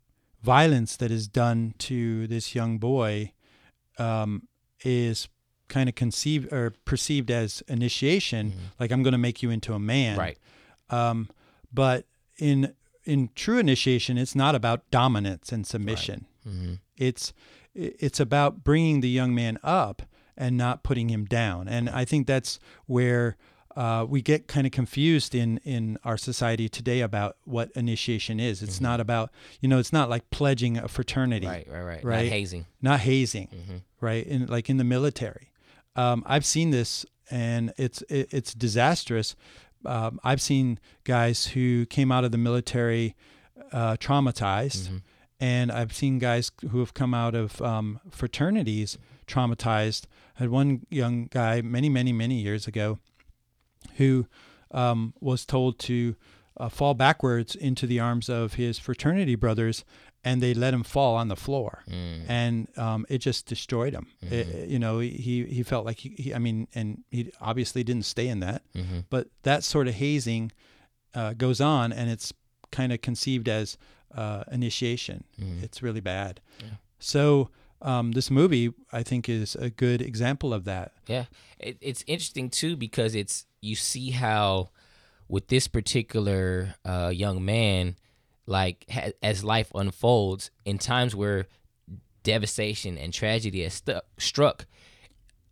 violence 0.44 0.96
that 0.96 1.11
is 1.11 1.26
done 1.26 1.74
to 1.78 2.26
this 2.26 2.54
young 2.54 2.78
boy 2.78 3.33
um, 3.98 4.46
is 4.85 5.28
kind 5.68 5.88
of 5.88 5.94
conceived 5.94 6.52
or 6.52 6.74
perceived 6.85 7.30
as 7.30 7.62
initiation, 7.66 8.52
like 8.78 8.92
I'm 8.92 9.02
going 9.02 9.12
to 9.12 9.18
make 9.18 9.42
you 9.42 9.50
into 9.50 9.72
a 9.72 9.78
man. 9.78 10.18
Right. 10.18 10.38
Um, 10.90 11.30
but 11.72 12.04
in 12.38 12.74
in 13.04 13.30
true 13.35 13.59
initiation, 13.59 14.18
it's 14.18 14.35
not 14.35 14.54
about 14.54 14.90
dominance 14.90 15.50
and 15.50 15.66
submission. 15.66 16.26
Mm-hmm. 16.46 16.74
It's 16.96 17.33
it's 17.74 18.20
about 18.20 18.62
bringing 18.62 19.00
the 19.00 19.09
young 19.09 19.35
man 19.35 19.59
up 19.62 20.02
and 20.37 20.57
not 20.57 20.83
putting 20.83 21.09
him 21.09 21.24
down. 21.24 21.68
And 21.68 21.88
I 21.88 22.04
think 22.04 22.26
that's 22.26 22.59
where 22.87 23.37
uh, 23.76 24.06
we 24.08 24.22
get 24.22 24.46
kind 24.46 24.66
of 24.66 24.72
confused 24.72 25.34
in 25.34 25.58
in 25.64 25.98
our 26.04 26.16
society 26.16 26.68
today 26.68 27.00
about 27.00 27.37
what 27.44 27.70
initiation 27.74 28.38
is. 28.40 28.62
It's 28.62 28.80
not 28.80 29.00
about 29.00 29.30
you 29.60 29.68
know 29.68 29.78
it's 29.78 29.92
not 29.92 30.08
like 30.08 30.28
pledging 30.30 30.76
a 30.78 30.88
fraternity, 30.88 31.46
Mm-hmm. 31.46 31.70
Right. 31.72 31.84
Right. 31.84 31.84
Right. 31.84 32.04
Right. 32.04 32.22
Not 32.24 32.32
hazing. 32.32 32.66
not 32.82 33.00
hazing, 33.00 33.48
Mhm. 33.48 33.82
right? 34.00 34.26
In 34.26 34.46
like 34.46 34.70
in 34.70 34.76
the 34.76 34.84
military, 34.84 35.50
um, 35.96 36.22
I've 36.26 36.44
seen 36.46 36.70
this, 36.70 37.04
and 37.30 37.72
it's 37.76 38.02
it, 38.08 38.28
it's 38.32 38.54
disastrous. 38.54 39.34
Um, 39.84 40.18
I've 40.24 40.40
seen 40.40 40.78
guys 41.04 41.48
who 41.48 41.84
came 41.87 42.10
out 42.12 42.24
of 42.24 42.30
the 42.32 42.38
military 42.38 43.14
uh, 43.72 43.96
traumatized, 43.96 44.88
Mhm. 44.88 45.02
and 45.40 45.72
I've 45.72 45.92
seen 45.92 46.18
guys 46.18 46.50
who 46.70 46.78
have 46.78 46.94
come 46.94 47.12
out 47.12 47.34
of 47.34 47.60
um, 47.60 47.98
fraternities 48.10 48.98
traumatized. 49.26 50.04
I 50.37 50.42
had 50.44 50.48
one 50.50 50.87
young 50.90 51.26
guy 51.30 51.60
many, 51.62 51.88
many, 51.88 52.12
many 52.12 52.40
years 52.40 52.66
ago 52.66 52.98
who 53.94 54.26
um, 54.70 55.14
was 55.20 55.44
told 55.44 55.78
to 55.80 56.16
uh, 56.57 56.68
fall 56.68 56.94
backwards 56.94 57.54
into 57.57 57.87
the 57.87 57.98
arms 58.00 58.28
of 58.28 58.54
his 58.54 58.78
fraternity 58.78 59.35
brothers, 59.35 59.85
and 60.24 60.40
they 60.42 60.54
let 60.54 60.72
him 60.72 60.83
fall 60.83 61.16
on 61.16 61.28
the 61.28 61.37
floor 61.37 61.83
Mm. 61.88 62.24
and 62.28 62.68
um, 62.78 63.04
it 63.09 63.18
just 63.18 63.46
destroyed 63.46 63.92
him. 63.92 64.07
It- 64.22 64.68
you 64.70 64.78
know, 64.78 64.98
he 65.00 65.44
he 65.46 65.62
felt 65.62 65.85
like 65.85 65.98
he, 66.00 66.09
he, 66.16 66.35
I 66.35 66.38
mean, 66.38 66.66
and 66.74 67.02
he 67.11 67.30
obviously 67.40 67.85
didn't 67.85 68.04
stay 68.07 68.28
in 68.28 68.40
that, 68.40 68.62
Mm-hmm. 68.74 69.00
but 69.11 69.26
that 69.42 69.64
sort 69.64 69.88
of 69.88 69.94
hazing 69.94 70.52
uh, 71.14 71.35
goes 71.35 71.61
on, 71.61 71.92
and 71.92 72.09
it's 72.11 72.33
kind 72.70 72.92
of 72.92 73.00
conceived 73.02 73.48
as 73.48 73.76
uh, 74.14 74.44
initiation. 74.52 75.24
Mhm. 75.40 75.62
It's 75.62 75.83
really 75.83 76.00
bad. 76.00 76.40
Yeah. 76.61 76.76
So 76.98 77.50
um, 77.83 78.12
this 78.12 78.30
movie, 78.30 78.72
I 78.92 79.02
think, 79.02 79.28
is 79.28 79.57
a 79.57 79.68
good 79.70 80.00
example 80.00 80.54
of 80.54 80.64
that. 80.64 80.92
Yeah, 81.07 81.24
it, 81.59 81.76
it's 81.80 82.02
interesting 82.07 82.48
too 82.50 82.76
because 82.76 83.14
it's 83.14 83.44
you 83.64 83.74
see 83.77 84.11
how 84.11 84.70
with 85.29 85.48
this 85.48 85.66
particular 85.68 86.74
uh, 86.85 87.11
young 87.14 87.44
man, 87.44 87.96
like 88.46 88.85
ha- 88.90 89.11
as 89.22 89.42
life 89.42 89.72
unfolds, 89.74 90.50
in 90.64 90.79
times 90.79 91.16
where 91.16 91.46
devastation 92.22 92.96
and 92.98 93.12
tragedy 93.12 93.62
has 93.62 93.74
stu- 93.74 94.00
struck, 94.18 94.66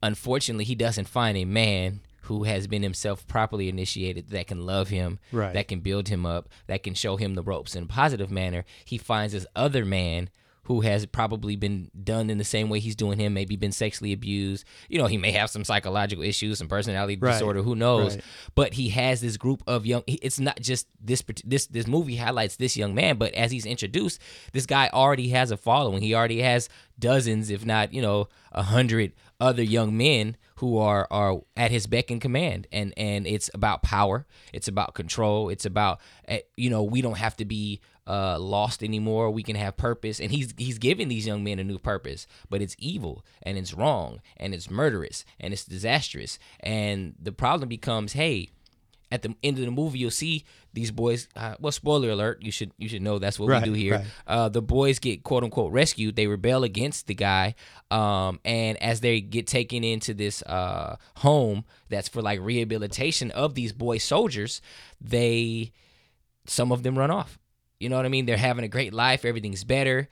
unfortunately, 0.02 0.64
he 0.64 0.74
doesn't 0.74 1.08
find 1.08 1.36
a 1.36 1.44
man 1.44 2.00
who 2.26 2.44
has 2.44 2.66
been 2.66 2.82
himself 2.82 3.26
properly 3.26 3.68
initiated 3.68 4.30
that 4.30 4.46
can 4.46 4.64
love 4.64 4.88
him, 4.88 5.18
Right. 5.32 5.52
that 5.54 5.68
can 5.68 5.80
build 5.80 6.08
him 6.08 6.24
up, 6.24 6.48
that 6.68 6.82
can 6.82 6.94
show 6.94 7.16
him 7.16 7.34
the 7.34 7.42
ropes 7.42 7.74
in 7.74 7.84
a 7.84 7.86
positive 7.86 8.30
manner. 8.30 8.64
He 8.84 8.96
finds 8.96 9.32
this 9.32 9.46
other 9.56 9.84
man 9.84 10.30
who 10.64 10.80
has 10.82 11.06
probably 11.06 11.56
been 11.56 11.90
done 12.04 12.30
in 12.30 12.38
the 12.38 12.44
same 12.44 12.68
way 12.68 12.78
he's 12.78 12.94
doing 12.94 13.18
him, 13.18 13.34
maybe 13.34 13.56
been 13.56 13.72
sexually 13.72 14.12
abused. 14.12 14.64
You 14.88 14.98
know, 14.98 15.06
he 15.06 15.18
may 15.18 15.32
have 15.32 15.50
some 15.50 15.64
psychological 15.64 16.22
issues, 16.24 16.58
some 16.58 16.68
personality 16.68 17.16
Right. 17.20 17.32
disorder, 17.32 17.62
who 17.62 17.74
knows. 17.74 18.14
Right. 18.14 18.24
But 18.54 18.74
he 18.74 18.90
has 18.90 19.20
this 19.20 19.36
group 19.36 19.62
of 19.66 19.86
young 19.86 20.04
it's 20.06 20.38
not 20.38 20.60
just 20.60 20.86
this 21.00 21.22
this 21.44 21.66
this 21.66 21.86
movie 21.86 22.16
highlights 22.16 22.56
this 22.56 22.76
young 22.76 22.94
man, 22.94 23.16
but 23.16 23.34
as 23.34 23.50
he's 23.50 23.66
introduced, 23.66 24.20
this 24.52 24.66
guy 24.66 24.88
already 24.92 25.28
has 25.30 25.50
a 25.50 25.56
following. 25.56 26.00
He 26.02 26.14
already 26.14 26.40
has 26.42 26.68
dozens, 26.98 27.50
if 27.50 27.64
not, 27.66 27.92
you 27.92 28.00
know, 28.02 28.28
a 28.52 28.62
hundred 28.62 29.12
other 29.40 29.62
young 29.62 29.96
men 29.96 30.36
who 30.56 30.78
are 30.78 31.08
are 31.10 31.40
at 31.56 31.72
his 31.72 31.88
beck 31.88 32.08
and 32.12 32.20
command 32.20 32.68
and 32.70 32.94
and 32.96 33.26
it's 33.26 33.50
about 33.52 33.82
power 33.82 34.24
it's 34.52 34.68
about 34.68 34.94
control 34.94 35.48
it's 35.48 35.64
about 35.64 35.98
eh, 36.28 36.38
you 36.56 36.70
know 36.70 36.84
we 36.84 37.02
don't 37.02 37.16
have 37.18 37.36
to 37.36 37.44
be 37.44 37.80
uh 38.06 38.36
lost 38.38 38.82
anymore 38.82 39.30
we 39.30 39.42
can 39.44 39.54
have 39.54 39.76
purpose 39.76 40.18
and 40.20 40.32
he's 40.32 40.52
he's 40.56 40.78
giving 40.78 41.06
these 41.08 41.24
young 41.26 41.44
men 41.44 41.58
a 41.60 41.64
new 41.64 41.78
purpose 41.78 42.26
but 42.50 42.60
it's 42.60 42.74
evil 42.78 43.24
and 43.42 43.56
it's 43.56 43.72
wrong 43.72 44.20
and 44.38 44.52
it's 44.54 44.68
murderous 44.68 45.24
and 45.38 45.52
it's 45.52 45.64
disastrous 45.64 46.38
and 46.60 47.14
the 47.22 47.30
problem 47.30 47.68
becomes 47.68 48.14
hey 48.14 48.48
at 49.12 49.20
the 49.22 49.34
end 49.44 49.58
of 49.58 49.64
the 49.64 49.70
movie 49.70 49.98
you'll 50.00 50.10
see 50.10 50.42
these 50.72 50.90
boys 50.90 51.28
uh, 51.36 51.54
well 51.60 51.70
spoiler 51.70 52.08
alert 52.10 52.42
you 52.42 52.50
should 52.50 52.72
you 52.78 52.88
should 52.88 53.02
know 53.02 53.18
that's 53.20 53.38
what 53.38 53.48
Right, 53.50 53.62
we 53.62 53.68
do 53.68 53.72
here 53.74 53.94
right. 53.96 54.06
uh, 54.26 54.48
the 54.48 54.62
boys 54.62 54.98
get 54.98 55.22
quote 55.22 55.44
unquote 55.44 55.70
rescued. 55.70 56.16
They 56.16 56.26
rebel 56.26 56.64
against 56.64 57.06
the 57.08 57.14
guy, 57.14 57.54
um, 57.90 58.40
and 58.42 58.82
as 58.82 59.00
they 59.00 59.20
get 59.20 59.46
taken 59.46 59.84
into 59.84 60.14
this 60.14 60.40
uh, 60.44 60.96
home 61.16 61.64
that's 61.90 62.08
for 62.08 62.22
like 62.22 62.40
rehabilitation 62.40 63.30
of 63.32 63.54
these 63.54 63.74
boy 63.74 63.98
soldiers, 63.98 64.62
they 64.98 65.72
some 66.46 66.72
of 66.72 66.82
them 66.82 66.98
run 66.98 67.10
off. 67.10 67.38
You 67.82 67.88
know 67.88 67.96
what 67.96 68.06
I 68.06 68.10
mean? 68.10 68.26
They're 68.26 68.36
having 68.36 68.64
a 68.64 68.68
great 68.68 68.92
life. 68.92 69.24
Everything's 69.24 69.64
better. 69.64 70.08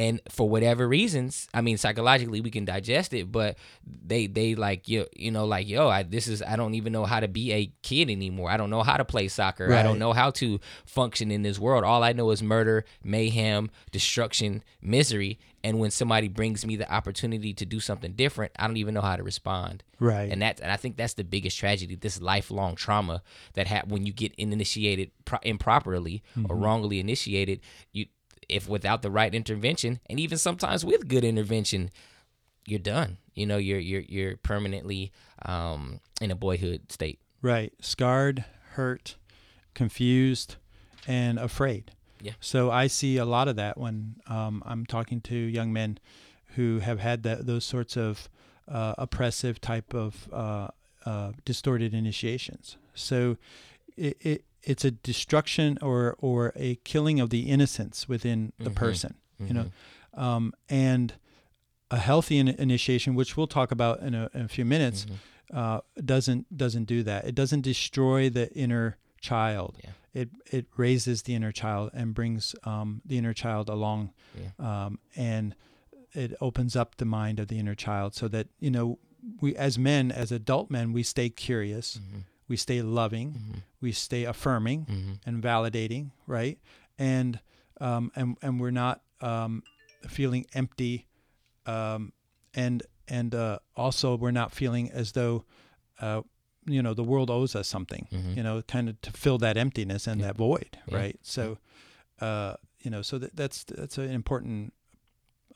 And 0.00 0.18
for 0.30 0.48
whatever 0.48 0.88
reasons, 0.88 1.46
I 1.52 1.60
mean, 1.60 1.76
psychologically 1.76 2.40
we 2.40 2.50
can 2.50 2.64
digest 2.64 3.12
it, 3.12 3.30
but 3.30 3.58
they 3.84 4.28
they 4.28 4.54
like 4.54 4.88
you 4.88 5.04
you 5.14 5.30
know 5.30 5.44
like 5.44 5.68
yo, 5.68 5.90
I 5.90 6.04
this 6.04 6.26
is 6.26 6.40
I 6.40 6.56
don't 6.56 6.72
even 6.72 6.90
know 6.90 7.04
how 7.04 7.20
to 7.20 7.28
be 7.28 7.52
a 7.52 7.70
kid 7.82 8.08
anymore. 8.08 8.50
I 8.50 8.56
don't 8.56 8.70
know 8.70 8.82
how 8.82 8.96
to 8.96 9.04
play 9.04 9.28
soccer. 9.28 9.74
I 9.74 9.82
don't 9.82 9.98
know 9.98 10.14
how 10.14 10.30
to 10.30 10.58
function 10.86 11.30
in 11.30 11.42
this 11.42 11.58
world. 11.58 11.84
All 11.84 12.02
I 12.02 12.14
know 12.14 12.30
is 12.30 12.42
murder, 12.42 12.86
mayhem, 13.04 13.70
destruction, 13.92 14.64
misery. 14.80 15.38
And 15.62 15.78
when 15.78 15.90
somebody 15.90 16.28
brings 16.28 16.64
me 16.64 16.76
the 16.76 16.90
opportunity 16.90 17.52
to 17.52 17.66
do 17.66 17.78
something 17.78 18.12
different, 18.12 18.52
I 18.56 18.66
don't 18.66 18.78
even 18.78 18.94
know 18.94 19.02
how 19.02 19.16
to 19.16 19.22
respond. 19.22 19.84
Right. 19.98 20.32
And 20.32 20.40
that's 20.40 20.62
and 20.62 20.72
I 20.72 20.76
think 20.76 20.96
that's 20.96 21.12
the 21.12 21.24
biggest 21.24 21.58
tragedy, 21.58 21.94
this 21.94 22.22
lifelong 22.22 22.74
trauma 22.74 23.22
that 23.52 23.66
ha- 23.66 23.82
when 23.86 24.06
you 24.06 24.14
get 24.14 24.34
initiated 24.36 25.10
pro- 25.26 25.40
improperly 25.42 26.22
or 26.36 26.40
mm-hmm. 26.40 26.64
wrongly 26.64 27.00
initiated, 27.00 27.60
you 27.92 28.06
if 28.50 28.68
without 28.68 29.02
the 29.02 29.10
right 29.10 29.34
intervention 29.34 30.00
and 30.08 30.20
even 30.20 30.38
sometimes 30.38 30.84
with 30.84 31.08
good 31.08 31.24
intervention, 31.24 31.90
you're 32.66 32.78
done. 32.78 33.18
You 33.34 33.46
know, 33.46 33.56
you're 33.56 33.78
you're 33.78 34.02
you're 34.02 34.36
permanently 34.36 35.12
um, 35.44 36.00
in 36.20 36.30
a 36.30 36.36
boyhood 36.36 36.92
state. 36.92 37.18
Right. 37.42 37.72
Scarred, 37.80 38.44
hurt, 38.72 39.16
confused, 39.74 40.56
and 41.06 41.38
afraid. 41.38 41.92
Yeah. 42.20 42.32
So 42.40 42.70
I 42.70 42.86
see 42.86 43.16
a 43.16 43.24
lot 43.24 43.48
of 43.48 43.56
that 43.56 43.78
when 43.78 44.16
um, 44.26 44.62
I'm 44.66 44.84
talking 44.84 45.20
to 45.22 45.34
young 45.34 45.72
men 45.72 45.98
who 46.56 46.80
have 46.80 47.00
had 47.00 47.22
that 47.22 47.46
those 47.46 47.64
sorts 47.64 47.96
of 47.96 48.28
uh, 48.68 48.94
oppressive 48.98 49.60
type 49.60 49.94
of 49.94 50.28
uh, 50.32 50.68
uh, 51.06 51.32
distorted 51.44 51.94
initiations. 51.94 52.76
So 52.94 53.36
it, 53.96 54.16
it 54.20 54.44
it's 54.62 54.84
a 54.84 54.90
destruction 54.90 55.78
or 55.82 56.16
or 56.18 56.52
a 56.56 56.76
killing 56.84 57.20
of 57.20 57.30
the 57.30 57.48
innocence 57.50 58.08
within 58.08 58.52
the 58.58 58.70
Mhm. 58.70 58.74
person. 58.74 59.14
You 59.38 59.54
know, 59.54 59.70
um, 60.12 60.52
and 60.68 61.14
a 61.90 61.96
healthy 61.96 62.36
in- 62.36 62.48
initiation, 62.48 63.14
which 63.14 63.36
we'll 63.38 63.46
talk 63.46 63.72
about 63.72 64.00
in 64.00 64.14
a, 64.14 64.28
in 64.34 64.42
a 64.42 64.48
few 64.48 64.66
minutes, 64.66 65.06
Mhm. 65.06 65.56
uh, 65.56 65.80
doesn't 66.04 66.54
doesn't 66.56 66.84
do 66.84 67.02
that. 67.04 67.24
It 67.24 67.34
doesn't 67.34 67.62
destroy 67.62 68.28
the 68.28 68.52
inner 68.54 68.98
child. 69.20 69.78
Yeah. 69.82 69.90
It 70.12 70.30
it 70.52 70.66
raises 70.76 71.22
the 71.22 71.34
inner 71.34 71.52
child 71.52 71.90
and 71.94 72.12
brings 72.14 72.54
um, 72.64 73.00
the 73.04 73.16
inner 73.16 73.32
child 73.32 73.68
along, 73.70 74.12
um, 74.58 74.98
and 75.16 75.54
it 76.12 76.34
opens 76.40 76.76
up 76.76 76.96
the 76.96 77.04
mind 77.06 77.40
of 77.40 77.48
the 77.48 77.58
inner 77.58 77.74
child 77.76 78.14
so 78.14 78.28
that 78.28 78.48
you 78.58 78.70
know 78.70 78.98
we 79.40 79.56
as 79.56 79.78
men, 79.78 80.10
as 80.12 80.30
adult 80.32 80.70
men, 80.70 80.92
we 80.92 81.02
stay 81.02 81.30
curious, 81.30 81.96
Mhm. 81.98 82.24
We 82.50 82.56
stay 82.56 82.82
loving, 82.82 83.28
Mhm. 83.34 83.62
we 83.80 83.92
stay 83.92 84.24
affirming 84.24 84.84
Mhm. 84.86 85.20
and 85.24 85.42
validating, 85.42 86.10
right? 86.26 86.58
And 86.98 87.40
um, 87.80 88.10
and 88.16 88.36
and 88.42 88.60
we're 88.60 88.72
not 88.84 89.00
um, 89.22 89.62
feeling 90.08 90.44
empty, 90.52 91.06
um, 91.66 92.12
and 92.54 92.82
and 93.08 93.34
uh, 93.34 93.58
also 93.76 94.16
we're 94.16 94.32
not 94.42 94.52
feeling 94.52 94.90
as 94.92 95.12
though 95.12 95.44
uh, 96.00 96.22
you 96.66 96.82
know 96.82 96.92
the 96.94 97.04
world 97.04 97.30
owes 97.30 97.54
us 97.56 97.68
something, 97.68 98.06
Mhm. 98.10 98.36
you 98.36 98.42
know, 98.42 98.62
kind 98.62 98.88
of 98.88 99.00
to 99.02 99.10
fill 99.12 99.38
that 99.38 99.56
emptiness 99.56 100.06
and 100.06 100.20
Yeah. 100.20 100.26
that 100.28 100.36
void, 100.36 100.78
Yeah. 100.88 100.96
right? 100.98 101.18
So, 101.22 101.58
uh, 102.20 102.54
you 102.80 102.90
know, 102.90 103.02
so 103.02 103.18
that, 103.18 103.36
that's 103.36 103.64
that's 103.64 103.96
an 103.98 104.10
important 104.10 104.72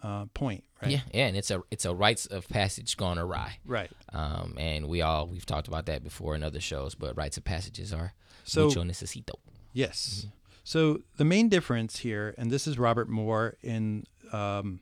uh, 0.05 0.27
point, 0.35 0.65
right? 0.83 0.91
Yeah, 0.91 1.01
yeah, 1.13 1.27
and 1.27 1.37
it's 1.37 1.51
a 1.51 1.63
it's 1.71 1.87
a 1.87 1.95
rites 1.95 2.27
of 2.27 2.47
passage 2.49 2.97
gone 2.97 3.19
awry. 3.19 3.59
Right. 3.65 3.91
Um, 4.13 4.55
and 4.59 4.87
we 4.87 5.01
all 5.01 5.27
we've 5.27 5.47
talked 5.47 5.67
about 5.67 5.87
that 5.87 6.05
before 6.05 6.35
in 6.35 6.43
other 6.43 6.61
shows, 6.61 6.95
but 6.95 7.17
rites 7.17 7.39
of 7.39 7.45
passages 7.45 7.93
are 7.93 8.13
So 8.45 8.67
mucho 8.67 8.83
necesito. 8.83 9.37
Yes. 9.73 10.27
So 10.63 11.01
the 11.17 11.25
main 11.25 11.49
difference 11.49 11.99
here, 11.99 12.35
and 12.37 12.51
this 12.51 12.67
is 12.67 12.79
Robert 12.79 13.09
Moore 13.09 13.57
in 13.63 14.05
um, 14.31 14.81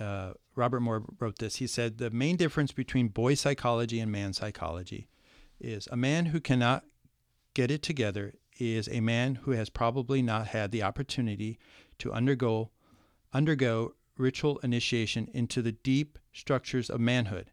uh, 0.00 0.32
Robert 0.56 0.80
Moore 0.80 1.04
wrote 1.20 1.38
this. 1.38 1.56
He 1.56 1.68
said 1.68 1.98
the 1.98 2.10
main 2.10 2.36
difference 2.36 2.72
between 2.72 3.08
boy 3.08 3.34
psychology 3.34 4.00
and 4.00 4.10
man 4.10 4.32
psychology 4.32 5.08
is 5.60 5.88
a 5.92 5.96
man 5.96 6.26
who 6.26 6.40
cannot 6.40 6.84
get 7.54 7.70
it 7.70 7.82
together 7.82 8.34
is 8.58 8.88
a 8.88 9.00
man 9.00 9.36
who 9.36 9.52
has 9.52 9.70
probably 9.70 10.22
not 10.22 10.48
had 10.48 10.70
the 10.70 10.82
opportunity 10.82 11.58
to 11.98 12.12
undergo 12.12 12.70
undergo 13.32 13.94
ritual 14.20 14.58
initiation 14.58 15.28
into 15.32 15.62
the 15.62 15.72
deep 15.72 16.18
structures 16.32 16.90
of 16.90 17.00
manhood. 17.00 17.50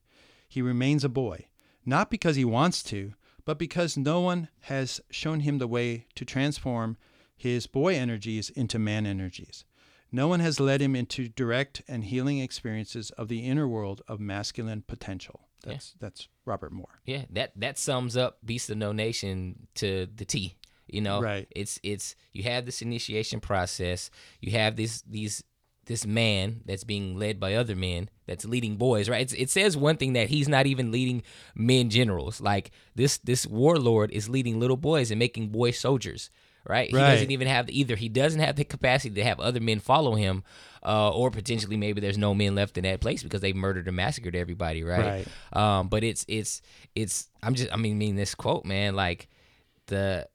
he 0.50 0.62
remains 0.62 1.04
a 1.04 1.10
boy, 1.10 1.46
not 1.86 2.10
because 2.10 2.36
he 2.36 2.46
wants 2.46 2.82
to, 2.84 3.14
but 3.44 3.58
because 3.58 3.98
no 3.98 4.20
one 4.22 4.50
has 4.62 5.02
shown 5.10 5.42
him 5.42 5.58
the 5.58 5.68
way 5.68 6.06
to 6.16 6.24
transform 6.26 6.98
his 7.36 7.68
boy 7.68 7.96
energies 7.96 8.50
into 8.50 8.80
man 8.80 9.06
energies. 9.06 9.66
No 10.12 10.28
one 10.28 10.40
has 10.40 10.60
led 10.60 10.82
him 10.82 10.96
into 10.96 11.28
direct 11.28 11.82
and 11.88 12.06
healing 12.06 12.40
experiences 12.40 13.10
of 13.12 13.28
the 13.28 13.40
inner 13.40 13.68
world 13.68 14.02
of 14.08 14.20
masculine 14.20 14.84
potential. 14.88 15.48
That's 15.66 15.96
that's 16.00 16.30
Robert 16.46 16.72
Moore. 16.72 17.02
Yeah, 17.06 17.26
that 17.32 17.52
that 17.58 17.78
sums 17.78 18.16
up 18.16 18.38
Beast 18.46 18.70
of 18.70 18.78
No 18.78 18.92
Nation 18.94 19.68
to 19.76 20.08
the 20.16 20.24
T. 20.26 20.56
You 20.88 21.02
know, 21.02 21.22
Right. 21.22 21.48
It's 21.52 21.78
it's 21.84 22.16
you 22.32 22.44
have 22.44 22.66
this 22.66 22.82
initiation 22.82 23.42
process. 23.42 24.10
You 24.40 24.52
have 24.54 24.78
these 24.78 25.02
these 25.02 25.44
this 25.88 26.06
man 26.06 26.62
that's 26.66 26.84
being 26.84 27.18
led 27.18 27.40
by 27.40 27.56
other 27.56 27.76
men 27.76 28.10
that's 28.28 28.46
leading 28.46 28.76
boys, 28.76 29.10
right? 29.10 29.22
It's, 29.22 29.34
it 29.34 29.50
says 29.50 29.76
one 29.76 29.98
thing 29.98 30.14
that 30.14 30.30
he's 30.30 30.48
not 30.48 30.66
even 30.68 30.92
leading 30.92 31.24
men 31.56 31.90
generals. 31.90 32.40
Like 32.40 32.72
this 32.96 33.18
this 33.18 33.48
warlord 33.48 34.12
is 34.12 34.30
leading 34.30 34.60
little 34.60 34.78
boys 34.78 35.12
and 35.12 35.18
making 35.20 35.50
boy 35.50 35.72
soldiers, 35.72 36.30
right? 36.68 36.90
He 36.90 36.96
doesn't 37.14 37.32
even 37.32 37.48
have 37.48 37.70
either. 37.70 37.96
He 37.96 38.10
doesn't 38.10 38.42
have 38.42 38.56
the 38.58 38.66
capacity 38.66 39.16
to 39.16 39.24
have 39.24 39.40
other 39.40 39.60
men 39.62 39.80
follow 39.80 40.16
him, 40.16 40.44
uh, 40.84 41.10
or 41.10 41.32
potentially 41.32 41.78
maybe 41.78 42.02
there's 42.02 42.18
no 42.18 42.34
men 42.34 42.54
left 42.54 42.78
in 42.78 42.84
that 42.84 43.00
place 43.02 43.24
because 43.24 43.42
they 43.42 43.54
murdered 43.54 43.88
and 43.88 43.96
massacred 43.96 44.36
everybody, 44.36 44.84
right? 44.84 45.06
Um, 45.54 45.88
but 45.88 46.04
it's 46.04 46.26
it's 46.28 46.62
it's 46.96 47.30
I'm 47.42 47.56
just 47.56 47.72
I 47.74 47.78
mean 47.78 47.98
mean 47.98 48.16
this 48.16 48.36
quote, 48.36 48.66
man, 48.66 48.96
like 48.96 49.30
the 49.88 50.28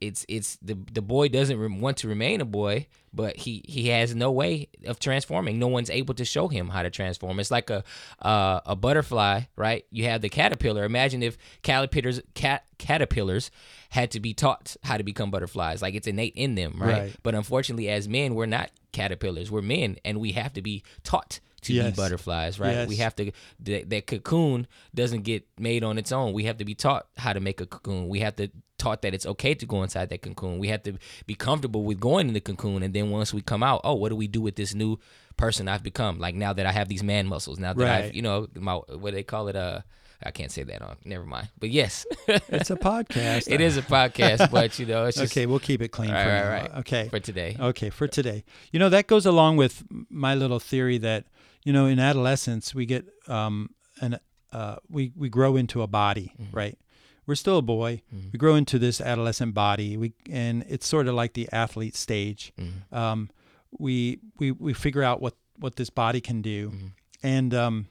it's 0.00 0.24
it's 0.28 0.56
the 0.62 0.78
the 0.92 1.02
boy 1.02 1.28
doesn't 1.28 1.80
want 1.80 1.98
to 1.98 2.08
remain 2.08 2.40
a 2.40 2.44
boy, 2.44 2.86
but 3.12 3.36
he 3.36 3.62
he 3.68 3.88
has 3.88 4.14
no 4.14 4.30
way 4.32 4.68
of 4.86 4.98
transforming. 4.98 5.58
No 5.58 5.68
one's 5.68 5.90
able 5.90 6.14
to 6.14 6.24
show 6.24 6.48
him 6.48 6.68
how 6.68 6.82
to 6.82 6.90
transform. 6.90 7.38
It's 7.38 7.50
like 7.50 7.68
a 7.70 7.84
uh, 8.22 8.60
a 8.64 8.76
butterfly, 8.76 9.42
right? 9.56 9.84
You 9.90 10.04
have 10.04 10.22
the 10.22 10.28
caterpillar. 10.28 10.84
Imagine 10.84 11.22
if 11.22 11.36
caterpillars 11.62 12.20
cat 12.34 12.64
caterpillars 12.78 13.50
had 13.90 14.10
to 14.12 14.20
be 14.20 14.32
taught 14.34 14.76
how 14.84 14.96
to 14.96 15.02
become 15.02 15.30
butterflies. 15.30 15.82
Like 15.82 15.94
it's 15.94 16.06
innate 16.06 16.34
in 16.34 16.54
them, 16.54 16.76
right? 16.78 16.92
Right. 17.02 17.16
But 17.22 17.34
unfortunately, 17.34 17.88
as 17.88 18.08
men, 18.08 18.34
we're 18.34 18.46
not 18.46 18.70
caterpillars. 18.92 19.50
We're 19.50 19.62
men, 19.62 19.96
and 20.04 20.18
we 20.18 20.32
have 20.32 20.52
to 20.54 20.62
be 20.62 20.82
taught 21.04 21.40
to 21.62 21.74
Yes. 21.74 21.90
be 21.90 21.96
butterflies, 21.96 22.58
right? 22.58 22.88
We 22.88 22.96
have 22.96 23.14
to 23.16 23.32
that, 23.60 23.90
that 23.90 24.06
cocoon 24.06 24.66
doesn't 24.94 25.22
get 25.24 25.46
made 25.58 25.84
on 25.84 25.98
its 25.98 26.10
own. 26.10 26.32
We 26.32 26.44
have 26.44 26.56
to 26.56 26.64
be 26.64 26.74
taught 26.74 27.06
how 27.18 27.34
to 27.34 27.40
make 27.40 27.60
a 27.60 27.66
cocoon. 27.66 28.08
We 28.08 28.20
have 28.20 28.36
to 28.36 28.50
taught 28.80 29.02
that 29.02 29.12
it's 29.14 29.26
okay 29.26 29.54
to 29.54 29.66
go 29.66 29.82
inside 29.84 30.08
that 30.10 30.22
cocoon. 30.22 30.58
We 30.58 30.68
have 30.74 30.82
to 30.88 30.92
be 31.26 31.34
comfortable 31.34 31.82
with 31.88 32.00
going 32.00 32.26
in 32.28 32.34
the 32.34 32.40
cocoon, 32.50 32.82
and 32.82 32.92
then 32.94 33.10
once 33.10 33.32
we 33.36 33.42
come 33.42 33.62
out, 33.70 33.80
oh, 33.84 33.94
what 34.00 34.08
do 34.08 34.16
we 34.16 34.26
do 34.36 34.40
with 34.40 34.56
this 34.56 34.74
new 34.74 34.98
person 35.36 35.68
I've 35.68 35.82
become? 35.82 36.18
Like 36.18 36.34
now 36.34 36.52
that 36.52 36.66
I 36.66 36.72
have 36.72 36.88
these 36.88 37.04
man 37.04 37.26
muscles, 37.26 37.58
now 37.58 37.72
that 37.74 37.88
I've 37.96 38.14
you 38.14 38.22
know 38.22 38.48
my 38.54 38.74
what 38.74 39.10
do 39.10 39.16
they 39.18 39.22
call 39.34 39.48
it 39.48 39.56
uh. 39.56 39.80
I 40.22 40.32
can't 40.32 40.52
say 40.52 40.64
that 40.64 40.82
on. 40.82 40.96
Never 41.02 41.24
mind. 41.24 41.48
But 41.58 41.70
yes, 41.70 42.04
It's 42.28 42.68
a 42.70 42.76
podcast. 42.76 43.50
it 43.50 43.62
is 43.62 43.78
a 43.78 43.82
podcast. 43.96 44.50
But 44.50 44.78
you 44.78 44.84
know, 44.84 45.06
it's 45.06 45.16
just 45.16 45.32
okay, 45.32 45.46
we'll 45.46 45.60
keep 45.70 45.80
it 45.80 45.92
clean 45.96 46.10
Right, 46.10 46.24
for 46.24 46.30
right, 46.30 46.48
right. 46.60 46.70
Okay. 46.80 47.08
for 47.08 47.20
today. 47.20 47.56
Okay, 47.58 47.88
for 47.88 48.06
today. 48.06 48.44
You 48.70 48.78
know, 48.80 48.90
that 48.90 49.06
goes 49.06 49.24
along 49.24 49.56
with 49.56 49.82
my 50.10 50.34
little 50.34 50.60
theory 50.60 50.98
that, 50.98 51.24
you 51.64 51.72
know, 51.72 51.86
in 51.86 51.98
adolescence 51.98 52.74
we 52.74 52.84
get 52.84 53.06
um 53.28 53.70
an 54.02 54.18
uh 54.52 54.76
we 54.90 55.10
we 55.16 55.30
grow 55.30 55.56
into 55.56 55.80
a 55.80 55.86
body, 55.86 56.34
Mm-hmm. 56.38 56.54
right? 56.54 56.78
We're 57.26 57.34
still 57.34 57.58
a 57.58 57.62
boy. 57.62 58.02
We 58.32 58.38
grow 58.38 58.54
into 58.54 58.78
this 58.78 59.00
adolescent 59.00 59.54
body. 59.54 59.96
We 59.96 60.14
and 60.30 60.64
it's 60.68 60.86
sort 60.86 61.06
of 61.06 61.14
like 61.14 61.34
the 61.34 61.48
athlete 61.52 61.96
stage. 61.96 62.52
Mm-hmm. 62.58 62.94
Um 62.94 63.30
we 63.78 64.20
we 64.38 64.50
we 64.52 64.72
figure 64.72 65.02
out 65.02 65.20
what 65.20 65.34
what 65.58 65.76
this 65.76 65.90
body 65.90 66.20
can 66.20 66.42
do. 66.42 66.70
Mm-hmm. 66.70 66.86
And 67.22 67.54
um 67.54 67.86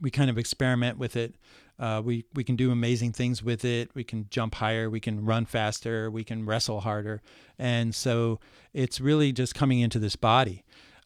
we 0.00 0.10
kind 0.10 0.30
of 0.30 0.38
experiment 0.38 0.98
with 0.98 1.16
it. 1.16 1.34
Uh, 1.78 2.00
we 2.02 2.24
we 2.34 2.42
can 2.42 2.56
do 2.56 2.70
amazing 2.70 3.12
things 3.12 3.42
with 3.42 3.64
it. 3.64 3.90
We 3.94 4.02
can 4.04 4.26
jump 4.30 4.54
higher. 4.54 4.88
We 4.88 5.00
can 5.00 5.24
run 5.24 5.44
faster. 5.44 6.10
We 6.10 6.24
can 6.24 6.46
wrestle 6.46 6.80
harder. 6.80 7.20
And 7.58 7.94
so 7.94 8.40
it's 8.72 9.00
really 9.00 9.32
just 9.32 9.54
coming 9.54 9.80
into 9.80 9.98
this 9.98 10.16
body. 10.16 10.64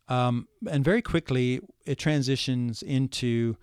Um, 0.09 0.49
and 0.68 0.85
very 0.85 1.03
quickly 1.03 1.61
it 1.87 1.99
transitions 1.99 2.83
into 2.83 3.57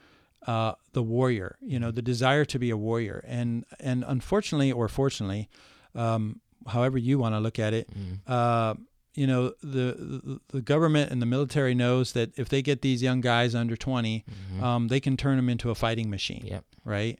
uh, 0.48 0.74
the 0.94 1.04
warrior. 1.04 1.58
You 1.62 1.80
know, 1.80 1.92
the 1.92 2.02
desire 2.02 2.46
to 2.46 2.58
be 2.58 2.70
a 2.72 2.78
warrior. 2.78 3.24
And 3.28 3.66
and 3.80 4.04
unfortunately 4.08 4.72
or 4.72 4.88
fortunately, 4.88 5.50
um, 5.94 6.40
however 6.68 6.98
you 6.98 7.20
want 7.20 7.36
to 7.36 7.40
look 7.40 7.60
at 7.60 7.74
it, 7.74 7.90
uh, 8.28 8.74
you 9.16 9.26
know 9.28 9.54
the, 9.64 10.40
the 10.50 10.62
government 10.62 11.12
and 11.12 11.22
the 11.22 11.26
military 11.26 11.74
knows 11.74 12.14
that 12.14 12.32
if 12.38 12.50
they 12.50 12.62
get 12.62 12.82
these 12.82 13.02
young 13.02 13.20
guys 13.22 13.56
under 13.56 13.76
20 13.76 14.24
um, 14.62 14.88
they 14.90 15.00
can 15.00 15.18
turn 15.18 15.38
them 15.38 15.50
into 15.50 15.72
a 15.72 15.76
fighting 15.76 16.08
machine 16.10 16.46
Yep. 16.46 16.64
right 16.86 17.20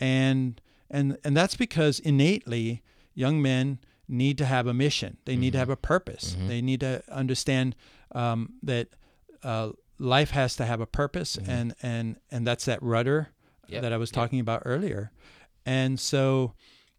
and 0.00 0.58
and 0.90 1.18
and 1.22 1.36
that's 1.36 1.54
because 1.56 1.98
innately 2.00 2.82
young 3.14 3.42
men 3.42 3.78
need 4.08 4.38
to 4.38 4.46
have 4.46 4.66
a 4.66 4.72
mission 4.72 5.18
they 5.26 5.36
need 5.36 5.52
to 5.52 5.58
have 5.58 5.68
a 5.68 5.76
purpose 5.76 6.34
they 6.48 6.62
need 6.62 6.80
to 6.80 7.02
understand 7.12 7.76
um, 8.12 8.54
that 8.62 8.88
uh, 9.42 9.70
life 9.98 10.30
has 10.30 10.56
to 10.56 10.64
have 10.64 10.80
a 10.80 10.86
purpose 10.86 11.36
and 11.46 11.74
and 11.82 12.16
and 12.30 12.46
that's 12.46 12.64
that 12.64 12.82
rudder 12.82 13.28
Yep. 13.68 13.80
that 13.82 13.92
I 13.94 13.96
was 13.96 14.10
talking 14.10 14.40
about 14.40 14.62
earlier. 14.66 15.10
And 15.64 15.98
so 15.98 16.52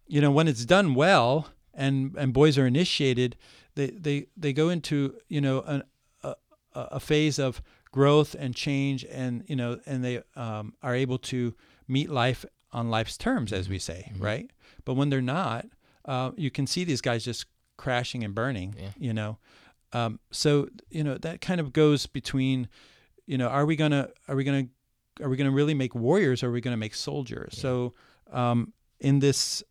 you 0.07 0.19
know 0.21 0.31
when 0.31 0.47
it's 0.47 0.65
done 0.65 0.95
well 0.95 1.49
and 1.73 2.15
and 2.17 2.33
boys 2.33 2.57
are 2.57 2.65
initiated 2.67 3.35
they 3.75 3.87
they 3.91 4.27
they 4.37 4.53
go 4.53 4.69
into 4.69 5.15
you 5.27 5.41
know 5.41 5.61
an, 5.61 5.83
a 6.23 6.35
a 6.73 6.99
phase 6.99 7.37
of 7.39 7.61
growth 7.91 8.35
and 8.37 8.55
change 8.55 9.05
and 9.05 9.43
you 9.47 9.55
know 9.55 9.79
and 9.85 10.03
they 10.03 10.21
um, 10.35 10.73
are 10.81 10.95
able 10.95 11.17
to 11.17 11.53
meet 11.87 12.09
life 12.09 12.45
on 12.73 12.89
life's 12.89 13.17
terms 13.17 13.53
as 13.53 13.69
we 13.69 13.77
say 13.79 14.11
right? 14.17 14.49
But 14.85 14.95
when 14.95 15.09
they're 15.09 15.21
not 15.21 15.65
uh, 16.05 16.31
you 16.35 16.49
can 16.51 16.65
see 16.67 16.83
these 16.83 17.01
guys 17.01 17.23
just 17.25 17.45
crashing 17.77 18.23
and 18.23 18.33
burning 18.33 18.75
Yeah. 18.77 18.89
you 18.97 19.13
know 19.13 19.37
um, 19.95 20.19
so 20.31 20.67
you 20.89 21.03
know 21.03 21.17
that 21.17 21.41
kind 21.41 21.59
of 21.61 21.73
goes 21.73 22.05
between 22.05 22.67
you 23.25 23.37
know 23.37 23.47
are 23.47 23.65
we 23.65 23.75
gonna 23.75 24.09
are 24.27 24.35
we 24.35 24.43
gonna 24.43 24.67
are 25.21 25.29
we 25.29 25.37
gonna 25.37 25.51
really 25.51 25.73
make 25.73 25.95
warriors 25.95 26.43
or 26.43 26.49
are 26.49 26.51
we 26.51 26.61
gonna 26.61 26.77
make 26.77 26.93
soldiers 26.93 27.57
so 27.57 27.93
um, 28.31 28.73
in 28.99 29.19
this 29.19 29.63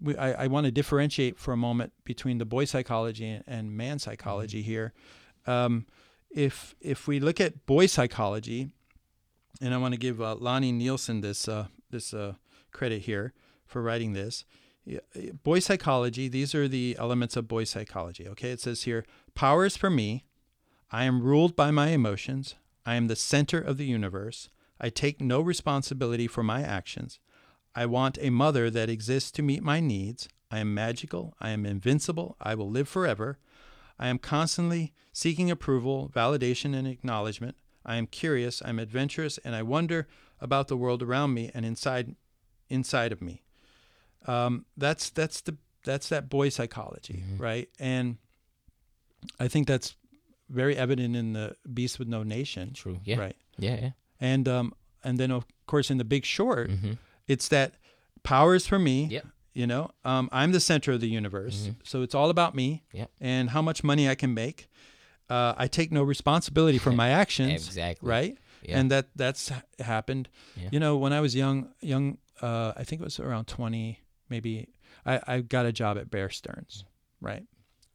we, 0.00 0.16
I, 0.16 0.44
I 0.44 0.46
want 0.48 0.66
to 0.66 0.70
differentiate 0.70 1.38
for 1.38 1.52
a 1.52 1.56
moment 1.56 1.92
between 2.04 2.38
the 2.38 2.44
boy 2.44 2.64
psychology 2.64 3.26
and, 3.26 3.44
and 3.46 3.72
man 3.72 3.98
psychology 3.98 4.62
here. 4.62 4.92
Um, 5.46 5.86
if 6.30 6.74
if 6.80 7.06
we 7.06 7.20
look 7.20 7.40
at 7.40 7.66
boy 7.66 7.86
psychology, 7.86 8.68
and 9.60 9.72
I 9.72 9.78
want 9.78 9.94
to 9.94 10.00
give 10.00 10.20
uh, 10.20 10.34
Lonnie 10.34 10.72
Nielsen 10.72 11.20
this 11.20 11.48
uh, 11.48 11.68
this 11.90 12.12
uh, 12.12 12.34
credit 12.72 13.02
here 13.02 13.32
for 13.66 13.80
writing 13.80 14.12
this. 14.12 14.44
Yeah, 14.86 15.00
uh, 15.16 15.32
Boy 15.42 15.58
psychology. 15.58 16.28
These 16.28 16.54
are 16.54 16.68
the 16.68 16.96
elements 16.98 17.36
of 17.36 17.48
boy 17.48 17.64
psychology. 17.64 18.26
Okay, 18.28 18.50
it 18.50 18.60
says 18.60 18.84
here: 18.84 19.04
power 19.34 19.66
is 19.66 19.76
for 19.76 19.90
me. 19.90 20.24
I 20.90 21.04
am 21.04 21.22
ruled 21.22 21.56
by 21.56 21.72
my 21.72 21.88
emotions. 21.88 22.54
I 22.86 22.94
am 22.94 23.08
the 23.08 23.16
center 23.16 23.60
of 23.60 23.76
the 23.76 23.84
universe. 23.84 24.48
I 24.80 24.90
take 24.90 25.20
no 25.20 25.40
responsibility 25.40 26.28
for 26.28 26.44
my 26.44 26.62
actions. 26.62 27.18
I 27.74 27.86
want 27.86 28.18
a 28.20 28.30
mother 28.30 28.70
that 28.70 28.88
exists 28.88 29.32
to 29.32 29.42
meet 29.42 29.62
my 29.62 29.80
needs. 29.80 30.28
I 30.50 30.60
am 30.60 30.72
magical. 30.72 31.34
I 31.40 31.50
am 31.50 31.66
invincible. 31.66 32.36
I 32.40 32.54
will 32.54 32.70
live 32.70 32.88
forever. 32.88 33.38
I 33.98 34.06
am 34.08 34.18
constantly 34.18 34.92
seeking 35.12 35.50
approval, 35.50 36.10
validation, 36.14 36.76
and 36.76 36.86
acknowledgement. 36.86 37.56
I 37.84 37.96
am 37.96 38.06
curious. 38.06 38.62
I'm 38.64 38.78
adventurous, 38.78 39.38
and 39.38 39.56
I 39.56 39.62
wonder 39.62 40.06
about 40.40 40.68
the 40.68 40.76
world 40.76 41.02
around 41.02 41.34
me 41.34 41.50
and 41.52 41.64
inside, 41.64 42.14
inside 42.68 43.10
of 43.10 43.20
me. 43.20 43.42
Um, 44.26 44.64
that's 44.76 45.10
that's 45.10 45.40
the 45.42 45.56
that's 45.84 46.08
that 46.08 46.28
boy 46.28 46.48
psychology, 46.50 47.22
right? 47.38 47.68
And 47.78 48.16
I 49.40 49.48
think 49.48 49.66
that's 49.66 49.94
very 50.48 50.76
evident 50.76 51.16
in 51.16 51.32
the 51.32 51.56
Beast 51.72 51.98
with 51.98 52.08
No 52.08 52.22
Nation, 52.22 52.72
True. 52.72 52.98
Yeah. 53.04 53.18
right? 53.18 53.36
Yeah. 53.58 53.78
yeah. 53.80 53.90
And 54.20 54.48
um, 54.48 54.72
and 55.04 55.18
then 55.18 55.30
of 55.30 55.44
course 55.66 55.90
in 55.90 55.98
The 55.98 56.04
Big 56.04 56.24
Short, 56.24 56.70
Mm-hmm. 56.70 56.92
it's 57.28 57.48
that 57.48 57.74
power 58.22 58.54
is 58.54 58.66
for 58.66 58.78
me. 58.78 59.06
Yep. 59.06 59.26
You 59.54 59.66
know, 59.66 59.90
um, 60.04 60.28
I'm 60.32 60.52
the 60.52 60.60
center 60.60 60.92
of 60.92 61.00
the 61.00 61.08
universe, 61.08 61.70
so 61.82 62.02
it's 62.02 62.14
all 62.14 62.28
about 62.28 62.54
me 62.54 62.82
Yep. 62.92 63.10
and 63.22 63.50
how 63.50 63.62
much 63.62 63.82
money 63.82 64.06
I 64.06 64.14
can 64.14 64.34
make. 64.34 64.68
Uh, 65.30 65.54
I 65.56 65.66
take 65.66 65.90
no 65.90 66.02
responsibility 66.02 66.76
for 66.78 66.92
my 67.02 67.08
actions. 67.08 67.66
Exactly. 67.66 68.08
Right. 68.08 68.38
Yeah. 68.62 68.78
And 68.78 68.90
that 68.90 69.06
that's 69.16 69.50
happened. 69.80 70.28
Yeah. 70.56 70.68
You 70.72 70.80
know, 70.80 70.98
when 70.98 71.12
I 71.14 71.20
was 71.20 71.34
young, 71.34 71.72
young, 71.80 72.18
uh, 72.42 72.72
I 72.76 72.84
think 72.84 73.00
it 73.00 73.04
was 73.04 73.18
around 73.18 73.46
20, 73.46 73.98
maybe. 74.28 74.68
I, 75.04 75.20
I 75.26 75.40
got 75.40 75.66
a 75.66 75.72
job 75.72 75.98
at 75.98 76.10
Bear 76.10 76.30
Stearns, 76.30 76.84
right? 77.20 77.44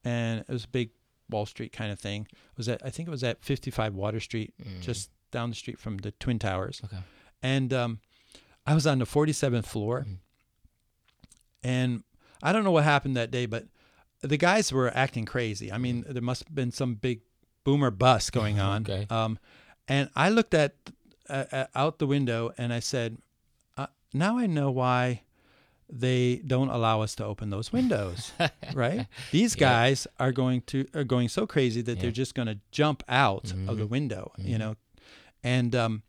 And 0.03 0.39
it 0.41 0.49
was 0.49 0.63
a 0.65 0.67
big 0.69 0.91
Wall 1.29 1.45
Street 1.45 1.71
kind 1.73 1.91
of 1.91 1.99
thing. 1.99 2.27
It 2.32 2.57
was 2.57 2.67
at 2.69 2.82
I 2.86 2.89
think 2.89 3.07
it 3.07 3.11
was 3.11 3.23
at 3.23 3.43
55 3.43 3.93
Water 3.95 4.19
Street, 4.19 4.53
just 4.82 5.09
down 5.32 5.49
the 5.49 5.55
street 5.55 5.79
from 5.79 5.97
the 5.97 6.11
Twin 6.11 6.39
Towers. 6.39 6.82
Okay. 6.84 6.97
And 7.41 7.73
um, 7.73 7.99
I 8.65 8.73
was 8.73 8.86
on 8.88 8.99
the 8.99 9.05
47th 9.05 9.65
floor. 9.65 10.01
Mm-hmm. 10.01 10.13
And 11.63 12.03
I 12.43 12.51
don't 12.53 12.63
know 12.63 12.71
what 12.71 12.84
happened 12.84 13.15
that 13.17 13.32
day, 13.32 13.45
but 13.45 13.65
the 14.21 14.38
guys 14.38 14.71
were 14.73 14.91
acting 14.95 15.25
crazy. 15.25 15.71
I 15.71 15.77
Mm. 15.77 15.82
mean, 15.82 16.05
there 16.07 16.21
must 16.21 16.43
have 16.45 16.55
been 16.55 16.71
some 16.71 16.95
big 16.95 17.21
boomer 17.63 17.91
bust 17.91 18.32
going 18.32 18.59
on. 18.69 18.82
Okay. 18.84 19.05
Um, 19.09 19.38
and 19.88 20.09
I 20.15 20.29
looked 20.29 20.53
at 20.53 20.75
uh, 21.29 21.65
out 21.75 21.99
the 21.99 22.07
window 22.07 22.51
and 22.57 22.73
I 22.73 22.79
said, 22.79 23.17
uh, 23.77 23.88
"Now 24.13 24.38
I 24.38 24.47
know 24.47 24.69
why 24.71 25.21
they 25.92 26.38
don't 26.48 26.70
allow 26.70 27.02
us 27.02 27.16
to 27.16 27.26
open 27.26 27.50
those 27.50 27.72
windows, 27.74 28.32
right? 28.74 29.08
These 29.32 29.56
Yeah. 29.56 29.60
guys 29.60 30.08
are 30.20 30.32
going 30.32 30.62
to 30.68 30.86
are 30.94 31.04
going 31.04 31.30
so 31.30 31.46
crazy 31.46 31.82
that 31.82 31.96
Yeah. 31.98 32.02
they're 32.04 32.12
just 32.12 32.34
going 32.36 32.48
to 32.48 32.60
jump 32.72 33.04
out 33.10 33.52
of 33.68 33.78
the 33.78 33.88
window, 33.88 34.32
you 34.38 34.58
know." 34.58 34.76
And 35.44 35.76
um, 35.76 36.04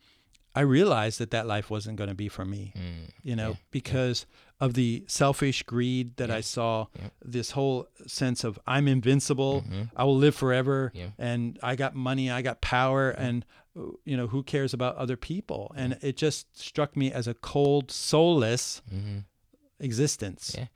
I 0.55 0.61
realized 0.61 1.18
that 1.18 1.30
that 1.30 1.47
life 1.47 1.70
wasn't 1.70 1.97
going 1.97 2.11
to 2.11 2.14
be 2.14 2.28
for 2.28 2.45
me, 2.45 2.72
Mm. 2.76 3.11
you 3.22 3.35
know, 3.37 3.51
Yeah. 3.51 3.57
because 3.70 4.26
of 4.61 4.74
the 4.74 5.05
selfish 5.09 5.62
greed 5.64 6.16
that 6.18 6.30
I 6.30 6.41
saw, 6.43 6.87
this 7.24 7.51
whole 7.53 7.89
sense 8.07 8.45
of 8.45 8.59
I'm 8.66 8.87
invincible, 8.87 9.62
Mhm. 9.62 9.91
I 9.97 10.05
will 10.05 10.16
live 10.16 10.37
forever, 10.37 10.93
and 11.18 11.59
I 11.62 11.74
got 11.74 11.95
money, 11.97 12.30
I 12.30 12.43
got 12.43 12.61
power, 12.61 13.11
and 13.11 13.45
you 14.05 14.16
know 14.18 14.26
who 14.28 14.43
cares 14.43 14.74
about 14.74 14.95
other 14.97 15.16
people? 15.16 15.72
And 15.74 15.97
it 16.03 16.16
just 16.18 16.47
struck 16.57 16.95
me 16.97 17.11
as 17.11 17.26
a 17.26 17.33
cold, 17.35 17.91
soulless 17.91 18.83
Mhm. 18.95 19.24
Existence. 19.83 20.55
Yeah. 20.57 20.66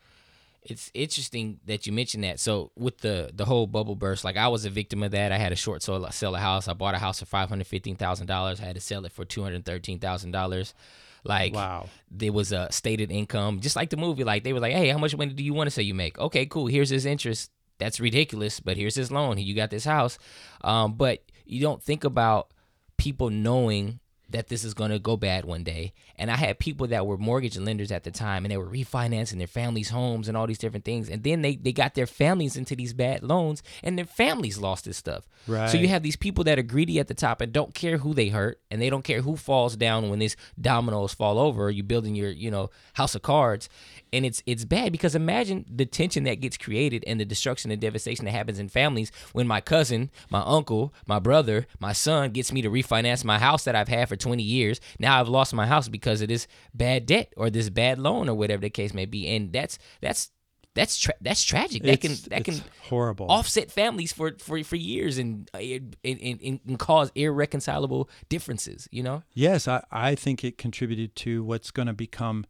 It's 0.62 0.90
interesting 0.94 1.60
that 1.66 1.86
you 1.86 1.92
mentioned 1.92 2.24
that. 2.24 2.40
So 2.40 2.72
with 2.76 2.98
the 2.98 3.30
the 3.32 3.44
whole 3.44 3.68
bubble 3.68 3.94
burst, 3.94 4.24
like 4.24 4.36
I 4.36 4.48
was 4.48 4.64
a 4.64 4.70
victim 4.70 5.02
of 5.04 5.12
that. 5.12 5.30
I 5.30 5.38
had 5.38 5.52
a 5.52 5.56
short 5.56 5.82
sell, 5.82 6.10
sell 6.10 6.34
a 6.34 6.38
house. 6.40 6.66
I 6.66 6.72
bought 6.72 6.94
a 6.96 6.98
house 6.98 7.20
for 7.20 7.26
five 7.26 7.48
hundred 7.48 7.68
fifteen 7.68 7.94
thousand 7.94 8.26
dollars. 8.26 8.60
I 8.60 8.64
had 8.64 8.74
to 8.74 8.80
sell 8.80 9.04
it 9.04 9.12
for 9.12 9.24
two 9.24 9.44
hundred 9.44 9.64
thirteen 9.64 10.00
thousand 10.00 10.32
dollars. 10.32 10.74
Like 11.22 11.54
Wow. 11.54 11.88
there 12.10 12.32
was 12.32 12.50
a 12.52 12.66
stated 12.72 13.12
income, 13.12 13.60
just 13.60 13.76
like 13.76 13.90
the 13.90 13.96
movie. 13.96 14.24
Like 14.24 14.42
they 14.42 14.52
were 14.52 14.58
like, 14.60 14.72
"Hey, 14.72 14.88
how 14.88 14.98
much 14.98 15.16
money 15.16 15.32
do 15.34 15.44
you 15.44 15.54
want 15.54 15.68
to 15.68 15.70
say 15.70 15.82
you 15.82 15.94
make?" 15.94 16.18
Okay, 16.18 16.46
cool. 16.46 16.66
Here's 16.66 16.90
his 16.90 17.06
interest. 17.06 17.50
That's 17.78 18.00
ridiculous, 18.00 18.58
but 18.58 18.76
here's 18.76 18.94
his 18.96 19.12
loan. 19.12 19.38
You 19.38 19.54
got 19.54 19.70
this 19.70 19.84
house, 19.84 20.18
um, 20.64 20.94
but 20.94 21.22
you 21.44 21.60
don't 21.60 21.82
think 21.82 22.02
about 22.04 22.50
people 22.96 23.30
knowing 23.30 24.00
that 24.30 24.48
this 24.48 24.64
is 24.64 24.74
going 24.74 24.90
to 24.90 24.98
go 24.98 25.16
bad 25.16 25.44
one 25.44 25.62
day. 25.62 25.92
And 26.18 26.30
I 26.30 26.36
had 26.36 26.58
people 26.58 26.86
that 26.88 27.06
were 27.06 27.16
mortgage 27.16 27.58
lenders 27.58 27.92
at 27.92 28.04
the 28.04 28.10
time 28.10 28.44
and 28.44 28.52
they 28.52 28.56
were 28.56 28.68
refinancing 28.68 29.38
their 29.38 29.46
families' 29.46 29.90
homes 29.90 30.28
and 30.28 30.36
all 30.36 30.46
these 30.46 30.58
different 30.58 30.84
things. 30.84 31.08
And 31.08 31.22
then 31.22 31.42
they, 31.42 31.56
they 31.56 31.72
got 31.72 31.94
their 31.94 32.06
families 32.06 32.56
into 32.56 32.74
these 32.74 32.92
bad 32.92 33.22
loans 33.22 33.62
and 33.82 33.98
their 33.98 34.04
families 34.04 34.58
lost 34.58 34.84
this 34.84 34.96
stuff. 34.96 35.28
Right. 35.46 35.70
So 35.70 35.78
you 35.78 35.88
have 35.88 36.02
these 36.02 36.16
people 36.16 36.44
that 36.44 36.58
are 36.58 36.62
greedy 36.62 36.98
at 36.98 37.08
the 37.08 37.14
top 37.14 37.40
and 37.40 37.52
don't 37.52 37.74
care 37.74 37.98
who 37.98 38.14
they 38.14 38.28
hurt 38.28 38.60
and 38.70 38.80
they 38.80 38.90
don't 38.90 39.04
care 39.04 39.22
who 39.22 39.36
falls 39.36 39.76
down 39.76 40.10
when 40.10 40.18
these 40.18 40.36
dominoes 40.60 41.14
fall 41.14 41.38
over. 41.38 41.70
You're 41.70 41.84
building 41.84 42.14
your, 42.14 42.30
you 42.30 42.50
know, 42.50 42.70
house 42.94 43.14
of 43.14 43.22
cards. 43.22 43.68
And 44.12 44.24
it's 44.24 44.42
it's 44.46 44.64
bad 44.64 44.92
because 44.92 45.14
imagine 45.14 45.66
the 45.68 45.84
tension 45.84 46.24
that 46.24 46.40
gets 46.40 46.56
created 46.56 47.04
and 47.06 47.20
the 47.20 47.24
destruction 47.24 47.70
and 47.70 47.80
devastation 47.80 48.24
that 48.24 48.30
happens 48.30 48.58
in 48.58 48.68
families 48.68 49.12
when 49.32 49.46
my 49.46 49.60
cousin, 49.60 50.10
my 50.30 50.42
uncle, 50.44 50.94
my 51.06 51.18
brother, 51.18 51.66
my 51.80 51.92
son 51.92 52.30
gets 52.30 52.52
me 52.52 52.62
to 52.62 52.70
refinance 52.70 53.24
my 53.24 53.38
house 53.38 53.64
that 53.64 53.76
I've 53.76 53.88
had 53.88 54.08
for 54.08 54.16
20 54.16 54.42
years. 54.42 54.80
Now 54.98 55.20
I've 55.20 55.28
lost 55.28 55.52
my 55.52 55.66
house 55.66 55.88
because 55.88 56.05
of 56.06 56.28
this 56.28 56.46
bad 56.74 57.06
debt 57.06 57.32
or 57.36 57.50
this 57.50 57.68
bad 57.70 57.98
loan 57.98 58.28
or 58.28 58.34
whatever 58.34 58.62
the 58.62 58.70
case 58.70 58.94
may 58.94 59.04
be. 59.06 59.28
And 59.28 59.52
that's 59.52 59.78
that's 60.00 60.30
that's 60.74 60.98
tra- 60.98 61.14
that's 61.22 61.42
tragic. 61.42 61.82
That 61.84 62.00
can 62.02 62.14
that 62.28 62.44
can 62.44 62.60
horrible. 62.88 63.26
offset 63.30 63.70
families 63.70 64.12
for 64.12 64.32
for, 64.38 64.62
for 64.62 64.76
years 64.76 65.16
and, 65.18 65.50
and, 65.54 65.96
and 66.04 66.60
and 66.66 66.78
cause 66.78 67.10
irreconcilable 67.14 68.10
differences. 68.28 68.86
You 68.90 69.02
know, 69.02 69.22
Yes, 69.32 69.66
I, 69.68 69.82
I 69.90 70.14
think 70.14 70.44
it 70.44 70.58
contributed 70.58 71.16
to 71.16 71.42
what's 71.44 71.70
going 71.70 71.86
to 71.88 71.94
become 71.94 72.44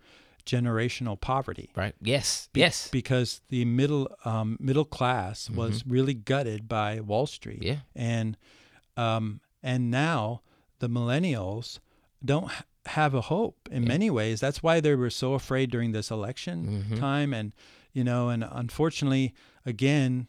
generational 0.44 1.20
poverty. 1.20 1.70
right? 1.76 1.94
Yes, 2.00 2.48
yes, 2.54 2.88
because 2.90 3.40
the 3.48 3.64
middle 3.64 4.08
um, 4.24 4.56
middle 4.60 4.84
class 4.84 5.48
was 5.50 5.84
really 5.86 6.14
gutted 6.14 6.68
by 6.68 7.00
Wall 7.00 7.26
Street. 7.26 7.62
Yeah. 7.62 7.76
and 7.94 8.36
um, 8.96 9.40
and 9.62 9.90
now 9.90 10.42
the 10.80 10.88
millennials 10.88 11.78
don't 12.24 12.50
have 12.86 13.14
a 13.14 13.20
hope 13.22 13.68
in 13.70 13.84
many 13.84 14.10
ways. 14.10 14.40
That's 14.40 14.62
why 14.62 14.80
they 14.80 14.94
were 14.94 15.10
so 15.10 15.34
afraid 15.34 15.70
during 15.70 15.92
this 15.92 16.10
election 16.10 16.84
Mm-hmm. 16.88 17.00
time, 17.00 17.32
and 17.34 17.52
you 17.92 18.04
know, 18.04 18.28
and 18.28 18.44
unfortunately, 18.50 19.34
again, 19.64 20.28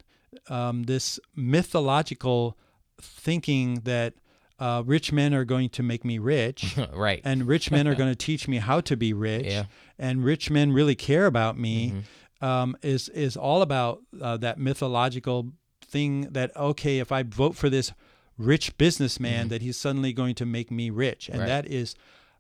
um, 0.49 0.83
this 0.83 1.19
mythological 1.35 2.57
thinking 3.01 3.81
that. 3.83 4.13
Uh, 4.59 4.81
rich 4.87 5.11
men 5.13 5.35
are 5.35 5.45
going 5.45 5.69
to 5.69 5.83
make 5.83 6.03
me 6.03 6.17
rich, 6.17 6.75
right. 6.91 7.21
and 7.23 7.45
rich 7.47 7.69
men 7.69 7.87
are 7.87 7.93
going 8.01 8.09
to 8.09 8.15
teach 8.15 8.47
me 8.47 8.57
how 8.57 8.81
to 8.81 8.97
be 8.97 9.13
rich 9.13 9.45
Yeah. 9.45 9.65
and 9.99 10.25
rich 10.25 10.49
men 10.49 10.71
really 10.71 10.95
care 10.95 11.27
about 11.27 11.59
me 11.59 11.91
Mm-hmm. 11.91 12.43
um, 12.43 12.75
is 12.81 13.07
is 13.09 13.37
all 13.37 13.61
about 13.61 14.01
uh, 14.19 14.35
that 14.37 14.57
mythological 14.57 15.51
thing 15.85 16.21
that 16.31 16.57
okay 16.57 16.97
if 16.97 17.11
I 17.11 17.21
vote 17.21 17.55
for 17.55 17.69
this 17.69 17.91
rich 18.35 18.75
businessman 18.79 19.49
that 19.49 19.61
he's 19.61 19.77
suddenly 19.77 20.11
going 20.11 20.33
to 20.33 20.45
make 20.47 20.71
me 20.71 20.89
rich 20.89 21.29
and 21.29 21.35
Mm-hmm. 21.39 21.41
Right. 21.51 21.61
that 21.63 21.71
is 21.71 21.93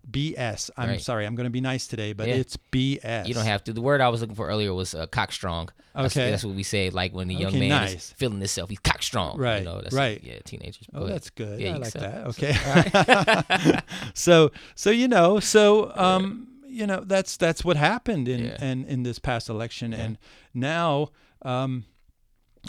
BS. 0.09 0.69
I'm 0.77 0.89
Right. 0.89 1.01
sorry, 1.01 1.25
I'm 1.25 1.35
going 1.35 1.45
to 1.45 1.49
be 1.51 1.61
nice 1.61 1.87
today, 1.87 2.13
but 2.13 2.27
Yeah. 2.27 2.35
it's 2.35 2.57
BS. 2.71 3.27
You 3.27 3.33
don't 3.33 3.45
have 3.45 3.63
to. 3.65 3.73
The 3.73 3.81
word 3.81 3.99
I 4.01 4.09
was 4.09 4.21
looking 4.21 4.35
for 4.35 4.47
earlier 4.47 4.73
was 4.73 4.93
uh, 4.95 5.07
cockstrong. 5.07 5.69
Okay. 5.95 6.29
that's 6.31 6.43
what 6.43 6.55
we 6.55 6.61
say. 6.63 6.89
Like 6.91 7.13
when 7.13 7.27
the 7.27 7.33
young 7.35 7.47
Okay, 7.55 7.67
man 7.69 7.87
is 7.87 8.11
feeling 8.13 8.37
himself, 8.39 8.69
he's 8.69 8.79
cockstrong. 8.79 9.37
Right, 9.37 9.59
You 9.59 9.65
know, 9.65 9.81
that's 9.81 9.95
right. 9.95 10.21
yeah, 10.23 10.39
teenagers. 10.45 10.87
Oh, 10.93 11.03
ahead. 11.03 11.15
that's 11.15 11.29
good. 11.31 11.59
Yeah, 11.59 11.73
I 11.73 11.77
like 11.77 11.93
that. 11.93 12.27
Okay. 12.27 13.81
so 14.13 14.51
so 14.75 14.89
you 14.91 15.07
know 15.07 15.39
so 15.39 15.91
um 15.95 16.47
you 16.67 16.85
know 16.85 17.01
that's 17.05 17.35
that's 17.37 17.65
what 17.65 17.77
happened 17.77 18.27
in 18.27 18.45
Yeah. 18.45 18.63
in, 18.63 18.85
in 18.85 19.03
this 19.03 19.17
past 19.19 19.49
election 19.49 19.93
and 19.93 20.17
now 20.53 21.09
um 21.41 21.85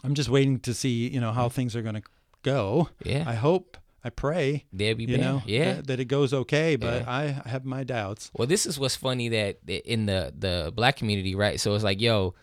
I'm 0.04 0.14
just 0.14 0.28
waiting 0.30 0.58
to 0.60 0.72
see 0.74 1.08
you 1.08 1.20
know 1.20 1.32
how 1.32 1.48
things 1.48 1.74
are 1.76 1.82
going 1.82 1.96
to 1.96 2.02
go. 2.42 2.88
Yeah. 3.04 3.24
I 3.26 3.34
hope 3.34 3.76
I 4.04 4.10
pray 4.10 4.64
There 4.72 4.94
be 4.94 5.04
you 5.04 5.18
know 5.18 5.42
yeah. 5.44 5.74
that, 5.74 5.86
that 5.88 6.00
it 6.00 6.04
goes 6.06 6.32
okay, 6.32 6.76
but 6.76 7.02
Yeah. 7.02 7.10
I 7.10 7.48
have 7.48 7.64
my 7.64 7.84
doubts. 7.84 8.30
Well, 8.34 8.46
this 8.46 8.64
is 8.66 8.78
what's 8.78 8.96
funny 8.96 9.28
that 9.30 9.58
in 9.68 10.06
the 10.06 10.32
the 10.36 10.72
black 10.74 10.96
community, 10.96 11.34
right? 11.34 11.60
So 11.60 11.74
it's 11.74 11.84
like, 11.84 12.00
yo, 12.00 12.34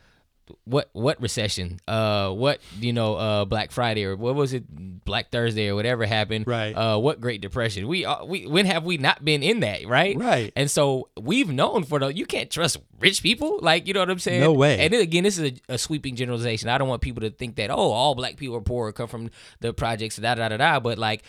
what 0.63 0.89
what 0.93 1.21
recession? 1.21 1.79
Uh, 1.87 2.29
what 2.31 2.59
you 2.79 2.93
know, 2.93 3.15
uh, 3.15 3.45
Black 3.45 3.71
Friday 3.71 4.05
or 4.05 4.15
what 4.15 4.35
was 4.35 4.53
it, 4.53 4.63
Black 5.05 5.31
Thursday 5.31 5.69
or 5.69 5.75
whatever 5.75 6.05
happened? 6.05 6.47
Right. 6.47 6.73
Uh, 6.73 6.97
what 6.99 7.19
Great 7.19 7.41
Depression? 7.41 7.87
We 7.87 8.05
uh, 8.05 8.25
we 8.25 8.45
when 8.45 8.65
have 8.65 8.83
we 8.83 8.97
not 8.97 9.23
been 9.23 9.43
in 9.43 9.61
that, 9.61 9.87
right? 9.87 10.17
Right. 10.17 10.51
And 10.55 10.69
so 10.69 11.09
we've 11.19 11.49
known 11.49 11.83
for 11.83 11.99
the 11.99 12.13
you 12.13 12.25
can't 12.25 12.49
trust 12.49 12.77
rich 12.99 13.23
people, 13.23 13.59
like 13.61 13.87
you 13.87 13.93
know 13.93 14.01
what 14.01 14.09
I'm 14.09 14.19
saying? 14.19 14.41
No 14.41 14.53
way. 14.53 14.79
And 14.79 14.93
then 14.93 15.01
again, 15.01 15.23
this 15.23 15.37
is 15.37 15.51
a, 15.51 15.73
a 15.73 15.77
sweeping 15.77 16.15
generalization. 16.15 16.69
I 16.69 16.77
don't 16.77 16.87
want 16.87 17.01
people 17.01 17.21
to 17.21 17.29
think 17.29 17.55
that 17.55 17.71
oh, 17.71 17.91
all 17.91 18.15
black 18.15 18.37
people 18.37 18.55
are 18.55 18.61
poor, 18.61 18.87
or 18.87 18.91
come 18.91 19.07
from 19.07 19.29
the 19.61 19.73
projects, 19.73 20.17
da 20.17 20.35
da 20.35 20.49
da 20.49 20.57
da. 20.57 20.79
But 20.79 20.97
like 20.97 21.23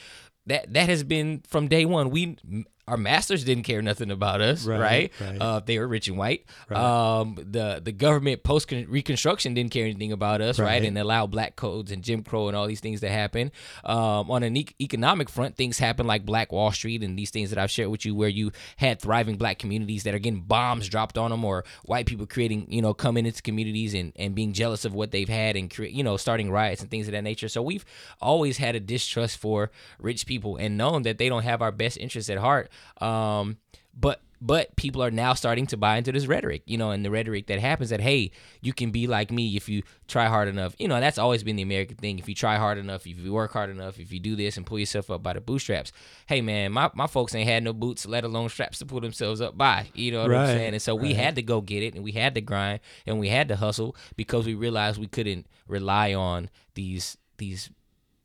that 0.46 0.72
that 0.72 0.88
has 0.88 1.02
been 1.02 1.42
from 1.48 1.68
day 1.68 1.84
one. 1.84 2.10
We 2.10 2.36
our 2.88 2.96
masters 2.96 3.42
didn't 3.42 3.64
care 3.64 3.82
nothing 3.82 4.10
about 4.12 4.40
us, 4.40 4.64
Right, 4.64 4.78
right? 4.80 5.12
right. 5.20 5.40
Uh, 5.40 5.60
they 5.60 5.78
were 5.78 5.88
rich 5.88 6.06
and 6.06 6.16
white. 6.16 6.44
Right. 6.68 6.78
Um, 6.78 7.34
the 7.34 7.80
the 7.82 7.90
government 7.92 8.42
post 8.44 8.70
Reconstruction 8.70 9.54
didn't 9.54 9.72
care 9.72 9.84
anything 9.84 10.12
about 10.12 10.40
us, 10.40 10.58
right? 10.58 10.84
And 10.84 10.96
allowed 10.96 11.30
black 11.32 11.56
codes 11.56 11.90
and 11.90 12.02
Jim 12.02 12.22
Crow 12.22 12.48
and 12.48 12.56
all 12.56 12.66
these 12.66 12.80
things 12.80 13.00
to 13.00 13.08
happen. 13.08 13.50
Um, 13.84 14.30
on 14.30 14.42
an 14.42 14.56
e- 14.56 14.68
economic 14.80 15.28
front, 15.28 15.56
things 15.56 15.78
happen 15.78 16.06
like 16.06 16.24
Black 16.24 16.52
Wall 16.52 16.70
Street 16.70 17.02
and 17.02 17.18
these 17.18 17.30
things 17.30 17.50
that 17.50 17.58
I've 17.58 17.70
shared 17.70 17.90
with 17.90 18.04
you, 18.04 18.14
where 18.14 18.28
you 18.28 18.52
had 18.76 19.00
thriving 19.00 19.36
black 19.36 19.58
communities 19.58 20.04
that 20.04 20.14
are 20.14 20.18
getting 20.20 20.40
bombs 20.42 20.88
dropped 20.88 21.18
on 21.18 21.30
them, 21.30 21.44
or 21.44 21.64
white 21.84 22.06
people 22.06 22.26
creating, 22.26 22.66
you 22.70 22.82
know, 22.82 22.94
coming 22.94 23.26
into 23.26 23.42
communities 23.42 23.94
and, 23.94 24.12
and 24.16 24.34
being 24.34 24.52
jealous 24.52 24.84
of 24.84 24.94
what 24.94 25.10
they've 25.10 25.28
had 25.28 25.56
and 25.56 25.74
create, 25.74 25.92
you 25.92 26.04
know, 26.04 26.16
starting 26.16 26.50
riots 26.50 26.82
and 26.82 26.90
things 26.90 27.08
of 27.08 27.12
that 27.12 27.24
nature. 27.24 27.48
So 27.48 27.62
we've 27.62 27.84
always 28.20 28.58
had 28.58 28.74
a 28.76 28.80
distrust 28.80 29.38
for 29.38 29.70
rich 29.98 30.24
people 30.26 30.56
and 30.56 30.76
known 30.78 31.02
that 31.02 31.18
they 31.18 31.28
don't 31.28 31.42
have 31.42 31.62
our 31.62 31.72
best 31.72 31.96
interests 31.98 32.30
at 32.30 32.38
heart. 32.38 32.70
Um, 33.00 33.58
but 33.98 34.20
but 34.40 34.76
people 34.76 35.02
are 35.02 35.10
now 35.10 35.32
starting 35.32 35.66
to 35.68 35.76
buy 35.76 35.96
into 35.96 36.12
this 36.12 36.26
rhetoric, 36.26 36.62
you 36.66 36.76
know, 36.76 36.90
and 36.90 37.04
the 37.04 37.10
rhetoric 37.10 37.46
that 37.46 37.58
happens 37.58 37.90
that 37.90 38.00
hey, 38.00 38.30
you 38.60 38.72
can 38.72 38.90
be 38.90 39.06
like 39.06 39.30
me 39.30 39.56
if 39.56 39.68
you 39.68 39.82
try 40.08 40.26
hard 40.26 40.48
enough. 40.48 40.74
You 40.78 40.88
know, 40.88 41.00
that's 41.00 41.18
always 41.18 41.42
been 41.42 41.56
the 41.56 41.62
American 41.62 41.96
thing. 41.96 42.18
If 42.18 42.28
you 42.28 42.34
try 42.34 42.56
hard 42.56 42.78
enough, 42.78 43.06
if 43.06 43.18
you 43.18 43.32
work 43.32 43.52
hard 43.52 43.70
enough, 43.70 43.98
if 43.98 44.12
you 44.12 44.20
do 44.20 44.36
this 44.36 44.56
and 44.56 44.66
pull 44.66 44.78
yourself 44.78 45.10
up 45.10 45.22
by 45.22 45.32
the 45.32 45.40
bootstraps. 45.40 45.92
Hey 46.26 46.42
man, 46.42 46.72
my, 46.72 46.90
my 46.94 47.06
folks 47.06 47.34
ain't 47.34 47.48
had 47.48 47.64
no 47.64 47.72
boots, 47.72 48.06
let 48.06 48.24
alone 48.24 48.48
straps 48.48 48.78
to 48.80 48.86
pull 48.86 49.00
themselves 49.00 49.40
up 49.40 49.56
by. 49.56 49.88
You 49.94 50.12
know 50.12 50.22
what 50.22 50.34
I'm 50.34 50.46
saying? 50.48 50.74
And 50.74 50.82
so 50.82 50.94
we 50.94 51.14
had 51.14 51.34
to 51.36 51.42
go 51.42 51.60
get 51.60 51.82
it 51.82 51.94
and 51.94 52.04
we 52.04 52.12
had 52.12 52.34
to 52.34 52.40
grind 52.40 52.80
and 53.06 53.18
we 53.18 53.28
had 53.28 53.48
to 53.48 53.56
hustle 53.56 53.96
because 54.16 54.46
we 54.46 54.54
realized 54.54 55.00
we 55.00 55.06
couldn't 55.06 55.46
rely 55.66 56.12
on 56.12 56.50
these 56.74 57.16
these 57.38 57.70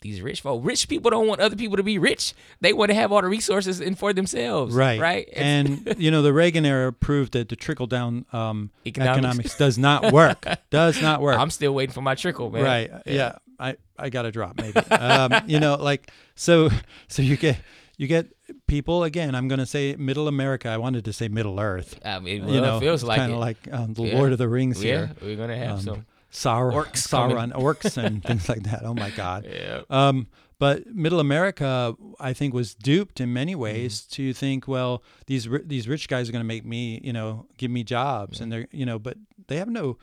these 0.02 0.22
rich 0.22 0.42
folk. 0.42 0.62
Rich 0.66 0.88
people 0.88 1.10
don't 1.12 1.28
want 1.28 1.42
other 1.42 1.56
people 1.56 1.78
to 1.78 1.84
be 1.84 1.98
rich. 1.98 2.34
They 2.60 2.74
want 2.74 2.90
to 2.90 2.96
have 2.96 3.12
all 3.12 3.22
the 3.22 3.28
resources 3.28 3.80
and 3.80 3.98
for 3.98 4.14
themselves. 4.14 4.76
Right. 4.76 5.00
Right. 5.00 5.30
And 5.36 5.96
you 5.98 6.12
know 6.12 6.22
the 6.22 6.34
Reagan 6.34 6.66
era 6.66 6.92
proved 6.92 7.34
that 7.34 7.50
the 7.50 7.56
trickle 7.56 7.88
down 7.88 8.26
um, 8.34 8.72
Economics. 8.86 9.18
economics. 9.18 9.58
does 9.58 9.78
not 9.78 10.12
work. 10.12 10.46
does 10.70 11.02
not 11.02 11.22
work. 11.22 11.38
I'm 11.38 11.50
still 11.52 11.74
waiting 11.74 11.94
for 11.94 12.02
my 12.02 12.16
trickle, 12.16 12.50
man. 12.52 12.64
Right. 12.64 12.92
Yeah. 13.06 13.38
I 13.60 13.78
I 13.98 14.10
got 14.10 14.24
to 14.24 14.32
drop 14.32 14.58
maybe. 14.60 14.80
um, 14.92 15.34
you 15.48 15.60
know, 15.60 15.76
like 15.76 16.12
so 16.36 16.70
so 17.08 17.22
you 17.22 17.38
get 17.38 17.58
you 17.98 18.08
get 18.08 18.26
people 18.66 19.04
again. 19.04 19.36
I'm 19.36 19.48
going 19.48 19.60
to 19.60 19.66
say 19.68 19.96
middle 20.00 20.28
America. 20.28 20.70
I 20.70 20.78
wanted 20.78 21.06
to 21.06 21.14
say 21.14 21.28
Middle 21.28 21.60
Earth. 21.60 22.00
I 22.04 22.18
mean, 22.20 22.48
you 22.50 22.60
know, 22.60 22.78
it 22.78 22.80
feels 22.80 23.04
like 23.04 23.18
kind 23.20 23.32
of 23.32 23.38
like 23.38 23.58
um, 23.72 23.94
the 23.94 24.04
Yeah. 24.04 24.18
Lord 24.18 24.32
of 24.32 24.40
the 24.40 24.50
Rings 24.50 24.84
yeah, 24.84 24.92
here. 24.92 25.12
we're 25.22 25.36
gonna 25.36 25.56
have 25.58 25.74
Um, 25.78 25.82
some. 25.82 26.06
Saur- 26.32 26.72
Orcs. 26.72 27.08
Sauron, 27.08 27.52
orcs, 27.54 27.98
and 27.98 28.24
things 28.28 28.48
like 28.50 28.64
that. 28.64 28.82
Oh 28.84 28.94
my 28.94 29.10
God. 29.12 29.46
Yeah. 29.50 29.82
Um, 29.90 30.28
But 30.60 30.86
Middle 30.94 31.20
America, 31.20 31.96
I 32.20 32.34
think, 32.34 32.54
was 32.54 32.76
duped 32.76 33.20
in 33.20 33.34
many 33.34 33.54
Mm-hmm. 33.54 33.62
ways 33.62 34.02
to 34.12 34.32
think, 34.34 34.68
well, 34.68 35.02
these 35.26 35.48
ri- 35.48 35.64
these 35.66 35.88
rich 35.88 36.08
guys 36.08 36.30
are 36.30 36.32
going 36.32 36.44
to 36.44 36.54
make 36.56 36.64
me, 36.66 37.02
you 37.04 37.12
know, 37.14 37.48
give 37.58 37.72
me 37.72 37.84
jobs, 37.84 38.40
and 38.42 38.52
they're, 38.52 38.68
you 38.72 38.86
know, 38.86 39.00
but 39.00 39.18
they 39.48 39.58
have 39.58 39.70
no 39.70 39.98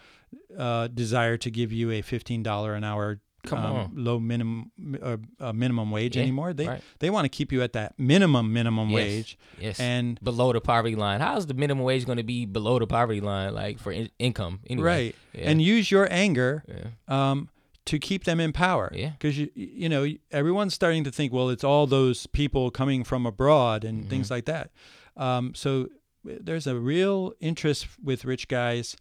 uh, 0.59 0.89
desire 0.89 1.37
to 1.39 1.51
give 1.51 1.73
you 1.73 1.91
a 1.93 2.03
fifteen 2.03 2.43
dollar 2.43 2.75
an 2.75 2.83
hour. 2.85 3.21
Come 3.49 3.59
um, 3.65 3.77
on. 3.77 3.91
low 3.95 4.19
minimum 4.21 4.71
uh, 5.03 5.17
uh, 5.41 5.53
minimum 5.53 5.91
wage 5.91 6.17
Yeah, 6.17 6.23
anymore. 6.23 6.53
They 6.53 6.67
right. 6.69 6.83
they 7.01 7.11
want 7.11 7.25
to 7.25 7.29
keep 7.29 7.51
you 7.53 7.63
at 7.63 7.73
that 7.73 7.99
minimum 7.99 8.53
minimum 8.53 8.91
Yes, 8.91 8.95
wage, 8.97 9.39
Yes. 9.61 9.81
and 9.81 10.19
below 10.23 10.53
the 10.53 10.61
poverty 10.61 10.95
line. 10.97 11.21
How's 11.21 11.47
the 11.47 11.55
minimum 11.55 11.85
wage 11.85 12.05
going 12.07 12.19
to 12.19 12.25
be 12.25 12.45
below 12.47 12.79
the 12.79 12.87
poverty 12.87 13.21
line, 13.21 13.55
like 13.55 13.79
for 13.79 13.93
in- 13.93 14.11
income? 14.19 14.61
Anyway? 14.69 14.87
right, 14.87 15.15
Yeah. 15.33 15.51
and 15.51 15.63
use 15.63 15.91
your 15.91 16.07
anger 16.11 16.65
yeah. 16.69 17.31
um, 17.31 17.49
to 17.87 17.99
keep 17.99 18.25
them 18.25 18.39
in 18.41 18.53
power. 18.53 18.91
Yeah. 18.95 19.11
Because 19.11 19.39
you 19.39 19.49
you 19.55 19.89
know 19.89 20.07
everyone's 20.31 20.75
starting 20.75 21.05
to 21.05 21.11
think, 21.11 21.33
well, 21.33 21.49
it's 21.51 21.65
all 21.65 21.87
those 21.87 22.27
people 22.27 22.71
coming 22.71 23.05
from 23.05 23.27
abroad 23.27 23.85
and 23.85 24.01
Mm-hmm. 24.01 24.11
things 24.11 24.31
like 24.31 24.45
that. 24.45 24.71
Um, 25.17 25.55
so 25.55 25.89
there's 26.25 26.67
a 26.67 26.77
real 26.77 27.33
interest 27.41 27.87
with 28.03 28.25
rich 28.25 28.49
guys, 28.49 28.97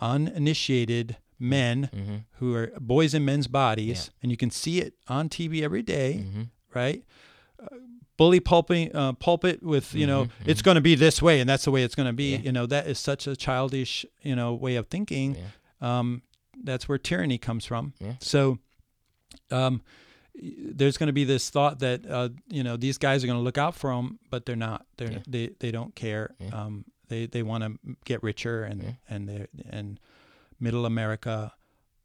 uninitiated 0.00 1.16
men 1.38 1.90
Mm-hmm. 1.94 2.16
who 2.38 2.54
are 2.54 2.72
boys 2.80 3.14
in 3.14 3.24
men's 3.24 3.46
bodies, 3.48 4.10
and 4.22 4.30
you 4.30 4.36
can 4.36 4.50
see 4.50 4.80
it 4.80 4.94
on 5.08 5.28
TV 5.28 5.62
every 5.62 5.82
day, 5.82 6.24
Mm-hmm. 6.24 6.42
right? 6.74 7.04
Uh, 7.62 7.66
bully 8.16 8.40
pulping, 8.40 8.94
uh, 8.94 9.12
pulpit 9.14 9.62
with 9.62 9.94
you 9.94 10.06
know 10.06 10.28
it's 10.46 10.62
going 10.62 10.74
to 10.76 10.80
be 10.80 10.94
this 10.94 11.20
way 11.22 11.40
and 11.40 11.48
that's 11.48 11.64
the 11.64 11.70
way 11.70 11.82
it's 11.82 11.94
going 11.94 12.06
to 12.08 12.12
be. 12.12 12.32
Mm-hmm. 12.32 12.42
Yeah. 12.42 12.46
You 12.46 12.52
know 12.52 12.66
that 12.66 12.86
is 12.86 12.98
such 12.98 13.26
a 13.26 13.34
childish 13.36 14.04
you 14.22 14.36
know 14.36 14.54
way 14.54 14.76
of 14.76 14.86
thinking. 14.88 15.36
Um, 15.80 16.22
that's 16.62 16.88
where 16.88 16.98
tyranny 16.98 17.38
comes 17.38 17.64
from. 17.64 17.92
Yeah. 17.98 18.14
So, 18.20 18.58
um, 19.50 19.82
there's 20.34 20.96
going 20.96 21.08
to 21.08 21.12
be 21.12 21.24
this 21.24 21.50
thought 21.50 21.80
that 21.80 22.06
uh, 22.08 22.28
you 22.48 22.62
know 22.62 22.76
these 22.76 22.98
guys 22.98 23.22
are 23.22 23.26
going 23.26 23.38
to 23.38 23.42
look 23.42 23.58
out 23.58 23.74
for 23.74 23.94
them, 23.94 24.18
but 24.30 24.46
they're 24.46 24.56
not. 24.56 24.86
They're 24.96 25.12
Yeah. 25.12 25.18
they 25.26 25.50
they 25.60 25.70
don't 25.70 25.94
care. 25.94 26.34
Yeah. 26.38 26.48
Um, 26.48 26.84
they 27.08 27.26
they 27.26 27.42
want 27.42 27.64
to 27.64 27.96
get 28.04 28.22
richer 28.22 28.64
and 28.64 28.82
Yeah. 28.82 28.90
and 29.10 29.28
they 29.28 29.46
and 29.70 30.00
middle 30.62 30.86
America. 30.86 31.52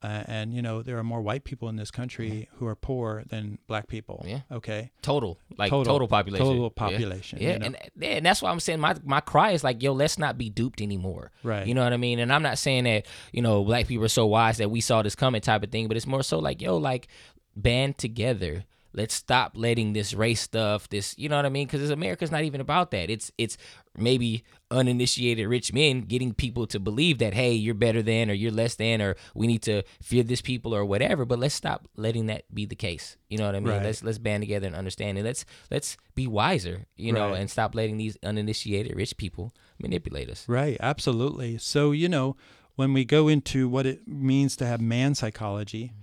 Uh, 0.03 0.23
and 0.27 0.53
you 0.53 0.61
know 0.61 0.83
there 0.83 0.95
are 0.99 1.03
more 1.03 1.21
white 1.21 1.43
people 1.43 1.69
in 1.69 1.75
this 1.75 1.89
country 1.89 2.47
who 2.57 2.67
are 2.67 2.75
poor 2.75 3.23
than 3.29 3.57
black 3.65 3.87
people. 3.87 4.23
Yeah. 4.27 4.41
Okay. 4.51 4.91
Total, 5.01 5.39
like 5.57 5.71
Total- 5.71 5.91
total, 5.91 6.07
population. 6.07 6.45
Total 6.45 6.63
Yeah. 6.65 6.69
population. 6.75 7.39
Yeah, 7.41 7.53
you 7.53 7.59
know? 7.59 7.65
and, 7.65 7.77
and 8.03 8.23
that's 8.25 8.39
why 8.43 8.51
I'm 8.51 8.59
saying 8.59 8.79
my 8.79 8.95
my 9.03 9.21
cry 9.21 9.51
is 9.53 9.63
like, 9.63 9.81
yo, 9.81 9.93
let's 9.93 10.19
not 10.19 10.37
be 10.37 10.51
duped 10.51 10.81
anymore. 10.81 11.31
Right. 11.41 11.65
You 11.65 11.73
know 11.73 11.83
what 11.83 11.93
I 11.93 11.97
mean? 11.97 12.19
And 12.19 12.31
I'm 12.31 12.43
not 12.43 12.59
saying 12.59 12.83
that 12.83 13.07
you 13.33 13.41
know 13.41 13.63
black 13.63 13.87
people 13.87 14.05
are 14.05 14.07
so 14.09 14.27
wise 14.27 14.57
that 14.59 14.69
we 14.69 14.81
saw 14.81 15.01
this 15.01 15.15
coming 15.15 15.41
type 15.41 15.63
of 15.63 15.71
thing, 15.71 15.87
but 15.87 15.97
it's 15.97 16.05
more 16.07 16.21
so 16.21 16.37
like, 16.37 16.61
yo, 16.61 16.77
like 16.77 17.07
band 17.55 17.97
together. 17.97 18.65
Let's 18.97 19.13
stop 19.13 19.51
letting 19.55 19.93
this 19.93 20.15
race 20.15 20.41
stuff, 20.41 20.89
this, 20.89 21.15
you 21.19 21.29
know 21.29 21.35
what 21.35 21.45
I 21.45 21.49
mean? 21.49 21.67
Because 21.67 21.89
America's 21.91 22.31
not 22.31 22.43
even 22.43 22.59
about 22.59 22.89
that. 22.91 23.11
It's 23.11 23.31
it's 23.37 23.55
maybe 23.95 24.43
uninitiated 24.71 25.47
rich 25.47 25.71
men 25.71 26.01
getting 26.01 26.33
people 26.33 26.67
to 26.67 26.79
believe 26.79 27.19
that 27.19 27.33
hey, 27.33 27.53
you're 27.53 27.75
better 27.75 28.01
than, 28.01 28.29
or 28.29 28.33
you're 28.33 28.51
less 28.51 28.75
than, 28.75 29.01
or 29.01 29.15
we 29.35 29.45
need 29.45 29.61
to 29.63 29.83
fear 30.01 30.23
this 30.23 30.41
people 30.41 30.73
or 30.73 30.83
whatever. 30.83 31.25
But 31.25 31.39
let's 31.39 31.55
stop 31.55 31.87
letting 31.95 32.25
that 32.25 32.43
be 32.53 32.65
the 32.65 32.75
case. 32.75 33.17
You 33.29 33.37
know 33.37 33.45
what 33.45 33.55
I 33.55 33.59
mean? 33.59 33.73
Right. 33.75 33.83
Let's 33.83 34.03
let's 34.03 34.17
band 34.17 34.41
together 34.41 34.67
and 34.67 34.75
understand, 34.75 35.17
and 35.17 35.25
let's 35.25 35.45
let's 35.69 35.95
be 36.15 36.25
wiser. 36.27 36.85
You 36.95 37.13
know, 37.13 37.29
Right. 37.29 37.39
and 37.39 37.51
stop 37.51 37.75
letting 37.75 37.97
these 37.97 38.17
uninitiated 38.23 38.95
rich 38.95 39.15
people 39.17 39.53
manipulate 39.79 40.29
us. 40.29 40.49
Right, 40.49 40.77
absolutely. 40.79 41.59
So, 41.59 41.91
you 41.91 42.09
know, 42.09 42.35
when 42.75 42.93
we 42.93 43.05
go 43.05 43.27
into 43.27 43.69
what 43.69 43.85
it 43.85 44.07
means 44.07 44.55
to 44.57 44.65
have 44.65 44.81
man 44.81 45.13
psychology, 45.15 45.93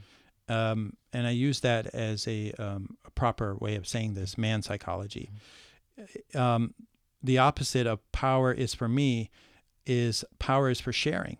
um, 0.48 0.94
and 1.12 1.26
I 1.26 1.30
use 1.30 1.60
that 1.60 1.86
as 1.94 2.26
a, 2.28 2.52
um, 2.52 2.96
a 3.04 3.10
proper 3.10 3.56
way 3.56 3.76
of 3.76 3.86
saying 3.86 4.14
this 4.14 4.36
man 4.36 4.62
psychology, 4.62 5.30
um, 6.34 6.74
the 7.22 7.38
opposite 7.38 7.86
of 7.86 8.00
power 8.12 8.52
is 8.52 8.74
for 8.74 8.88
me 8.88 9.30
is 9.86 10.24
power 10.38 10.68
is 10.68 10.80
for 10.80 10.92
sharing. 10.92 11.38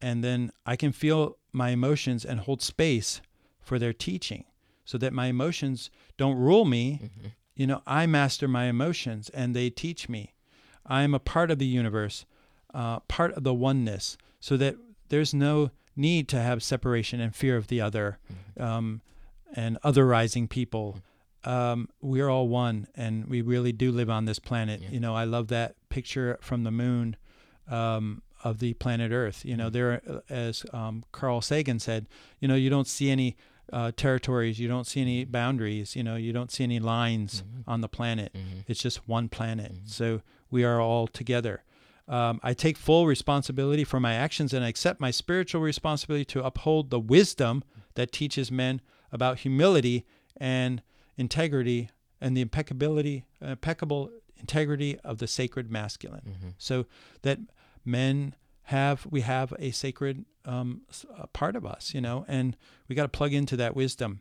And 0.00 0.24
then 0.24 0.50
I 0.64 0.76
can 0.76 0.92
feel 0.92 1.36
my 1.52 1.70
emotions 1.70 2.24
and 2.24 2.40
hold 2.40 2.62
space 2.62 3.20
for 3.60 3.78
their 3.78 3.92
teaching 3.92 4.44
so 4.84 4.98
that 4.98 5.12
my 5.12 5.26
emotions 5.26 5.90
don't 6.16 6.36
rule 6.36 6.64
me. 6.64 7.10
You 7.54 7.66
know, 7.66 7.82
I 7.86 8.06
master 8.06 8.48
my 8.48 8.64
emotions 8.64 9.28
and 9.30 9.54
they 9.54 9.70
teach 9.70 10.08
me. 10.08 10.34
I 10.86 11.02
am 11.02 11.14
a 11.14 11.20
part 11.20 11.50
of 11.50 11.58
the 11.58 11.66
universe, 11.66 12.24
uh, 12.72 13.00
part 13.00 13.32
of 13.34 13.44
the 13.44 13.54
oneness, 13.54 14.16
so 14.40 14.56
that 14.56 14.76
there's 15.10 15.34
no 15.34 15.70
need 15.96 16.28
to 16.28 16.40
have 16.40 16.62
separation 16.62 17.20
and 17.20 17.34
fear 17.34 17.56
of 17.56 17.66
the 17.66 17.80
other 17.80 18.18
um, 18.58 19.00
and 19.54 19.78
otherizing 19.82 20.48
people. 20.48 20.98
Um, 21.44 21.88
we're 22.00 22.28
all 22.28 22.48
one, 22.48 22.86
and 22.94 23.26
we 23.26 23.40
really 23.40 23.72
do 23.72 23.90
live 23.90 24.10
on 24.10 24.26
this 24.26 24.38
planet. 24.38 24.80
You 24.90 25.00
know, 25.00 25.14
I 25.16 25.24
love 25.24 25.48
that 25.48 25.74
picture 25.88 26.38
from 26.42 26.64
the 26.64 26.70
moon 26.70 27.16
um, 27.68 28.22
of 28.44 28.58
the 28.58 28.74
planet 28.74 29.10
Earth. 29.12 29.44
You 29.44 29.56
know, 29.56 29.70
there, 29.70 30.02
uh, 30.08 30.20
as 30.28 30.64
um, 30.72 31.04
Carl 31.12 31.40
Sagan 31.40 31.78
said, 31.78 32.06
you 32.40 32.48
know, 32.48 32.54
you 32.54 32.68
don't 32.70 32.86
see 32.86 33.10
any 33.10 33.36
uh, 33.72 33.92
territories, 33.96 34.58
you 34.58 34.68
don't 34.68 34.86
see 34.86 35.00
any 35.00 35.24
boundaries, 35.24 35.94
you 35.96 36.02
know, 36.02 36.16
you 36.16 36.32
don't 36.32 36.50
see 36.50 36.64
any 36.64 36.80
lines 36.80 37.44
on 37.66 37.80
the 37.80 37.88
planet. 37.88 38.34
It's 38.66 38.80
just 38.80 39.08
one 39.08 39.28
planet. 39.28 39.72
So 39.84 40.22
we 40.50 40.64
are 40.64 40.80
all 40.80 41.06
together. 41.06 41.62
Um, 42.10 42.40
I 42.42 42.54
take 42.54 42.76
full 42.76 43.06
responsibility 43.06 43.84
for 43.84 44.00
my 44.00 44.14
actions 44.14 44.52
and 44.52 44.64
I 44.64 44.68
accept 44.68 45.00
my 45.00 45.12
spiritual 45.12 45.60
responsibility 45.62 46.24
to 46.26 46.44
uphold 46.44 46.90
the 46.90 46.98
wisdom 46.98 47.62
that 47.94 48.10
teaches 48.10 48.50
men 48.50 48.80
about 49.12 49.38
humility 49.38 50.04
and 50.36 50.82
integrity 51.16 51.88
and 52.20 52.36
the 52.36 52.40
impeccability, 52.40 53.26
impeccable 53.40 54.10
integrity 54.36 54.98
of 55.04 55.18
the 55.18 55.28
sacred 55.28 55.70
masculine. 55.70 56.54
So 56.58 56.86
that 57.22 57.38
men 57.84 58.34
have, 58.64 59.06
we 59.08 59.20
have 59.20 59.54
a 59.58 59.70
sacred 59.70 60.24
um, 60.44 60.82
a 61.16 61.26
part 61.28 61.54
of 61.54 61.64
us, 61.64 61.94
you 61.94 62.00
know, 62.00 62.24
and 62.26 62.56
we 62.88 62.94
got 62.96 63.02
to 63.02 63.08
plug 63.08 63.32
into 63.32 63.56
that 63.56 63.76
wisdom. 63.76 64.20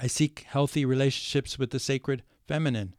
I 0.00 0.06
seek 0.06 0.46
healthy 0.48 0.84
relationships 0.86 1.58
with 1.58 1.70
the 1.70 1.78
sacred 1.80 2.22
feminine. 2.46 2.94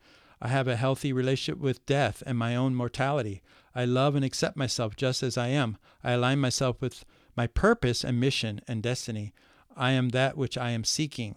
I 0.46 0.50
have 0.50 0.68
a 0.68 0.76
healthy 0.76 1.12
relationship 1.12 1.60
with 1.60 1.84
death 1.88 2.22
and 2.24 2.38
my 2.38 2.56
own 2.56 2.76
mortality. 2.76 3.42
I 3.74 3.86
love 3.86 4.14
and 4.16 4.24
accept 4.24 4.56
myself 4.56 4.96
just 4.96 5.24
as 5.24 5.40
I 5.40 5.48
am. 5.48 5.78
I 6.04 6.12
align 6.12 6.38
myself 6.40 6.80
with 6.80 7.04
my 7.36 7.48
purpose 7.48 8.04
and 8.04 8.20
mission 8.20 8.62
and 8.68 8.84
destiny. 8.84 9.34
I 9.76 9.94
am 9.94 10.10
that 10.10 10.38
which 10.38 10.56
I 10.56 10.70
am 10.70 10.84
seeking, 10.84 11.36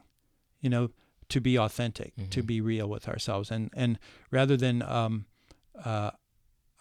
you 0.60 0.68
know, 0.68 0.90
to 1.30 1.40
be 1.40 1.58
authentic, 1.58 2.12
to 2.32 2.42
be 2.42 2.60
real 2.60 2.86
with 2.86 3.08
ourselves. 3.08 3.50
And, 3.50 3.70
and 3.74 3.98
rather 4.30 4.58
than 4.58 4.82
um, 4.82 5.24
uh, 5.82 6.10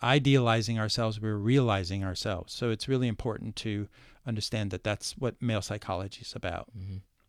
idealizing 0.03 0.77
ourselves, 0.77 1.21
we're 1.21 1.37
realizing 1.37 2.03
ourselves. 2.03 2.53
So 2.53 2.71
it's 2.71 2.89
really 2.89 3.07
important 3.07 3.55
to 3.57 3.87
understand 4.25 4.71
that 4.71 4.83
that's 4.83 5.17
what 5.17 5.41
male 5.41 5.61
psychology 5.61 6.23
is 6.23 6.33
about. 6.35 6.67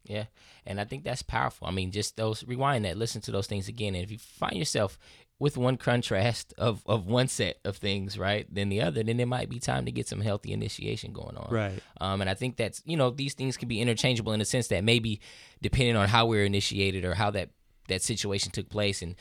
Yeah, 0.09 0.25
and 0.67 0.81
I 0.81 0.85
think 0.85 1.05
that's 1.05 1.23
powerful. 1.23 1.67
I 1.67 1.71
mean, 1.71 1.93
just 1.93 2.17
those 2.17 2.45
rewind 2.45 2.85
that, 2.85 2.97
listen 2.97 3.21
to 3.23 3.31
those 3.31 3.47
things 3.47 3.69
again, 3.69 3.95
and 3.95 4.03
if 4.03 4.11
you 4.11 4.19
find 4.19 4.57
yourself 4.57 4.99
with 5.39 5.57
one 5.57 5.77
contrast 5.77 6.53
of 6.59 6.83
of 6.87 7.07
one 7.07 7.29
set 7.29 7.59
of 7.65 7.77
things, 7.77 8.19
right, 8.19 8.53
than 8.53 8.69
the 8.69 8.81
other, 8.81 9.03
then 9.03 9.21
it 9.21 9.27
might 9.27 9.49
be 9.49 9.59
time 9.59 9.85
to 9.85 9.93
get 9.93 10.09
some 10.09 10.21
healthy 10.21 10.53
initiation 10.53 11.13
going 11.13 11.37
on. 11.37 11.53
Right. 11.53 11.81
Um, 12.01 12.21
and 12.21 12.29
I 12.29 12.35
think 12.35 12.57
that's 12.57 12.83
you 12.85 12.97
know 12.97 13.11
these 13.11 13.35
things 13.35 13.57
can 13.57 13.69
be 13.69 13.81
interchangeable 13.81 14.33
in 14.33 14.39
the 14.41 14.45
sense 14.45 14.69
that 14.69 14.83
maybe 14.83 15.21
depending 15.63 15.97
on 15.97 16.09
how 16.09 16.27
we're 16.27 16.45
initiated 16.45 17.05
or 17.05 17.15
how 17.15 17.31
that 17.33 17.51
that 17.89 18.03
situation 18.03 18.51
took 18.51 18.69
place 18.69 19.03
and 19.03 19.15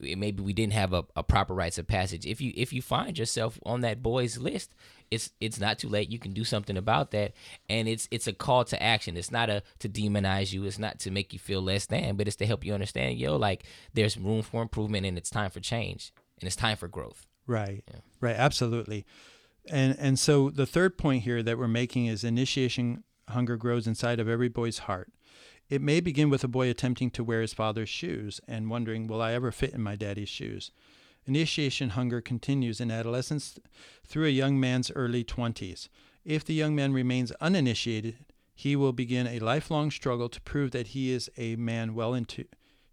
maybe 0.00 0.42
we 0.42 0.52
didn't 0.52 0.72
have 0.72 0.92
a, 0.92 1.04
a 1.14 1.22
proper 1.22 1.54
rites 1.54 1.78
of 1.78 1.86
passage 1.86 2.26
if 2.26 2.40
you 2.40 2.52
if 2.56 2.72
you 2.72 2.80
find 2.82 3.18
yourself 3.18 3.58
on 3.64 3.80
that 3.80 4.02
boys 4.02 4.38
list 4.38 4.74
it's 5.10 5.30
it's 5.40 5.60
not 5.60 5.78
too 5.78 5.88
late 5.88 6.10
you 6.10 6.18
can 6.18 6.32
do 6.32 6.44
something 6.44 6.76
about 6.76 7.10
that 7.10 7.32
and 7.68 7.88
it's 7.88 8.08
it's 8.10 8.26
a 8.26 8.32
call 8.32 8.64
to 8.64 8.82
action 8.82 9.16
it's 9.16 9.30
not 9.30 9.50
a 9.50 9.62
to 9.78 9.88
demonize 9.88 10.52
you 10.52 10.64
it's 10.64 10.78
not 10.78 10.98
to 10.98 11.10
make 11.10 11.32
you 11.32 11.38
feel 11.38 11.60
less 11.60 11.86
than 11.86 12.16
but 12.16 12.26
it's 12.26 12.36
to 12.36 12.46
help 12.46 12.64
you 12.64 12.72
understand 12.72 13.18
yo 13.18 13.36
like 13.36 13.64
there's 13.94 14.16
room 14.16 14.42
for 14.42 14.62
improvement 14.62 15.04
and 15.04 15.18
it's 15.18 15.30
time 15.30 15.50
for 15.50 15.60
change 15.60 16.12
and 16.40 16.46
it's 16.46 16.56
time 16.56 16.76
for 16.76 16.88
growth 16.88 17.26
Right. 17.50 17.82
Right. 18.20 18.36
Absolutely. 18.36 19.04
And 19.68 19.96
and 19.98 20.18
so 20.18 20.50
the 20.50 20.66
third 20.66 20.96
point 20.96 21.24
here 21.24 21.42
that 21.42 21.58
we're 21.58 21.68
making 21.68 22.06
is 22.06 22.22
initiation 22.22 23.02
hunger 23.28 23.56
grows 23.56 23.86
inside 23.86 24.20
of 24.20 24.28
every 24.28 24.48
boy's 24.48 24.78
heart. 24.78 25.10
It 25.70 25.80
may 25.80 26.00
begin 26.00 26.30
with 26.30 26.42
a 26.42 26.48
boy 26.48 26.68
attempting 26.68 27.10
to 27.12 27.22
wear 27.22 27.40
his 27.40 27.54
father's 27.54 27.88
shoes 27.88 28.40
and 28.48 28.68
wondering, 28.68 29.06
will 29.06 29.22
I 29.22 29.32
ever 29.34 29.52
fit 29.52 29.72
in 29.72 29.80
my 29.80 29.94
daddy's 29.94 30.28
shoes? 30.28 30.72
Initiation 31.26 31.90
hunger 31.90 32.20
continues 32.20 32.80
in 32.80 32.90
adolescence 32.90 33.56
through 34.04 34.26
a 34.26 34.30
young 34.30 34.58
man's 34.58 34.90
early 34.90 35.22
20s. 35.22 35.88
If 36.24 36.44
the 36.44 36.54
young 36.54 36.74
man 36.74 36.92
remains 36.92 37.30
uninitiated, 37.40 38.16
he 38.52 38.74
will 38.74 38.92
begin 38.92 39.28
a 39.28 39.38
lifelong 39.38 39.92
struggle 39.92 40.28
to 40.28 40.40
prove 40.40 40.72
that 40.72 40.88
he 40.88 41.12
is 41.12 41.30
a 41.36 41.54
man 41.54 41.94
well 41.94 42.14
into 42.14 42.46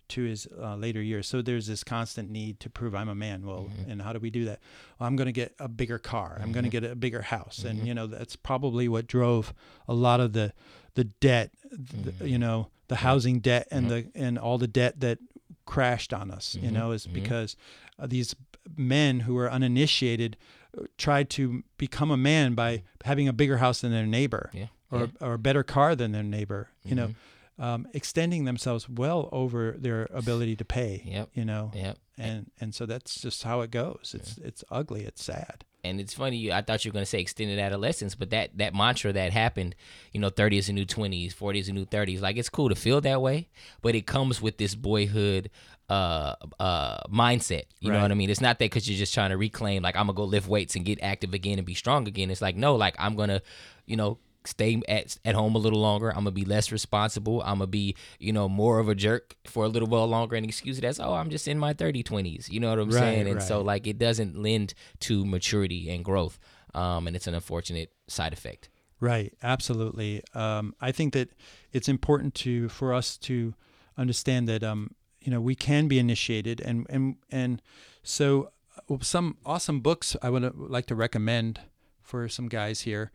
to 0.09 0.23
his 0.23 0.47
uh, 0.61 0.75
later 0.75 1.01
years. 1.01 1.28
So 1.28 1.41
there's 1.41 1.67
this 1.67 1.84
constant 1.84 2.30
need 2.30 2.59
to 2.61 2.69
prove 2.69 2.95
I'm 2.95 3.09
a 3.09 3.15
man. 3.15 3.45
Well, 3.45 3.69
mm-hmm. 3.71 3.91
and 3.91 4.01
how 4.01 4.13
do 4.13 4.19
we 4.19 4.30
do 4.30 4.45
that? 4.45 4.59
Well, 4.99 5.07
I'm 5.07 5.15
going 5.15 5.25
to 5.25 5.34
get 5.34 5.53
a 5.59 5.67
bigger 5.67 5.97
car. 5.97 6.39
I'm 6.41 6.51
going 6.51 6.63
to 6.63 6.69
mm-hmm. 6.69 6.86
get 6.86 6.91
a 6.91 6.95
bigger 6.95 7.23
house, 7.23 7.63
and 7.65 7.80
mm-hmm. 7.80 7.88
you 7.88 7.93
know 7.93 8.07
that's 8.07 8.36
probably 8.36 8.88
what 8.88 9.07
drove 9.07 9.53
a 9.88 9.93
lot 9.93 10.19
of 10.19 10.34
the 10.34 10.53
the 10.97 11.03
debt, 11.05 11.51
the, 11.71 12.27
you 12.27 12.37
know, 12.39 12.67
the 12.87 12.95
housing 12.97 13.39
debt 13.39 13.67
and 13.71 13.89
the 13.91 14.07
and 14.15 14.37
all 14.39 14.57
the 14.57 14.67
debt 14.67 14.99
that 14.99 15.19
crashed 15.65 16.11
on 16.13 16.31
us. 16.31 16.55
You 16.59 16.71
know, 16.71 16.91
is 16.91 17.05
because 17.07 17.55
uh, 17.99 18.07
these 18.07 18.35
men 18.75 19.21
who 19.21 19.33
were 19.35 19.49
uninitiated 19.51 20.37
uh, 20.77 20.83
tried 20.97 21.29
to 21.31 21.63
become 21.77 22.09
a 22.11 22.17
man 22.17 22.55
by 22.55 22.83
having 23.05 23.27
a 23.27 23.33
bigger 23.33 23.57
house 23.57 23.81
than 23.81 23.91
their 23.91 24.05
neighbor 24.05 24.49
Yeah. 24.53 24.67
or, 24.91 25.09
or 25.21 25.33
a 25.33 25.39
better 25.39 25.63
car 25.63 25.95
than 25.95 26.11
their 26.11 26.23
neighbor, 26.23 26.69
you 26.83 26.95
know, 26.95 27.13
um, 27.59 27.87
extending 27.93 28.45
themselves 28.45 28.89
well 28.89 29.29
over 29.31 29.75
their 29.77 30.07
ability 30.13 30.55
to 30.57 30.65
pay, 30.65 31.01
Yep. 31.05 31.29
you 31.33 31.45
know, 31.45 31.71
Yep. 31.75 31.97
And, 32.18 32.51
and 32.59 32.76
so 32.76 32.86
that's 32.86 33.20
just 33.22 33.43
how 33.43 33.61
it 33.61 33.72
goes. 33.72 34.13
It's, 34.18 34.38
it's 34.38 34.63
ugly. 34.72 35.03
It's 35.03 35.24
sad. 35.24 35.65
And 35.84 36.01
it's 36.01 36.13
funny. 36.13 36.51
I 36.51 36.61
thought 36.61 36.84
you 36.84 36.91
were 36.91 36.93
gonna 36.93 37.05
say 37.05 37.20
extended 37.22 37.59
adolescence, 37.59 38.13
but 38.15 38.32
that 38.32 38.57
that 38.57 38.74
mantra 38.74 39.13
that 39.13 39.32
happened, 39.32 39.76
you 40.11 40.20
know, 40.20 40.30
thirty 40.30 40.57
is 40.57 40.68
a 40.68 40.74
new 40.74 40.86
twenties, 40.86 41.34
forty 41.34 41.59
is 41.59 41.70
a 41.70 41.74
new 41.74 41.86
thirties. 41.86 42.22
Like 42.22 42.36
it's 42.36 42.49
cool 42.49 42.68
to 42.70 42.76
feel 42.76 42.99
that 43.01 43.22
way, 43.22 43.47
but 43.82 43.95
it 43.95 44.05
comes 44.05 44.41
with 44.41 44.57
this 44.57 44.76
boyhood 44.76 45.49
uh 45.89 46.36
uh 46.59 46.97
mindset. 47.07 47.65
You 47.80 47.91
know 47.91 48.01
what 48.01 48.11
I 48.11 48.15
mean? 48.15 48.30
It's 48.30 48.41
not 48.41 48.59
that 48.59 48.65
because 48.65 48.89
you're 48.89 48.97
just 48.97 49.13
trying 49.13 49.30
to 49.30 49.38
reclaim. 49.38 49.82
Like 49.84 49.95
I'm 49.95 50.07
gonna 50.07 50.13
go 50.13 50.26
lift 50.26 50.49
weights 50.49 50.76
and 50.76 50.84
get 50.84 50.99
active 51.01 51.34
again 51.34 51.57
and 51.57 51.65
be 51.65 51.76
strong 51.76 52.07
again. 52.07 52.32
It's 52.32 52.41
like 52.41 52.57
no, 52.57 52.76
like 52.76 52.95
I'm 52.99 53.15
gonna, 53.15 53.41
you 53.86 53.95
know. 53.95 54.18
Stay 54.47 54.81
at, 54.87 55.17
at 55.25 55.35
home 55.35 55.55
a 55.55 55.59
little 55.59 55.79
longer. 55.79 56.09
I'm 56.09 56.23
gonna 56.23 56.31
be 56.31 56.45
less 56.45 56.71
responsible. 56.71 57.41
I'm 57.41 57.59
gonna 57.59 57.67
be, 57.67 57.95
you 58.19 58.31
know, 58.33 58.47
more 58.47 58.79
of 58.79 58.87
a 58.89 58.95
jerk 58.95 59.35
for 59.45 59.65
a 59.65 59.67
little 59.67 59.87
while 59.89 60.07
longer 60.07 60.35
and 60.35 60.45
excuse 60.45 60.77
it 60.77 60.83
as, 60.83 60.99
oh, 60.99 61.13
I'm 61.13 61.29
just 61.29 61.47
in 61.47 61.59
my 61.59 61.73
30, 61.73 62.03
20s. 62.03 62.49
You 62.49 62.59
know 62.59 62.69
what 62.69 62.79
I'm 62.79 62.89
Right, 62.89 62.99
saying? 62.99 63.27
And 63.27 63.43
so 63.43 63.61
like 63.61 63.85
it 63.87 63.97
doesn't 63.97 64.37
lend 64.37 64.73
to 65.01 65.25
maturity 65.25 65.89
and 65.89 66.03
growth 66.03 66.39
um, 66.73 67.07
and 67.07 67.15
it's 67.15 67.27
an 67.27 67.33
unfortunate 67.33 67.91
side 68.07 68.33
effect 68.33 68.69
Right, 68.99 69.31
absolutely. 69.43 70.23
Um, 70.33 70.73
I 70.81 70.91
think 70.91 71.13
that 71.13 71.29
it's 71.71 71.87
important 71.87 72.33
to 72.35 72.67
for 72.69 72.93
us 72.95 73.15
to 73.29 73.53
understand 73.95 74.47
that 74.47 74.63
um, 74.63 74.95
you 75.21 75.31
know 75.31 75.39
we 75.39 75.53
can 75.53 75.87
be 75.87 75.99
initiated, 75.99 76.61
and 76.61 76.87
and 76.89 77.17
and 77.29 77.61
so 78.01 78.51
uh, 78.89 78.97
some 79.01 79.37
awesome 79.45 79.81
books 79.81 80.15
I 80.23 80.31
would 80.31 80.43
uh, 80.43 80.51
like 80.55 80.87
to 80.87 80.95
recommend 80.95 81.59
for 82.01 82.27
some 82.27 82.47
guys 82.47 82.81
here. 82.81 83.11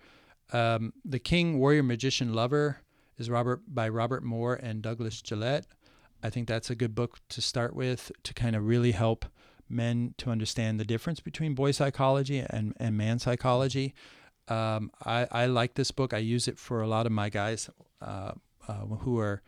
Um, 0.53 0.93
the 1.05 1.19
King, 1.19 1.59
Warrior, 1.59 1.83
Magician, 1.83 2.33
Lover 2.35 2.79
is 3.19 3.31
Robert 3.31 3.63
by 3.67 3.89
Robert 3.89 4.23
Moore 4.23 4.55
and 4.55 4.83
Douglas 4.83 5.23
Gillette. 5.23 5.67
I 6.23 6.31
think 6.31 6.49
that's 6.49 6.71
a 6.71 6.75
good 6.75 6.95
book 6.95 7.19
to 7.31 7.43
start 7.43 7.75
with 7.75 8.13
to 8.23 8.35
kind 8.35 8.55
of 8.55 8.67
really 8.67 8.93
help 8.93 9.27
men 9.69 10.15
to 10.19 10.31
understand 10.31 10.79
the 10.79 10.85
difference 10.85 11.21
between 11.21 11.55
boy 11.55 11.73
psychology 11.73 12.45
and, 12.49 12.75
and 12.79 12.97
man 12.97 13.19
psychology. 13.19 13.95
Um, 14.49 14.91
I, 15.05 15.27
I 15.31 15.47
like 15.47 15.75
this 15.75 15.91
book. 15.91 16.13
I 16.13 16.19
use 16.19 16.49
it 16.49 16.59
for 16.59 16.83
a 16.83 16.87
lot 16.87 17.07
of 17.07 17.13
my 17.13 17.29
guys 17.29 17.71
uh, 18.01 18.33
uh, 18.69 18.73
who 18.73 19.19
are 19.19 19.43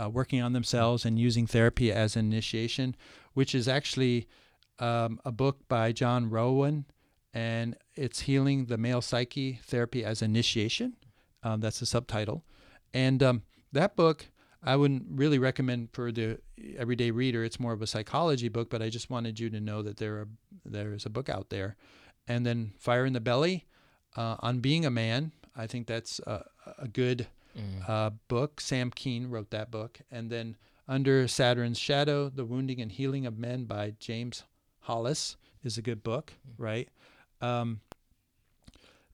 uh, 0.00 0.08
working 0.08 0.40
on 0.40 0.52
themselves 0.52 1.04
and 1.04 1.18
using 1.18 1.46
therapy 1.46 1.92
as 1.92 2.16
initiation, 2.16 2.96
which 3.32 3.54
is 3.54 3.68
actually 3.68 4.28
um, 4.78 5.20
a 5.24 5.32
book 5.32 5.68
by 5.68 5.92
John 5.92 6.30
Rowan, 6.30 6.84
and 7.34 7.76
it's 7.94 8.20
Healing 8.20 8.66
the 8.66 8.78
Male 8.78 9.02
Psyche 9.02 9.60
Therapy 9.64 10.04
as 10.04 10.22
Initiation. 10.22 10.94
Um, 11.42 11.60
that's 11.60 11.80
the 11.80 11.86
subtitle. 11.86 12.44
And 12.94 13.22
um, 13.22 13.42
that 13.72 13.96
book 13.96 14.26
I 14.64 14.76
wouldn't 14.76 15.04
really 15.10 15.38
recommend 15.38 15.90
for 15.92 16.10
the 16.10 16.38
everyday 16.78 17.10
reader. 17.10 17.44
It's 17.44 17.60
more 17.60 17.74
of 17.74 17.82
a 17.82 17.86
psychology 17.86 18.48
book, 18.48 18.70
but 18.70 18.80
I 18.80 18.88
just 18.88 19.10
wanted 19.10 19.38
you 19.38 19.50
to 19.50 19.60
know 19.60 19.82
that 19.82 19.98
there 19.98 20.14
are, 20.14 20.28
there 20.64 20.94
is 20.94 21.04
a 21.04 21.10
book 21.10 21.28
out 21.28 21.50
there. 21.50 21.76
And 22.26 22.46
then 22.46 22.72
Fire 22.78 23.04
in 23.04 23.12
the 23.12 23.20
Belly 23.20 23.66
uh, 24.16 24.36
on 24.40 24.60
being 24.60 24.86
a 24.86 24.90
man. 24.90 25.32
I 25.54 25.66
think 25.66 25.86
that's 25.86 26.18
a, 26.20 26.44
a 26.78 26.88
good 26.88 27.26
uh, 27.86 28.10
book. 28.28 28.60
Sam 28.60 28.90
Keen 28.90 29.28
wrote 29.28 29.50
that 29.50 29.70
book. 29.70 30.00
And 30.10 30.30
then 30.30 30.56
Under 30.88 31.28
Saturn's 31.28 31.78
Shadow, 31.78 32.30
The 32.30 32.46
Wounding 32.46 32.80
and 32.80 32.90
Healing 32.90 33.26
of 33.26 33.38
Men 33.38 33.64
by 33.64 33.94
James 33.98 34.44
Hollis 34.80 35.36
is 35.62 35.76
a 35.76 35.82
good 35.82 36.02
book, 36.02 36.32
right? 36.56 36.88
Um, 37.40 37.80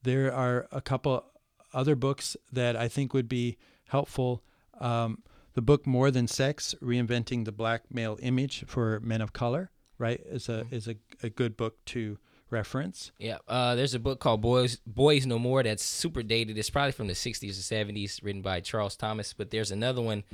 there 0.03 0.33
are 0.33 0.67
a 0.73 0.81
couple 0.81 1.25
other 1.73 1.95
books 1.95 2.37
that 2.53 2.77
I 2.77 2.89
think 2.89 3.13
would 3.15 3.29
be 3.29 3.59
helpful. 3.89 4.43
Um, 4.81 5.23
the 5.55 5.63
book 5.63 5.87
More 5.87 6.11
Than 6.11 6.27
Sex: 6.27 6.75
Reinventing 6.83 7.45
the 7.45 7.53
Black 7.53 7.83
Male 7.91 8.19
Image 8.23 8.65
for 8.67 9.01
Men 9.01 9.21
of 9.21 9.33
Color, 9.33 9.71
right, 9.99 10.21
is 10.25 10.49
a 10.49 10.67
is 10.71 10.89
a, 10.89 10.97
a 11.23 11.29
good 11.31 11.57
book 11.57 11.85
to 11.87 12.19
reference. 12.51 13.13
yeah 13.21 13.39
uh, 13.47 13.77
there's 13.77 13.95
a 13.95 13.99
book 14.01 14.19
called 14.19 14.41
boys 14.41 14.81
boys 14.85 15.25
no 15.25 15.39
more 15.39 15.63
that's 15.63 15.85
super 15.85 16.21
dated 16.21 16.59
it's 16.59 16.69
probably 16.69 16.91
from 16.91 17.07
the 17.07 17.13
60s 17.13 17.45
or 17.51 17.93
70s 17.93 18.25
written 18.25 18.43
by 18.43 18.59
charles 18.59 18.97
thomas 18.97 19.33
but 19.33 19.53
there's 19.53 19.71
another 19.71 20.03
one 20.03 20.25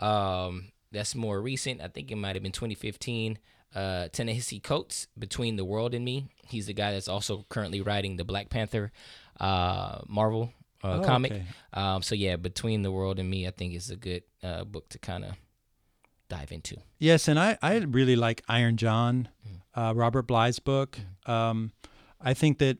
um, 0.00 0.72
that's 0.90 1.14
more 1.14 1.40
recent 1.40 1.80
i 1.80 1.86
think 1.86 2.10
it 2.10 2.16
might 2.16 2.34
have 2.34 2.42
been 2.42 2.50
2015 2.50 3.38
uh, 3.72 4.08
Ta-Nehisi 4.08 4.60
Coates, 4.60 5.06
Between 5.16 5.54
the 5.54 5.64
World 5.64 5.94
and 5.94 6.04
Me. 6.04 6.26
He's 6.52 6.66
the 6.66 6.74
guy 6.74 6.92
that's 6.92 7.08
also 7.08 7.44
currently 7.48 7.80
writing 7.80 8.16
the 8.16 8.24
Black 8.24 8.50
Panther 8.50 8.92
uh, 9.38 10.00
Marvel 10.08 10.52
uh, 10.84 11.00
Oh, 11.00 11.02
comic. 11.04 11.32
okay. 11.32 11.44
Um, 11.72 12.02
so 12.02 12.14
yeah, 12.14 12.36
Between 12.36 12.82
the 12.82 12.90
World 12.90 13.18
and 13.18 13.28
Me, 13.30 13.46
I 13.46 13.50
think 13.50 13.74
is 13.74 13.90
a 13.90 13.96
good 13.96 14.22
uh, 14.42 14.64
book 14.64 14.88
to 14.90 14.98
kind 14.98 15.24
of 15.24 15.32
dive 16.28 16.52
into. 16.52 16.76
Yes, 16.98 17.28
and 17.28 17.38
I, 17.38 17.58
I 17.62 17.76
really 17.78 18.16
like 18.16 18.42
Iron 18.48 18.76
John, 18.76 19.28
uh, 19.74 19.92
Robert 19.96 20.22
Bly's 20.22 20.58
book. 20.58 20.98
Um, 21.26 21.72
I 22.20 22.34
think 22.34 22.58
that 22.58 22.78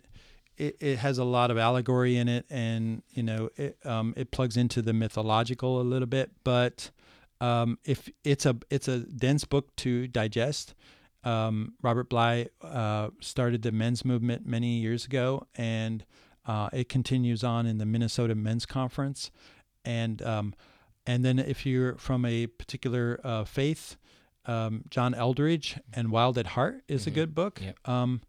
it, 0.56 0.76
it 0.80 0.98
has 0.98 1.18
a 1.18 1.24
lot 1.24 1.50
of 1.50 1.58
allegory 1.58 2.16
in 2.16 2.28
it, 2.28 2.46
and 2.50 3.02
you 3.10 3.22
know 3.22 3.50
it 3.56 3.78
um, 3.84 4.12
it 4.16 4.30
plugs 4.30 4.56
into 4.56 4.82
the 4.82 4.92
mythological 4.92 5.80
a 5.80 5.82
little 5.82 6.06
bit. 6.08 6.30
But 6.44 6.90
um, 7.40 7.78
if 7.84 8.08
it's 8.24 8.44
a 8.46 8.56
it's 8.70 8.88
a 8.88 9.00
dense 9.00 9.44
book 9.44 9.74
to 9.76 10.06
digest. 10.08 10.74
Um, 11.22 11.74
Robert 11.82 12.08
Bly 12.08 12.48
uh, 12.62 13.10
started 13.20 13.62
the 13.62 13.72
men's 13.72 14.04
movement 14.04 14.46
many 14.46 14.78
years 14.78 15.04
ago, 15.04 15.46
and 15.54 16.04
uh, 16.46 16.68
it 16.72 16.88
continues 16.88 17.44
on 17.44 17.66
in 17.66 17.78
the 17.78 17.86
Minnesota 17.86 18.34
Men's 18.34 18.66
Conference, 18.66 19.30
and 19.84 20.22
um, 20.22 20.54
and 21.06 21.24
then 21.24 21.38
if 21.38 21.66
you're 21.66 21.96
from 21.96 22.24
a 22.24 22.46
particular 22.46 23.20
uh, 23.22 23.44
faith, 23.44 23.96
um, 24.46 24.84
John 24.88 25.14
Eldredge 25.14 25.78
and 25.92 26.10
Wild 26.10 26.38
at 26.38 26.48
Heart 26.48 26.82
is 26.88 27.06
a 27.06 27.10
good 27.10 27.34
book. 27.34 27.60
Yep. 27.62 27.88
Um, 27.88 28.22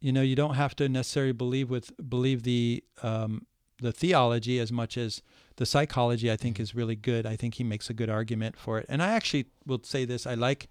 you 0.00 0.12
know, 0.12 0.22
you 0.22 0.36
don't 0.36 0.54
have 0.54 0.76
to 0.76 0.88
necessarily 0.88 1.32
believe 1.32 1.70
with 1.70 1.92
believe 2.08 2.42
the 2.42 2.84
um, 3.02 3.46
the 3.80 3.92
theology 3.92 4.58
as 4.58 4.70
much 4.70 4.98
as 4.98 5.22
the 5.56 5.66
psychology. 5.66 6.30
I 6.30 6.36
think 6.36 6.60
is 6.60 6.74
really 6.74 6.96
good. 6.96 7.26
I 7.26 7.36
think 7.36 7.54
he 7.54 7.64
makes 7.64 7.88
a 7.88 7.94
good 7.94 8.10
argument 8.10 8.58
for 8.58 8.78
it. 8.78 8.86
And 8.88 9.02
I 9.02 9.12
actually 9.12 9.46
will 9.66 9.80
say 9.82 10.04
this: 10.04 10.26
I 10.26 10.34
like 10.34 10.68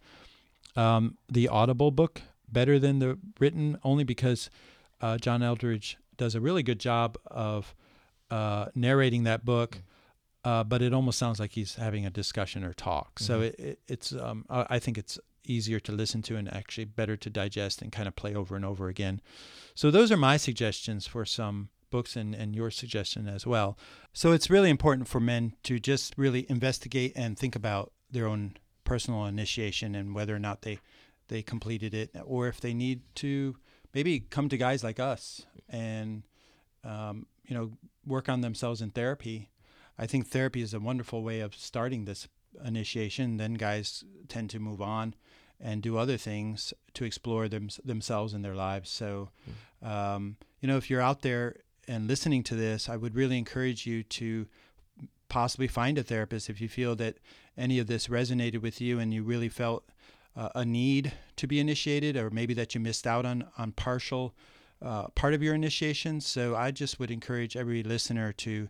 um, 0.76 1.18
the 1.30 1.48
Audible 1.48 1.92
book 1.92 2.22
better 2.52 2.80
than 2.80 3.00
the 3.00 3.18
written, 3.40 3.78
only 3.84 4.04
because 4.04 4.50
uh, 5.02 5.18
John 5.18 5.42
Eldredge 5.42 5.98
does 6.18 6.36
a 6.36 6.42
really 6.42 6.64
good 6.64 6.80
job 6.80 7.18
of 7.28 7.76
uh, 8.32 8.68
narrating 8.76 9.24
that 9.24 9.46
book, 9.46 9.82
uh, 10.44 10.64
but 10.64 10.82
it 10.82 10.94
almost 10.94 11.20
sounds 11.20 11.40
like 11.40 11.52
he's 11.52 11.76
having 11.76 12.06
a 12.06 12.10
discussion 12.10 12.64
or 12.64 12.74
talk. 12.74 13.20
So 13.20 13.42
it, 13.42 13.56
it, 13.60 13.80
it's 13.88 14.14
um, 14.14 14.46
I 14.50 14.66
I 14.70 14.80
think 14.80 14.98
it's 14.98 15.20
easier 15.48 15.80
to 15.80 15.92
listen 15.92 16.22
to 16.24 16.36
and 16.36 16.52
actually 16.52 16.86
better 16.86 17.16
to 17.16 17.30
digest 17.30 17.82
and 17.82 17.92
kind 17.92 18.08
of 18.08 18.16
play 18.16 18.34
over 18.34 18.56
and 18.56 18.66
over 18.66 18.88
again. 18.88 19.22
So 19.76 19.92
those 19.92 20.12
are 20.12 20.18
my 20.18 20.38
suggestions 20.38 21.06
for 21.08 21.26
some 21.26 21.70
books 21.92 22.16
and, 22.16 22.34
and 22.34 22.56
your 22.56 22.72
suggestion 22.72 23.28
as 23.28 23.46
well. 23.46 23.78
So 24.14 24.32
it's 24.32 24.50
really 24.50 24.70
important 24.70 25.08
for 25.08 25.20
men 25.20 25.54
to 25.64 25.80
just 25.80 26.18
really 26.18 26.46
investigate 26.50 27.14
and 27.16 27.38
think 27.38 27.56
about 27.56 27.92
their 28.12 28.28
own 28.28 28.58
personal 28.86 29.26
initiation 29.26 29.96
and 29.96 30.16
whether 30.16 30.36
or 30.36 30.40
not 30.40 30.62
they 30.62 30.80
they 31.28 31.42
completed 31.42 31.94
it 31.94 32.16
or 32.24 32.48
if 32.48 32.62
they 32.62 32.74
need 32.74 33.02
to 33.16 33.56
maybe 33.94 34.20
come 34.20 34.48
to 34.48 34.58
guys 34.58 34.84
like 34.84 35.00
us 35.00 35.46
and 35.68 36.24
um, 36.84 37.26
you 37.46 37.56
know 37.56 37.72
work 38.06 38.30
on 38.30 38.42
themselves 38.42 38.82
in 38.82 38.92
therapy. 38.92 39.50
I 39.98 40.06
think 40.06 40.28
therapy 40.28 40.62
is 40.62 40.74
a 40.74 40.80
wonderful 40.80 41.24
way 41.24 41.40
of 41.40 41.56
starting 41.56 42.06
this 42.06 42.28
initiation. 42.64 43.38
Then 43.38 43.56
guys 43.56 44.04
tend 44.28 44.50
to 44.52 44.60
move 44.60 44.82
on 44.82 45.16
and 45.60 45.82
do 45.82 45.98
other 45.98 46.18
things 46.18 46.74
to 46.94 47.06
explore 47.06 47.48
them, 47.48 47.70
themselves 47.84 48.34
in 48.34 48.42
their 48.42 48.56
lives. 48.56 48.90
So, 48.90 49.30
um, 49.82 50.36
you 50.60 50.68
know, 50.68 50.78
if 50.78 50.90
you're 50.90 51.02
out 51.02 51.22
there 51.22 51.56
and 51.88 52.08
listening 52.08 52.44
to 52.44 52.56
this, 52.56 52.90
I 52.90 52.98
would 52.98 53.16
really 53.16 53.38
encourage 53.38 53.88
you 53.88 54.04
to 54.04 54.48
possibly 55.30 55.68
find 55.68 55.98
a 55.98 56.04
therapist 56.04 56.50
if 56.50 56.60
you 56.62 56.70
feel 56.70 56.96
that 56.98 57.18
any 57.58 57.80
of 57.80 57.88
this 57.88 58.08
resonated 58.08 58.62
with 58.62 58.82
you 58.82 58.99
and 58.99 59.14
you 59.14 59.24
really 59.24 59.49
felt 59.49 59.86
uh, 60.36 60.49
a 60.56 60.66
need 60.66 61.14
to 61.38 61.47
be 61.47 61.60
initiated, 61.60 62.18
or 62.18 62.30
maybe 62.30 62.53
that 62.53 62.76
you 62.76 62.82
missed 62.82 63.08
out 63.08 63.26
on 63.26 63.45
on 63.58 63.72
partial 63.72 64.36
uh, 64.82 65.08
part 65.10 65.34
of 65.34 65.41
your 65.41 65.56
initiation. 65.56 66.20
So 66.20 66.56
I 66.56 66.72
just 66.72 66.99
would 66.99 67.12
encourage 67.12 67.56
every 67.56 67.84
listener 67.84 68.34
to 68.34 68.68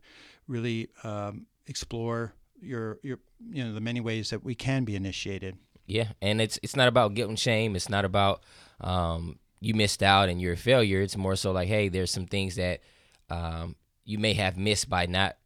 really 0.48 0.90
um, 1.04 1.48
explore 1.68 2.34
your 2.62 3.00
your 3.02 3.20
you 3.50 3.64
know 3.64 3.74
the 3.74 3.82
many 3.82 4.00
ways 4.00 4.30
that 4.30 4.44
we 4.44 4.56
can 4.56 4.84
be 4.84 4.96
initiated. 4.96 5.58
Yeah, 5.88 6.10
and 6.22 6.42
it's 6.42 6.60
it's 6.64 6.76
not 6.76 6.88
about 6.88 7.14
guilt 7.14 7.30
and 7.30 7.40
shame. 7.40 7.76
It's 7.76 7.90
not 7.90 8.06
about 8.06 8.44
um, 8.82 9.40
you 9.60 9.74
missed 9.74 10.04
out 10.04 10.30
and 10.30 10.42
you're 10.42 10.54
a 10.54 10.58
failure. 10.58 11.02
It's 11.02 11.18
more 11.18 11.36
so 11.36 11.52
like, 11.52 11.68
hey, 11.68 11.90
there's 11.90 12.12
some 12.12 12.26
things 12.26 12.56
that 12.56 12.82
um, 13.30 13.76
you 14.04 14.20
may 14.20 14.34
have 14.34 14.58
missed 14.58 14.90
by 14.90 15.06
not 15.06 15.38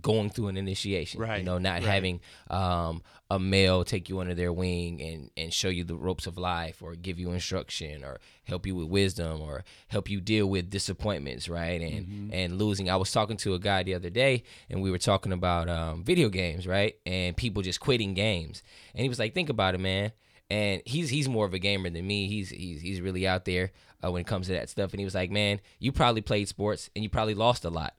going 0.00 0.30
through 0.30 0.48
an 0.48 0.56
initiation. 0.56 1.20
Right, 1.20 1.38
You 1.38 1.44
know, 1.44 1.58
not 1.58 1.74
right. 1.74 1.82
having 1.82 2.20
um, 2.50 3.02
a 3.30 3.38
male 3.38 3.84
take 3.84 4.08
you 4.08 4.20
under 4.20 4.34
their 4.34 4.52
wing 4.52 5.00
and, 5.00 5.30
and 5.36 5.52
show 5.52 5.68
you 5.68 5.84
the 5.84 5.96
ropes 5.96 6.26
of 6.26 6.36
life 6.38 6.82
or 6.82 6.94
give 6.94 7.18
you 7.18 7.30
instruction 7.32 8.04
or 8.04 8.20
help 8.44 8.66
you 8.66 8.74
with 8.74 8.88
wisdom 8.88 9.40
or 9.40 9.64
help 9.88 10.10
you 10.10 10.20
deal 10.20 10.46
with 10.46 10.70
disappointments, 10.70 11.48
right? 11.48 11.80
And 11.80 11.94
Mm-hmm. 12.06 12.30
and 12.32 12.58
losing. 12.58 12.90
I 12.90 12.96
was 12.96 13.10
talking 13.12 13.36
to 13.38 13.54
a 13.54 13.58
guy 13.58 13.82
the 13.82 13.94
other 13.94 14.10
day 14.10 14.42
and 14.68 14.82
we 14.82 14.90
were 14.90 14.98
talking 14.98 15.32
about 15.32 15.68
um, 15.68 16.02
video 16.04 16.28
games, 16.28 16.66
right? 16.66 16.96
And 17.06 17.36
people 17.36 17.62
just 17.62 17.80
quitting 17.80 18.14
games. 18.14 18.62
And 18.94 19.02
he 19.02 19.08
was 19.08 19.18
like, 19.18 19.32
think 19.34 19.48
about 19.48 19.74
it, 19.74 19.78
man. 19.80 20.12
And 20.50 20.82
he's 20.84 21.08
he's 21.08 21.28
more 21.28 21.46
of 21.46 21.54
a 21.54 21.58
gamer 21.58 21.88
than 21.88 22.06
me. 22.06 22.26
He's 22.28 22.50
he's 22.50 22.80
he's 22.82 23.00
really 23.00 23.26
out 23.26 23.44
there 23.46 23.72
uh, 24.04 24.10
when 24.12 24.20
it 24.20 24.26
comes 24.26 24.48
to 24.48 24.52
that 24.52 24.68
stuff. 24.68 24.92
And 24.92 25.00
he 25.00 25.04
was 25.04 25.14
like, 25.14 25.30
man, 25.30 25.60
you 25.78 25.90
probably 25.90 26.20
played 26.20 26.48
sports 26.48 26.90
and 26.94 27.02
you 27.02 27.08
probably 27.08 27.34
lost 27.34 27.64
a 27.64 27.70
lot. 27.70 27.94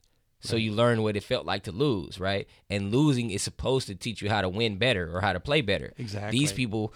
So 0.46 0.56
you 0.56 0.72
learn 0.72 1.04
what 1.04 1.16
it 1.16 1.24
felt 1.24 1.46
like 1.46 1.64
to 1.64 1.72
lose, 1.72 2.20
right? 2.20 2.48
And 2.70 2.92
losing 2.92 3.32
is 3.32 3.42
supposed 3.42 3.88
to 3.88 3.96
teach 3.96 4.22
you 4.22 4.30
how 4.30 4.42
to 4.42 4.50
win 4.50 4.78
better 4.78 5.16
or 5.16 5.22
how 5.22 5.34
to 5.34 5.40
play 5.40 5.62
better. 5.62 5.94
Exactly. 5.98 6.38
These 6.38 6.54
people, 6.54 6.94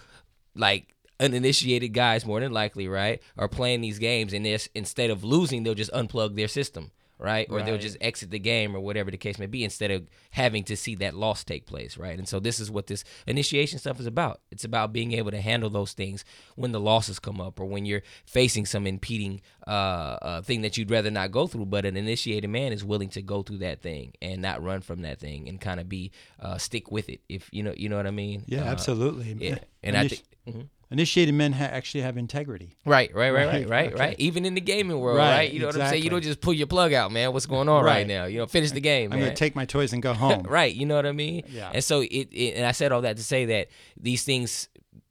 like 0.54 0.94
uninitiated 1.18 1.92
guys, 1.92 2.24
more 2.24 2.40
than 2.40 2.52
likely, 2.52 2.88
right, 2.88 3.20
are 3.36 3.48
playing 3.48 3.82
these 3.82 3.98
games, 3.98 4.32
and 4.32 4.44
this 4.44 4.68
instead 4.74 5.10
of 5.10 5.22
losing, 5.22 5.62
they'll 5.62 5.74
just 5.74 5.92
unplug 5.92 6.34
their 6.34 6.48
system, 6.48 6.90
right, 7.20 7.46
or 7.50 7.60
they'll 7.62 7.78
just 7.78 7.96
exit 8.00 8.30
the 8.30 8.38
game 8.38 8.74
or 8.74 8.80
whatever 8.80 9.10
the 9.10 9.16
case 9.18 9.38
may 9.38 9.46
be, 9.46 9.62
instead 9.62 9.90
of 9.90 10.08
having 10.30 10.64
to 10.64 10.76
see 10.76 10.94
that 10.96 11.14
loss 11.14 11.44
take 11.44 11.66
place, 11.66 11.96
right? 11.98 12.18
And 12.18 12.26
so 12.26 12.40
this 12.40 12.58
is 12.58 12.70
what 12.70 12.86
this 12.86 13.04
initiation 13.26 13.78
stuff 13.78 14.00
is 14.00 14.06
about. 14.06 14.40
It's 14.50 14.64
about 14.64 14.92
being 14.92 15.12
able 15.12 15.30
to 15.30 15.40
handle 15.40 15.70
those 15.70 15.92
things 15.92 16.24
when 16.56 16.72
the 16.72 16.80
losses 16.80 17.18
come 17.18 17.40
up 17.40 17.60
or 17.60 17.66
when 17.66 17.84
you're 17.84 18.02
facing 18.24 18.64
some 18.66 18.86
impeding 18.86 19.40
uh, 19.66 19.70
uh, 19.70 20.40
thing 20.42 20.62
that 20.62 20.76
you'd 20.76 20.90
rather 20.90 21.10
not 21.10 21.30
go 21.30 21.46
through. 21.46 21.66
But 21.66 21.84
an 21.84 21.96
initiated 21.96 22.48
man 22.50 22.72
is 22.72 22.84
willing 22.84 23.10
to 23.10 23.22
go 23.22 23.42
through 23.42 23.58
that 23.58 23.82
thing 23.82 24.14
and 24.22 24.40
not 24.40 24.62
run 24.62 24.80
from 24.80 25.02
that 25.02 25.20
thing 25.20 25.48
and 25.48 25.60
kind 25.60 25.78
of 25.78 25.88
be 25.88 26.10
uh, 26.40 26.56
stick 26.58 26.90
with 26.90 27.08
it. 27.08 27.20
If 27.28 27.48
you 27.52 27.62
know, 27.62 27.74
you 27.76 27.88
know 27.88 27.96
what 27.98 28.06
I 28.06 28.10
mean? 28.12 28.44
Yeah, 28.46 28.62
Uh, 28.62 28.72
absolutely. 28.72 29.36
Yeah, 29.38 29.58
and 29.82 29.96
I 29.96 30.08
think. 30.08 30.22
mhm. 30.48 30.68
Initiated 30.90 31.34
men 31.34 31.52
ha- 31.52 31.64
actually 31.64 32.00
have 32.02 32.16
integrity. 32.16 32.74
Right, 32.84 33.14
right, 33.14 33.30
right, 33.30 33.46
right, 33.46 33.68
Right, 33.68 33.90
right, 33.90 33.98
right. 33.98 34.16
Even 34.18 34.44
in 34.44 34.54
the 34.54 34.60
gaming 34.60 34.98
world, 34.98 35.18
right? 35.18 35.30
Right, 35.36 35.52
You 35.52 35.60
know 35.60 35.66
what 35.66 35.80
I'm 35.80 35.88
saying? 35.90 36.02
You 36.02 36.10
don't 36.10 36.22
just 36.22 36.40
pull 36.40 36.52
your 36.52 36.66
plug 36.66 36.92
out, 36.92 37.12
man. 37.12 37.32
What's 37.32 37.46
going 37.46 37.68
on 37.68 37.84
right, 37.84 37.98
Right. 37.98 38.06
now? 38.06 38.24
You 38.24 38.38
know, 38.38 38.46
finish 38.46 38.72
the 38.72 38.80
game, 38.80 39.12
I'm 39.12 39.18
man. 39.18 39.26
going 39.26 39.34
to 39.34 39.38
take 39.38 39.54
my 39.54 39.64
toys 39.64 39.92
and 39.92 40.02
go 40.02 40.12
home. 40.24 40.42
right, 40.42 40.74
you 40.74 40.86
know 40.86 40.96
what 40.96 41.06
I 41.06 41.12
mean? 41.12 41.44
Yeah. 41.48 41.70
And 41.72 41.82
so 41.84 42.00
it, 42.00 42.08
it, 42.32 42.54
and 42.56 42.66
I 42.66 42.72
said 42.72 42.92
all 42.92 43.02
that 43.02 43.16
to 43.16 43.22
say 43.22 43.44
that 43.46 43.68
these 44.00 44.22
things 44.24 44.68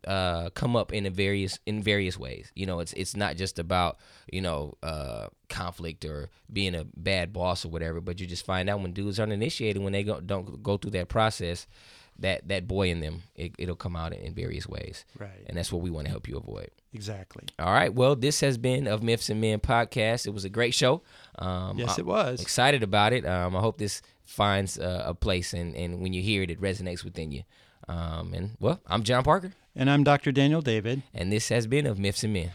uh, 0.08 0.50
come 0.52 0.76
up 0.76 0.94
in 0.94 1.06
a 1.06 1.10
various 1.10 1.60
in 1.66 1.84
various 1.84 2.18
ways. 2.18 2.52
You 2.56 2.66
know, 2.66 2.80
it's 2.80 2.94
it's 2.94 3.16
not 3.18 3.36
just 3.36 3.60
about 3.60 4.00
you 4.32 4.42
know 4.42 4.76
uh, 4.82 5.28
conflict 5.50 6.06
or 6.06 6.30
being 6.52 6.74
a 6.74 6.86
bad 6.96 7.34
boss 7.34 7.66
or 7.66 7.70
whatever, 7.70 8.00
but 8.00 8.20
you 8.20 8.26
just 8.26 8.46
find 8.46 8.70
out 8.70 8.80
when 8.82 8.94
dudes 8.94 9.20
aren't 9.20 9.34
initiated 9.34 9.82
when 9.84 9.92
they 9.94 10.04
go, 10.04 10.20
don't 10.22 10.64
go 10.64 10.78
through 10.78 10.92
that 10.92 11.10
process. 11.10 11.68
That, 12.22 12.48
that 12.50 12.68
boy 12.68 12.90
in 12.90 13.00
them, 13.00 13.24
it, 13.36 13.54
it'll 13.58 13.76
come 13.76 13.96
out 13.96 14.14
in 14.14 14.34
various 14.34 14.68
ways. 14.68 15.06
Right. 15.18 15.44
And 15.48 15.58
that's 15.58 15.72
what 15.72 15.82
we 15.82 15.90
want 15.90 16.06
to 16.06 16.12
help 16.12 16.28
you 16.28 16.38
avoid. 16.38 16.70
Exactly. 16.94 17.44
All 17.58 17.72
right. 17.72 17.94
Well, 17.94 18.16
this 18.16 18.42
has 18.42 18.58
been 18.58 18.88
of 18.88 19.02
Myths 19.04 19.30
and 19.30 19.40
Men 19.40 19.60
podcast. 19.60 20.28
It 20.28 20.32
was 20.34 20.44
a 20.46 20.50
great 20.50 20.74
show. 20.74 21.02
Um, 21.38 21.78
Yes, 21.80 21.98
I'm 21.98 22.02
it 22.02 22.06
was. 22.06 22.42
Excited 22.42 22.84
about 22.84 23.14
it. 23.14 23.26
Um, 23.26 23.56
I 23.56 23.60
hope 23.62 23.78
this 23.78 24.02
finds 24.26 24.78
uh, 24.80 25.04
a 25.06 25.14
place, 25.14 25.54
and, 25.54 25.76
and 25.76 26.02
when 26.02 26.14
you 26.14 26.22
hear 26.22 26.44
it, 26.44 26.52
it 26.52 26.60
resonates 26.62 27.04
within 27.04 27.32
you. 27.32 27.44
Um, 27.88 28.34
and 28.34 28.52
well, 28.60 28.80
I'm 28.86 29.04
John 29.04 29.24
Parker, 29.24 29.52
And 29.76 29.90
I'm 29.90 30.04
Dr. 30.04 30.32
Daniel 30.32 30.62
David. 30.62 31.02
and 31.14 31.32
this 31.32 31.50
has 31.50 31.66
been 31.68 31.88
of 31.88 31.98
Myths 31.98 32.24
and 32.24 32.34
Men. 32.34 32.52